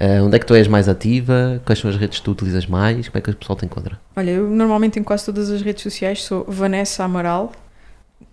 Ah, 0.00 0.20
onde 0.24 0.34
é 0.34 0.38
que 0.40 0.44
tu 0.46 0.52
és 0.54 0.66
mais 0.66 0.88
ativa? 0.88 1.62
Quais 1.64 1.78
são 1.78 1.88
as 1.88 1.96
redes 1.96 2.18
que 2.18 2.24
tu 2.24 2.32
utilizas 2.32 2.66
mais? 2.66 3.08
Como 3.08 3.18
é 3.18 3.20
que 3.20 3.30
o 3.30 3.36
pessoal 3.36 3.56
te 3.56 3.64
encontra? 3.64 3.96
Olha, 4.16 4.32
eu 4.32 4.50
normalmente 4.50 4.98
em 4.98 5.04
quase 5.04 5.24
todas 5.26 5.48
as 5.48 5.62
redes 5.62 5.84
sociais 5.84 6.24
sou 6.24 6.44
Vanessa 6.48 7.04
Amaral, 7.04 7.52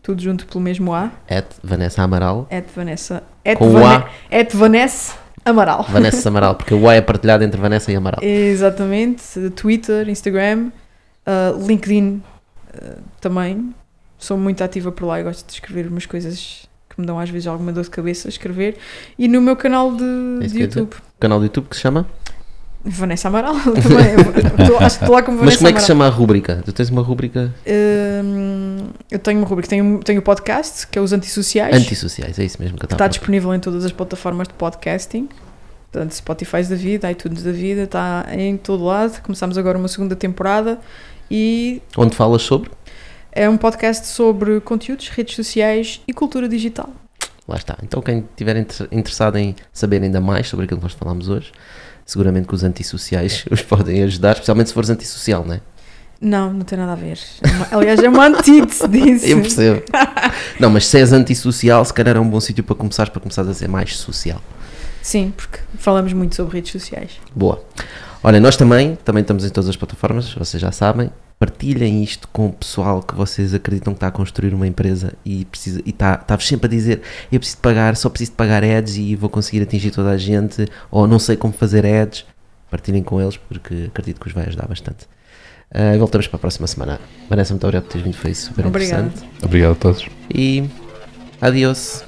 tudo 0.01 0.19
junto 0.21 0.47
pelo 0.47 0.61
mesmo 0.61 0.93
A, 0.93 1.11
At 1.29 1.45
Vanessa 1.63 2.01
Amaral. 2.01 2.47
at 2.49 2.65
Vanessa, 2.75 3.21
at, 3.45 3.55
Com 3.57 3.67
o 3.67 3.73
Vane- 3.73 4.03
A. 4.31 4.39
at 4.39 4.51
Vanessa 4.51 5.15
Amaral. 5.45 5.83
Vanessa 5.83 6.29
Amaral, 6.29 6.55
porque 6.55 6.73
o 6.73 6.89
A 6.89 6.95
é 6.95 7.01
partilhado 7.01 7.43
entre 7.43 7.61
Vanessa 7.61 7.91
e 7.91 7.95
Amaral. 7.95 8.19
Exatamente, 8.23 9.21
Twitter, 9.51 10.09
Instagram, 10.09 10.71
uh, 11.27 11.67
LinkedIn 11.67 12.23
uh, 12.73 12.97
também. 13.21 13.75
Sou 14.17 14.37
muito 14.37 14.63
ativa 14.63 14.91
por 14.91 15.05
lá 15.05 15.19
e 15.19 15.23
gosto 15.23 15.45
de 15.45 15.53
escrever 15.53 15.85
umas 15.87 16.05
coisas 16.07 16.67
que 16.95 17.01
me 17.01 17.07
dão 17.07 17.19
às 17.19 17.29
vezes 17.29 17.47
alguma 17.47 17.71
dor 17.71 17.83
de 17.83 17.89
cabeça 17.89 18.27
a 18.27 18.29
escrever. 18.29 18.77
E 19.17 19.27
no 19.27 19.41
meu 19.41 19.55
canal 19.55 19.91
de, 19.95 20.03
É 20.03 20.39
de 20.41 20.47
dizer. 20.47 20.59
YouTube, 20.61 20.93
O 20.93 21.19
canal 21.19 21.39
do 21.39 21.45
YouTube 21.45 21.67
que 21.69 21.75
se 21.75 21.81
chama? 21.81 22.07
Vanessa 22.85 23.29
Amaral 23.29 23.55
também. 23.63 24.67
Tô- 24.67 24.75
acho 24.77 24.97
que 24.97 25.03
estou 25.05 25.15
lá 25.15 25.23
como 25.23 25.37
Mas 25.37 25.45
Vanessa 25.55 25.57
como 25.59 25.67
é 25.69 25.73
que 25.73 25.79
se 25.79 25.87
chama 25.87 26.05
a 26.05 26.09
rúbrica? 26.09 26.61
Tu 26.65 26.73
tens 26.73 26.89
uma 26.89 27.01
rúbrica 27.01 27.53
Hum, 27.65 28.87
eu 29.09 29.19
tenho 29.19 29.39
uma 29.39 29.47
rubrica, 29.47 29.69
tenho, 29.69 29.99
tenho 30.03 30.19
o 30.19 30.21
podcast, 30.21 30.87
que 30.87 30.99
é 30.99 31.01
os 31.01 31.13
antissociais, 31.13 31.73
antissociais, 31.75 32.37
é 32.39 32.43
isso 32.43 32.57
mesmo 32.61 32.77
que 32.77 32.85
que 32.87 32.93
está 32.93 33.07
disponível 33.07 33.53
em 33.53 33.59
todas 33.59 33.85
as 33.85 33.91
plataformas 33.93 34.47
de 34.49 34.53
podcasting. 34.55 35.29
Portanto, 35.91 36.11
Spotify 36.13 36.63
da 36.63 36.75
vida, 36.75 37.09
iTunes 37.11 37.43
da 37.43 37.51
vida, 37.51 37.83
está 37.83 38.25
em 38.31 38.57
todo 38.57 38.83
lado. 38.83 39.21
Começamos 39.21 39.57
agora 39.57 39.77
uma 39.77 39.87
segunda 39.87 40.15
temporada 40.15 40.79
e 41.31 41.81
Onde 41.95 42.15
falas 42.15 42.41
sobre? 42.41 42.69
É 43.35 43.49
um 43.49 43.57
podcast 43.57 44.07
sobre 44.07 44.59
conteúdos, 44.61 45.09
redes 45.09 45.35
sociais 45.35 46.01
e 46.07 46.13
cultura 46.13 46.47
digital. 46.47 46.89
Lá 47.47 47.57
está. 47.57 47.77
Então, 47.83 48.01
quem 48.01 48.19
estiver 48.19 48.55
inter- 48.57 48.87
interessado 48.91 49.37
em 49.37 49.55
saber 49.73 50.01
ainda 50.03 50.21
mais 50.21 50.47
sobre 50.47 50.65
aquilo 50.65 50.79
que 50.79 50.85
nós 50.85 50.93
falámos 50.93 51.27
hoje, 51.27 51.51
seguramente 52.05 52.47
que 52.47 52.55
os 52.55 52.63
antissociais 52.63 53.43
os 53.51 53.61
podem 53.61 54.03
ajudar, 54.03 54.33
especialmente 54.33 54.67
se 54.67 54.73
fores 54.73 54.89
antissocial, 54.89 55.43
não 55.45 55.55
é? 55.55 55.61
Não, 56.21 56.53
não 56.53 56.61
tem 56.61 56.77
nada 56.77 56.93
a 56.93 56.95
ver. 56.95 57.19
É 57.41 57.47
uma- 57.51 57.67
aliás, 57.71 57.99
é 58.01 58.07
uma 58.07 58.27
antítese 58.27 58.87
disso. 58.87 59.25
Eu 59.25 59.41
percebo. 59.41 59.83
não, 60.59 60.69
mas 60.69 60.85
se 60.87 60.97
és 60.97 61.11
antissocial, 61.11 61.83
se 61.83 61.93
calhar 61.93 62.15
é 62.15 62.19
um 62.19 62.29
bom 62.29 62.39
sítio 62.39 62.63
para 62.63 62.75
começar, 62.75 63.09
para 63.09 63.19
começar 63.19 63.41
a 63.41 63.53
ser 63.53 63.67
mais 63.67 63.97
social. 63.97 64.39
Sim, 65.01 65.33
porque 65.35 65.59
falamos 65.77 66.13
muito 66.13 66.33
sobre 66.35 66.53
redes 66.59 66.71
sociais. 66.71 67.11
Boa. 67.35 67.61
Olha, 68.23 68.39
nós 68.39 68.55
também, 68.55 68.97
também 69.03 69.19
estamos 69.19 69.43
em 69.43 69.49
todas 69.49 69.69
as 69.69 69.75
plataformas, 69.75 70.33
vocês 70.33 70.61
já 70.61 70.71
sabem. 70.71 71.11
Partilhem 71.43 72.01
isto 72.01 72.25
com 72.29 72.47
o 72.47 72.53
pessoal 72.53 73.03
que 73.03 73.13
vocês 73.13 73.53
acreditam 73.53 73.91
que 73.91 73.97
está 73.97 74.07
a 74.07 74.11
construir 74.11 74.53
uma 74.53 74.65
empresa 74.65 75.11
e 75.25 75.43
precisa 75.43 75.81
e 75.85 75.89
está, 75.89 76.13
está-vos 76.13 76.47
sempre 76.47 76.67
a 76.67 76.69
dizer 76.69 77.01
eu 77.29 77.37
preciso 77.37 77.57
de 77.57 77.61
pagar, 77.61 77.97
só 77.97 78.09
preciso 78.09 78.31
de 78.31 78.37
pagar 78.37 78.63
ads 78.63 78.95
e 78.95 79.13
vou 79.13 79.29
conseguir 79.29 79.61
atingir 79.61 79.91
toda 79.91 80.09
a 80.11 80.17
gente, 80.17 80.65
ou 80.89 81.05
não 81.05 81.19
sei 81.19 81.35
como 81.35 81.53
fazer 81.53 81.85
ads. 81.85 82.25
Partilhem 82.71 83.03
com 83.03 83.19
eles 83.19 83.35
porque 83.35 83.87
acredito 83.87 84.21
que 84.21 84.27
os 84.27 84.33
vai 84.33 84.45
ajudar 84.45 84.69
bastante. 84.69 85.05
Ah, 85.69 85.97
voltamos 85.97 86.27
para 86.27 86.37
a 86.37 86.39
próxima 86.39 86.65
semana. 86.65 86.97
Vanessa, 87.29 87.53
muito 87.53 87.65
obrigado 87.65 87.83
por 87.83 87.91
teres 87.91 88.05
vindo, 88.05 88.15
foi 88.15 88.33
super 88.33 88.65
Obrigada. 88.65 89.07
interessante. 89.07 89.43
Obrigado 89.43 89.71
a 89.73 89.75
todos. 89.75 90.07
E 90.33 90.63
adiós. 91.41 92.05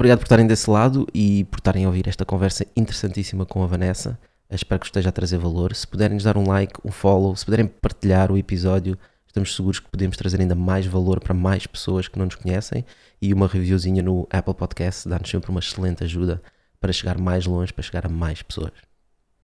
Obrigado 0.00 0.20
por 0.20 0.24
estarem 0.24 0.46
desse 0.46 0.70
lado 0.70 1.06
e 1.12 1.44
por 1.44 1.58
estarem 1.58 1.84
a 1.84 1.88
ouvir 1.88 2.08
esta 2.08 2.24
conversa 2.24 2.66
interessantíssima 2.74 3.44
com 3.44 3.62
a 3.62 3.66
Vanessa. 3.66 4.18
Espero 4.48 4.80
que 4.80 4.86
esteja 4.86 5.10
a 5.10 5.12
trazer 5.12 5.36
valor. 5.36 5.74
Se 5.74 5.86
puderem 5.86 6.14
nos 6.14 6.24
dar 6.24 6.38
um 6.38 6.48
like, 6.48 6.72
um 6.82 6.90
follow, 6.90 7.36
se 7.36 7.44
puderem 7.44 7.66
partilhar 7.66 8.32
o 8.32 8.38
episódio, 8.38 8.96
estamos 9.26 9.54
seguros 9.54 9.78
que 9.78 9.90
podemos 9.90 10.16
trazer 10.16 10.40
ainda 10.40 10.54
mais 10.54 10.86
valor 10.86 11.20
para 11.20 11.34
mais 11.34 11.66
pessoas 11.66 12.08
que 12.08 12.18
não 12.18 12.24
nos 12.24 12.34
conhecem. 12.34 12.82
E 13.20 13.34
uma 13.34 13.46
reviewzinha 13.46 14.02
no 14.02 14.26
Apple 14.30 14.54
Podcast 14.54 15.06
dá-nos 15.06 15.28
sempre 15.28 15.50
uma 15.50 15.60
excelente 15.60 16.02
ajuda 16.02 16.40
para 16.80 16.94
chegar 16.94 17.18
mais 17.18 17.44
longe, 17.44 17.70
para 17.70 17.82
chegar 17.82 18.06
a 18.06 18.08
mais 18.08 18.40
pessoas. 18.40 18.72